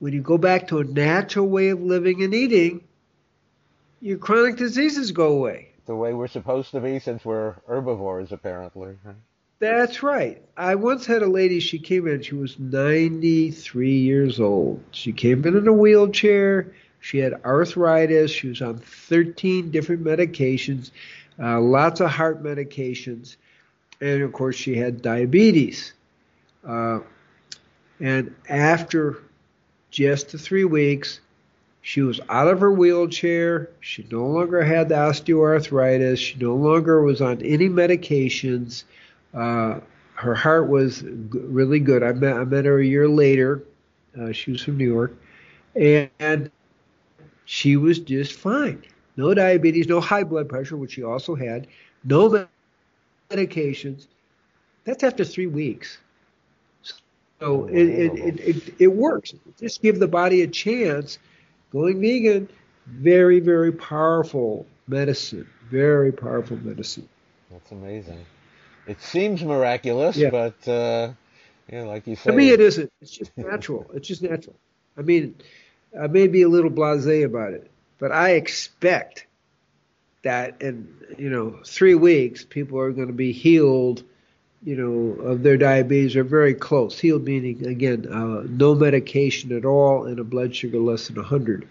[0.02, 2.82] when you go back to a natural way of living and eating,
[4.00, 5.68] your chronic diseases go away.
[5.86, 8.96] The way we're supposed to be since we're herbivores, apparently.
[9.60, 10.42] That's right.
[10.56, 14.82] I once had a lady, she came in, she was 93 years old.
[14.90, 16.74] She came in in a wheelchair.
[16.98, 18.32] She had arthritis.
[18.32, 20.90] She was on 13 different medications,
[21.40, 23.36] uh, lots of heart medications.
[24.00, 25.92] And of course, she had diabetes.
[26.66, 26.98] Uh,
[28.00, 29.22] and after
[29.92, 31.20] just the three weeks,
[31.82, 33.70] she was out of her wheelchair.
[33.80, 36.18] She no longer had the osteoarthritis.
[36.18, 38.84] She no longer was on any medications.
[39.34, 39.80] Uh,
[40.14, 42.02] her heart was really good.
[42.02, 43.62] I met, I met her a year later.
[44.18, 45.14] Uh, she was from New York.
[45.74, 46.50] And
[47.44, 48.82] she was just fine.
[49.16, 51.66] No diabetes, no high blood pressure, which she also had,
[52.04, 52.46] no
[53.30, 54.06] medications.
[54.84, 55.98] That's after three weeks.
[57.42, 59.34] So it, it, it, it, it works.
[59.58, 61.18] Just give the body a chance.
[61.72, 62.48] Going vegan,
[62.86, 65.48] very, very powerful medicine.
[65.68, 67.08] Very powerful medicine.
[67.50, 68.24] That's amazing.
[68.86, 70.30] It seems miraculous, Yeah.
[70.30, 71.12] but uh,
[71.72, 72.92] yeah, like you said, To me, it isn't.
[73.00, 73.90] It's just natural.
[73.92, 74.54] It's just natural.
[74.96, 75.34] I mean,
[76.00, 79.26] I may be a little blasé about it, but I expect
[80.22, 84.04] that in you know three weeks people are going to be healed,
[84.64, 86.98] you know, of their diabetes are very close.
[86.98, 91.68] Healed meaning again, uh, no medication at all and a blood sugar less than 100.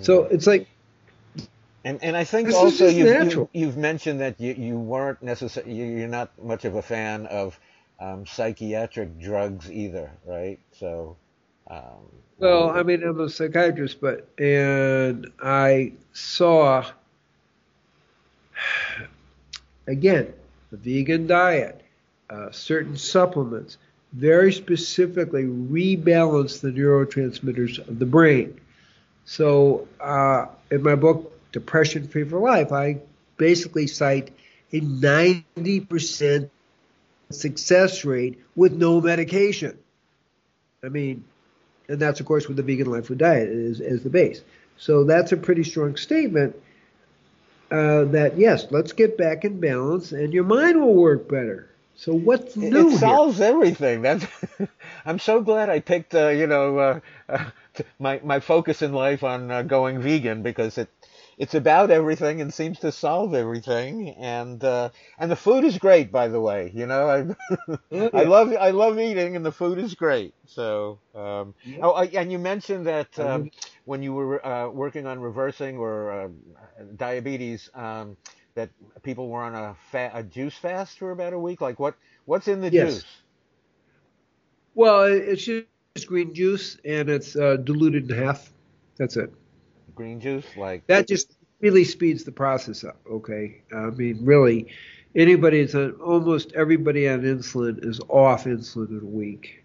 [0.00, 0.68] So it's like
[1.84, 6.08] And and I think also you've, you've you've mentioned that you you weren't necessarily you're
[6.08, 7.58] not much of a fan of
[8.00, 10.58] um, psychiatric drugs either, right?
[10.72, 11.16] So.
[11.68, 16.84] Um, Well, I mean, I'm a psychiatrist, but and I saw
[19.86, 20.32] again
[20.70, 21.79] the vegan diet,
[22.30, 23.76] uh, certain supplements,
[24.12, 28.60] very specifically rebalance the neurotransmitters of the brain.
[29.24, 33.00] So, uh, in my book, Depression Free for Life, I
[33.36, 34.30] basically cite
[34.72, 36.50] a 90%
[37.30, 39.78] success rate with no medication.
[40.82, 41.24] I mean,
[41.88, 44.42] and that's of course with the vegan life food diet as, as the base.
[44.76, 46.56] So that's a pretty strong statement
[47.70, 51.69] uh, that yes, let's get back in balance, and your mind will work better.
[52.00, 53.20] So what's It, new it here?
[53.20, 54.02] solves everything.
[54.02, 54.26] That's.
[55.04, 57.50] I'm so glad I picked, uh, you know, uh, uh,
[57.98, 60.88] my my focus in life on uh, going vegan because it
[61.38, 64.10] it's about everything and seems to solve everything.
[64.18, 66.70] And uh, and the food is great, by the way.
[66.74, 67.76] You know, I
[68.14, 70.34] I love I love eating, and the food is great.
[70.46, 71.82] So, um, Yeah.
[71.82, 73.48] oh, I, and you mentioned that um,
[73.84, 76.28] when you were uh, working on reversing or uh,
[76.96, 78.16] diabetes, um,
[78.60, 81.60] that people were on a, fa- a juice fast for about a week.
[81.62, 81.96] Like what
[82.26, 83.04] what's in the Yes.
[83.04, 83.22] juice?
[84.74, 85.68] Well, it's just
[86.08, 88.52] green juice, and it's uh, diluted in half.
[88.98, 89.32] That's it.
[89.94, 93.00] Green juice, like That just really speeds the process up.
[93.10, 94.68] Okay, I mean, really,
[95.16, 99.59] anybody that's on almost everybody on insulin is off insulin in a week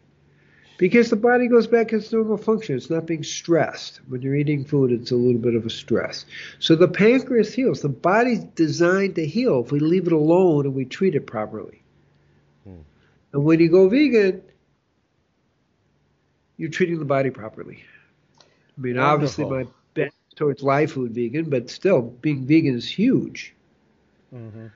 [0.77, 2.75] because the body goes back to its normal function.
[2.75, 4.01] It's not being stressed.
[4.07, 6.25] When you're eating food, it's a little bit of a stress.
[6.59, 7.81] So the pancreas heals.
[7.81, 11.81] The body's designed to heal if we leave it alone and we treat it properly.
[12.63, 12.81] Hmm.
[13.33, 14.41] And when you go vegan,
[16.57, 17.83] you're treating the body properly.
[18.77, 23.53] I mean, obviously, my bent towards live food vegan, but still, being vegan is huge.
[24.31, 24.67] hmm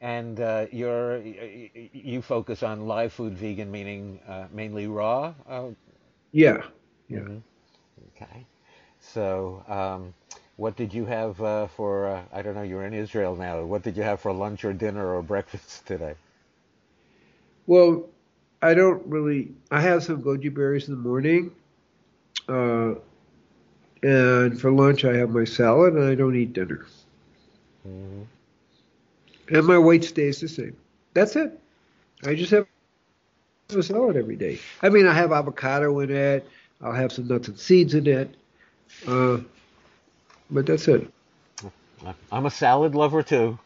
[0.00, 5.34] And uh, you're you focus on live food vegan, meaning uh, mainly raw.
[5.48, 5.70] Uh,
[6.32, 6.62] Yeah.
[7.08, 7.28] Yeah.
[7.28, 7.42] mhm.
[8.16, 8.46] Okay.
[9.00, 10.14] So, um,
[10.56, 12.06] what did you have uh, for?
[12.08, 12.62] Uh, I don't know.
[12.62, 13.62] You're in Israel now.
[13.64, 16.14] What did you have for lunch or dinner or breakfast today?
[17.66, 18.08] Well,
[18.62, 19.52] I don't really.
[19.70, 21.52] I have some goji berries in the morning,
[22.48, 22.94] uh,
[24.02, 26.86] and for lunch I have my salad, and I don't eat dinner.
[27.84, 28.22] hmm
[29.50, 30.76] And my weight stays the same.
[31.14, 31.58] That's it.
[32.24, 32.66] I just have
[33.70, 34.58] a salad every day.
[34.82, 36.48] I mean, I have avocado in it.
[36.80, 38.34] I'll have some nuts and seeds in it.
[39.06, 39.38] Uh,
[40.50, 41.10] but that's it.
[42.30, 43.58] I'm a salad lover too.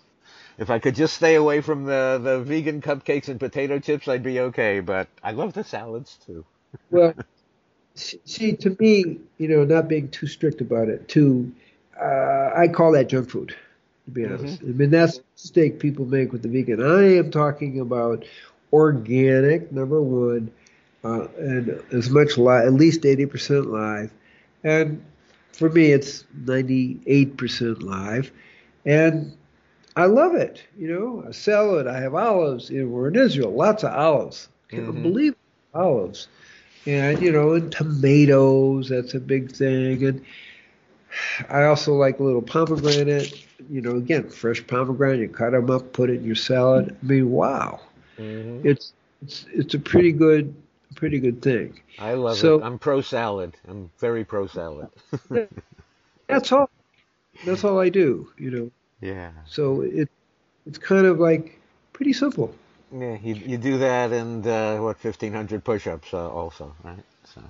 [0.59, 4.23] If I could just stay away from the, the vegan cupcakes and potato chips, I'd
[4.23, 4.81] be okay.
[4.81, 6.45] But I love the salads too.
[6.91, 7.13] Well,
[7.95, 11.53] see, to me, you know, not being too strict about it, too,
[12.01, 13.55] uh, I call that junk food,
[14.15, 14.53] honest.
[14.55, 16.81] I mean, that's a mistake people make with the vegan.
[16.83, 18.25] I am talking about
[18.73, 20.51] organic, number one,
[21.05, 24.13] uh, and as much live, at least 80% live.
[24.63, 25.03] And
[25.53, 28.31] for me, it's 98% live.
[28.85, 29.33] And
[29.97, 30.63] I love it.
[30.77, 31.87] You know, I sell it.
[31.87, 32.71] I have olives.
[32.71, 34.49] You know, we're in Israel, lots of olives.
[34.69, 35.03] Can't Mhm.
[35.03, 35.35] believe
[35.75, 36.29] olives.
[36.87, 38.89] and you know, and tomatoes.
[38.89, 40.23] That's a big thing, and
[41.49, 43.45] I also like a little pomegranate.
[43.71, 45.21] You know, again, fresh pomegranate.
[45.21, 46.97] You cut them up, put it in your salad.
[47.03, 47.81] I mean, wow,
[48.19, 48.67] mm-hmm.
[48.67, 50.55] it's it's it's a pretty good
[50.95, 51.81] pretty good thing.
[51.99, 52.65] I love so, it.
[52.65, 53.57] I'm pro salad.
[53.69, 54.89] I'm very pro salad.
[56.27, 56.71] that's all.
[57.45, 58.31] That's all I do.
[58.39, 58.71] You know.
[59.01, 59.31] Yeah.
[59.47, 60.09] So it
[60.67, 61.59] it's kind of like
[61.93, 62.55] pretty simple.
[62.93, 67.03] Yeah, you you do that and uh, what 1500 push-ups uh, also, right?
[67.25, 67.43] So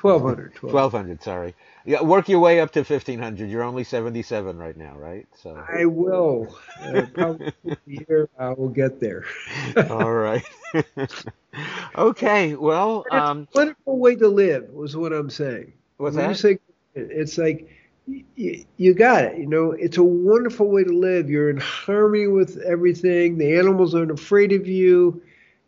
[0.00, 0.62] 1200.
[0.62, 1.54] 1200, sorry.
[1.84, 3.48] Yeah, work your way up to 1500.
[3.48, 5.26] You're only 77 right now, right?
[5.34, 6.56] So I will.
[6.80, 7.52] Uh, probably
[7.86, 9.24] year I will get there.
[9.90, 10.44] All right.
[11.96, 12.54] okay.
[12.54, 15.72] Well, um, wonderful way to live was what I'm saying.
[15.96, 16.36] What's when that?
[16.36, 16.58] Say,
[16.94, 17.68] it's like
[18.06, 19.38] you, you got it.
[19.38, 21.28] You know, it's a wonderful way to live.
[21.30, 23.38] You're in harmony with everything.
[23.38, 25.22] The animals aren't afraid of you.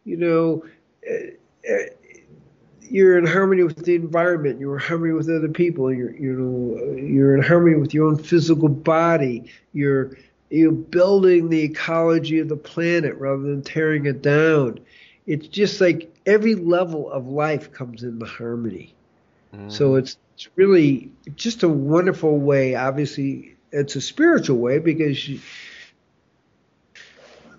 [0.04, 0.64] You know.
[2.90, 4.58] You're in harmony with the environment.
[4.58, 5.92] You're in harmony with other people.
[5.92, 9.50] You're you know you're in harmony with your own physical body.
[9.72, 10.16] You're
[10.50, 14.80] you're building the ecology of the planet rather than tearing it down.
[15.26, 18.94] It's just like every level of life comes into harmony.
[19.54, 19.70] Mm.
[19.70, 22.74] So it's it's really just a wonderful way.
[22.74, 25.28] Obviously, it's a spiritual way because.
[25.28, 25.40] You,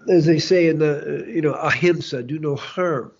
[0.09, 3.11] as they say in the, you know, ahimsa, do no harm.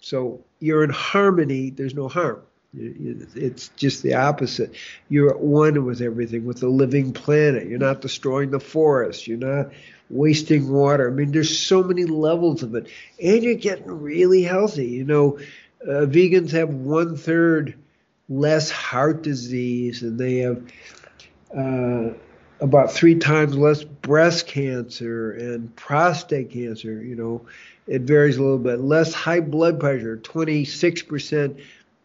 [0.00, 2.42] So you're in harmony, there's no harm.
[2.72, 4.76] It's just the opposite.
[5.08, 7.66] You're at one with everything, with the living planet.
[7.66, 9.26] You're not destroying the forest.
[9.26, 9.72] You're not
[10.08, 11.10] wasting water.
[11.10, 12.88] I mean, there's so many levels of it.
[13.20, 14.86] And you're getting really healthy.
[14.86, 15.38] You know,
[15.82, 17.76] uh, vegans have one third
[18.28, 20.62] less heart disease, and they have
[21.56, 22.14] uh,
[22.60, 27.02] about three times less breast cancer and prostate cancer.
[27.02, 27.46] You know,
[27.86, 28.80] it varies a little bit.
[28.80, 30.16] Less high blood pressure.
[30.18, 31.60] 26%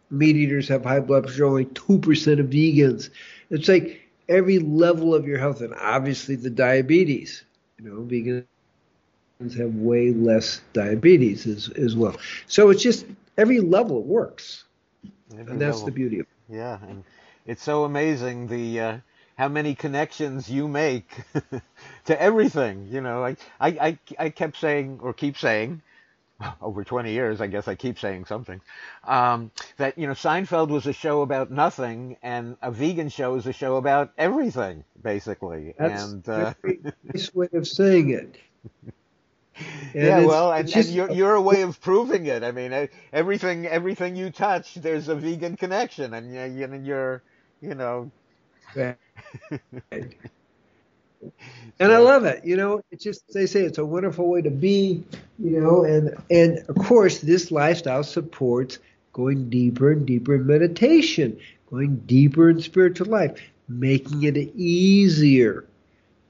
[0.09, 1.45] meat eaters have high blood pressure.
[1.45, 3.09] Only 2% of vegans.
[3.49, 7.43] It's like every level of your health, and obviously the diabetes.
[7.79, 9.89] You know, vegans have way less
[10.73, 12.15] diabetes as, as well.
[12.47, 13.05] So it's just
[13.37, 14.65] every level it works,
[15.37, 15.93] every and that's level.
[15.93, 16.37] the beauty of it.
[16.49, 17.03] Yeah, and
[17.45, 18.97] it's so amazing the uh,
[19.37, 21.09] how many connections you make
[22.05, 22.87] to everything.
[22.91, 25.81] You know, I, I, I, I kept saying or keep saying
[26.61, 28.61] over 20 years, I guess I keep saying something,
[29.05, 33.45] um, that, you know, Seinfeld was a show about nothing and a vegan show is
[33.45, 35.73] a show about everything, basically.
[35.77, 38.35] That's and, uh, a nice way of saying it.
[39.93, 42.43] And yeah, well, and, just, and, you're, you're a way of proving it.
[42.43, 47.21] I mean, everything, everything you touch, there's a vegan connection and you're,
[47.61, 48.11] you know,
[49.91, 50.13] and
[51.79, 52.45] I love it.
[52.45, 55.03] You know, it's just they say it's a wonderful way to be.
[55.39, 58.79] You know, and and of course this lifestyle supports
[59.13, 61.39] going deeper and deeper in meditation,
[61.69, 65.65] going deeper in spiritual life, making it easier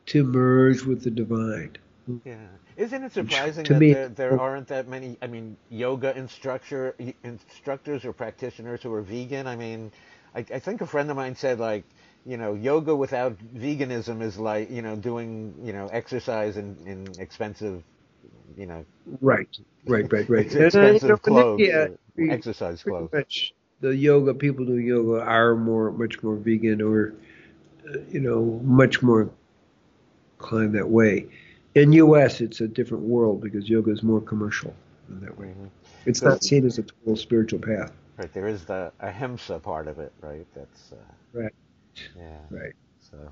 [0.07, 1.75] to merge with the divine.
[2.23, 2.35] Yeah.
[2.77, 4.39] Isn't it surprising that me, there, there, oh.
[4.39, 5.17] aren't that many?
[5.21, 9.47] I mean, yoga instructor instructors or practitioners who are vegan.
[9.47, 9.91] I mean,
[10.35, 11.85] I, I think a friend of mine said like
[12.25, 17.07] you know, yoga without veganism is like, you know, doing, you know, exercise in, in
[17.19, 17.83] expensive,
[18.57, 18.85] you know.
[19.21, 19.47] Right,
[19.85, 20.45] right, right, right.
[20.55, 21.87] expensive and, uh, clothes, yeah,
[22.17, 23.09] exercise clothes.
[23.13, 27.13] Much the yoga people doing yoga are more, much more vegan or,
[27.89, 29.29] uh, you know, much more
[30.39, 31.27] inclined that way.
[31.75, 34.73] In U.S., it's a different world because yoga is more commercial
[35.09, 35.47] in that way.
[35.47, 35.65] Mm-hmm.
[36.05, 37.91] It's so, not seen as a total spiritual path.
[38.17, 38.33] Right.
[38.33, 40.47] There is the ahimsa part of it, right?
[40.55, 40.95] That's uh,
[41.33, 41.53] right.
[42.15, 42.37] Yeah.
[42.49, 42.73] Right.
[43.11, 43.31] So,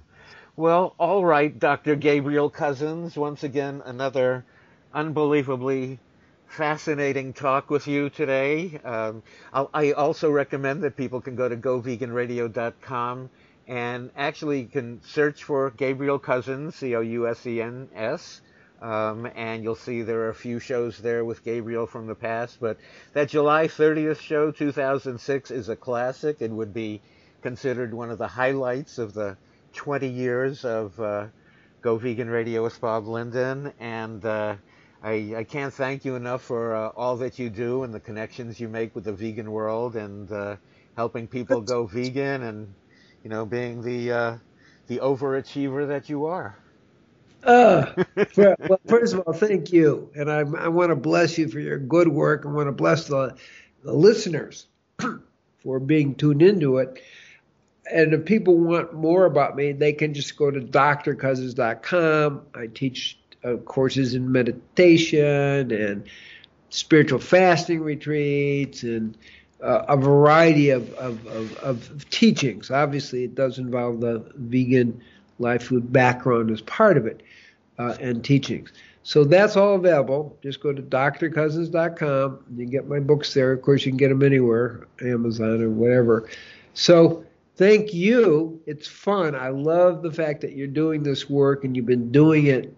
[0.55, 1.95] well, all right, Dr.
[1.95, 3.17] Gabriel Cousens.
[3.17, 4.45] Once again, another
[4.93, 5.99] unbelievably
[6.47, 8.79] fascinating talk with you today.
[8.83, 13.29] Um, i also recommend that people can go to goveganradio.com
[13.67, 18.41] and actually can search for Gabriel Cousens, C O U S E N S.
[18.81, 22.57] Um, and you'll see there are a few shows there with Gabriel from the past.
[22.59, 22.77] But
[23.13, 26.41] that July 30th show, 2006, is a classic.
[26.41, 27.01] It would be
[27.43, 29.37] considered one of the highlights of the
[29.73, 31.27] 20 years of uh,
[31.81, 33.73] Go Vegan Radio with Bob Linden.
[33.81, 34.55] And uh,
[35.03, 38.61] I, I, can't thank you enough for uh, all that you do and the connections
[38.61, 40.55] you make with the vegan world and uh,
[40.95, 42.73] helping people go vegan and,
[43.23, 44.37] you know, being the, uh,
[44.87, 46.57] the overachiever that you are.
[47.43, 47.87] Uh,
[48.31, 50.09] for, well, first of all, thank you.
[50.15, 52.45] And I, I want to bless you for your good work.
[52.45, 53.35] I want to bless the,
[53.83, 54.67] the listeners
[55.57, 57.03] for being tuned into it
[57.91, 62.41] and if people want more about me, they can just go to drcousens.com.
[62.55, 66.03] I teach uh, courses in meditation and
[66.69, 69.17] spiritual fasting retreats and
[69.61, 72.71] uh, a variety of, of, of, of, teachings.
[72.71, 75.01] Obviously, it does involve the vegan
[75.39, 77.21] live food background as part of it
[77.79, 78.71] uh, and teachings.
[79.03, 80.37] So that's all available.
[80.41, 82.39] Just go to drcousens.com.
[82.51, 83.51] You can get my books there.
[83.51, 86.29] Of course, you can get them anywhere, Amazon or whatever.
[86.73, 87.25] So
[87.55, 88.61] thank you.
[88.65, 89.35] It's fun.
[89.35, 92.75] I love the fact that you're doing this work and you've been doing it.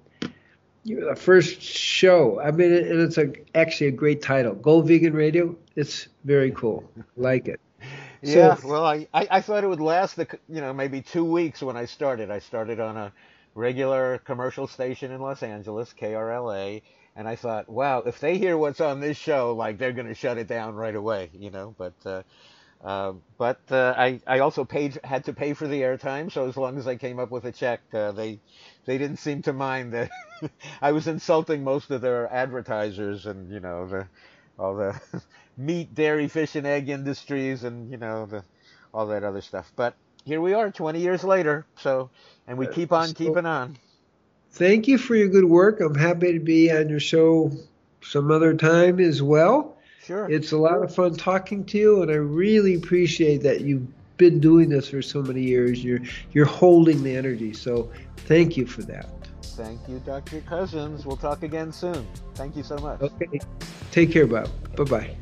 [0.84, 2.40] You're the first show.
[2.40, 4.54] I mean, and it's a, actually a great title.
[4.54, 5.56] Go Vegan Radio.
[5.76, 6.90] It's very cool.
[7.18, 7.60] like it.
[8.22, 11.24] Yeah, so, well, I, I, I thought it would last the you know maybe two
[11.24, 12.32] weeks when I started.
[12.32, 13.14] I started on a
[13.54, 16.82] regular commercial station in Los Angeles, KRLA,
[17.16, 20.16] and I thought, wow, if they hear what's on this show, like they're going to
[20.16, 21.74] shut it down right away, you know.
[21.78, 22.24] But uh,
[22.84, 26.58] uh, but uh, I I also paid had to pay for the airtime, so as
[26.58, 28.40] long as I came up with a check, uh, they
[28.86, 30.12] they didn't seem to mind that
[30.82, 34.08] I was insulting most of their advertisers and you know the
[34.58, 35.00] all the
[35.58, 38.44] meat, dairy, fish, and egg industries, and you know the
[38.94, 39.72] all that other stuff.
[39.76, 39.96] But
[40.26, 41.66] here we are, 20 years later.
[41.78, 42.10] So
[42.48, 43.78] and we keep on so, keeping on.
[44.52, 45.82] Thank you for your good work.
[45.82, 47.52] I'm happy to be on your show
[48.02, 49.75] some other time as well.
[50.06, 50.30] Sure.
[50.30, 53.88] It's a lot of fun talking to you, and I really appreciate that you've
[54.18, 55.84] been doing this for so many years.
[55.84, 56.02] You're
[56.32, 57.53] you're holding the energy.
[57.53, 59.10] So thank you for that.
[59.41, 60.41] Thank you, Dr.
[60.41, 61.06] Cousens.
[61.06, 62.06] We'll talk again soon.
[62.36, 63.02] Thank you so much.
[63.02, 63.40] Okay.
[63.91, 64.49] Take care, Bob.
[64.76, 65.15] Bye bye.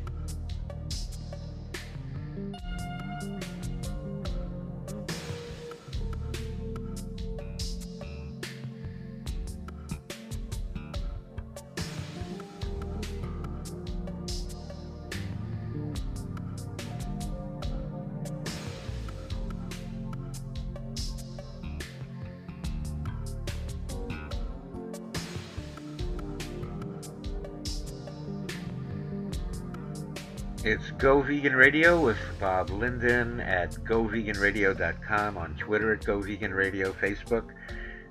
[31.44, 37.50] Vegan Radio with Bob Linden at goveganradio.com, on Twitter at goveganradio, Facebook,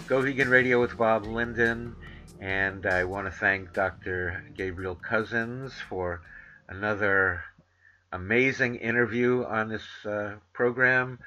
[0.05, 1.95] Go Vegan Radio with Bob Linden.
[2.39, 4.43] And I want to thank Dr.
[4.55, 6.21] Gabriel Cousens for
[6.69, 7.43] another
[8.11, 11.17] amazing interview on this uh, program.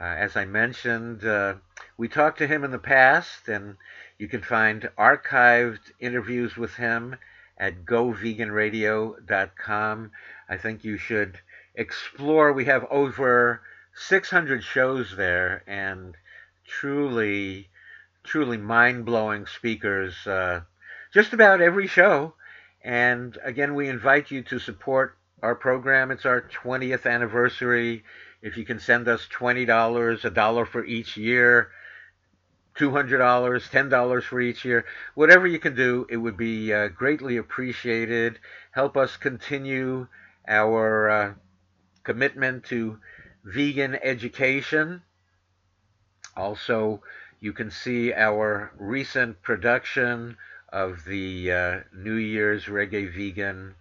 [0.00, 1.56] Uh, as I mentioned, uh,
[1.98, 3.76] we talked to him in the past, and
[4.16, 7.16] you can find archived interviews with him
[7.58, 10.10] at goveganradio.com.
[10.48, 11.38] I think you should
[11.74, 12.52] explore.
[12.52, 13.62] We have over
[13.94, 16.16] 600 shows there and
[16.66, 17.68] truly,
[18.24, 20.60] truly mind blowing speakers uh,
[21.12, 22.34] just about every show.
[22.82, 26.10] And again, we invite you to support our program.
[26.10, 28.04] It's our 20th anniversary.
[28.42, 31.70] If you can send us $20, a dollar for each year,
[32.78, 38.38] $200, $10 for each year, whatever you can do, it would be uh, greatly appreciated.
[38.70, 40.06] Help us continue
[40.48, 41.34] our uh,
[42.04, 42.98] commitment to
[43.44, 45.02] vegan education.
[46.36, 47.02] Also,
[47.40, 50.36] you can see our recent production
[50.72, 53.74] of the uh, New Year's Reggae Vegan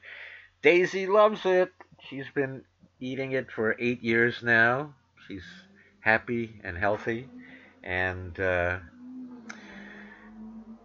[0.62, 1.72] Daisy loves it.
[2.10, 2.64] She's been
[3.00, 4.94] eating it for eight years now.
[5.28, 5.46] She's
[6.02, 7.30] happy and healthy,
[7.84, 8.80] and uh,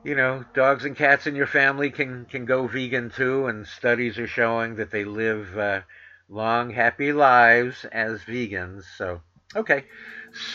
[0.04, 4.18] you know, dogs and cats in your family can can go vegan too, and studies
[4.18, 5.80] are showing that they live uh,
[6.28, 8.84] long, happy lives as vegans.
[8.96, 9.20] So,
[9.54, 9.84] okay.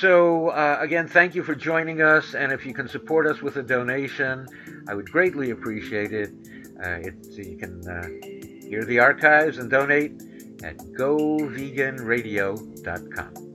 [0.01, 3.57] So uh, again, thank you for joining us, and if you can support us with
[3.57, 4.47] a donation,
[4.87, 6.31] I would greatly appreciate it.
[6.83, 8.07] Uh, it you can uh,
[8.67, 10.13] hear the archives and donate
[10.63, 13.46] at goveganradio.com.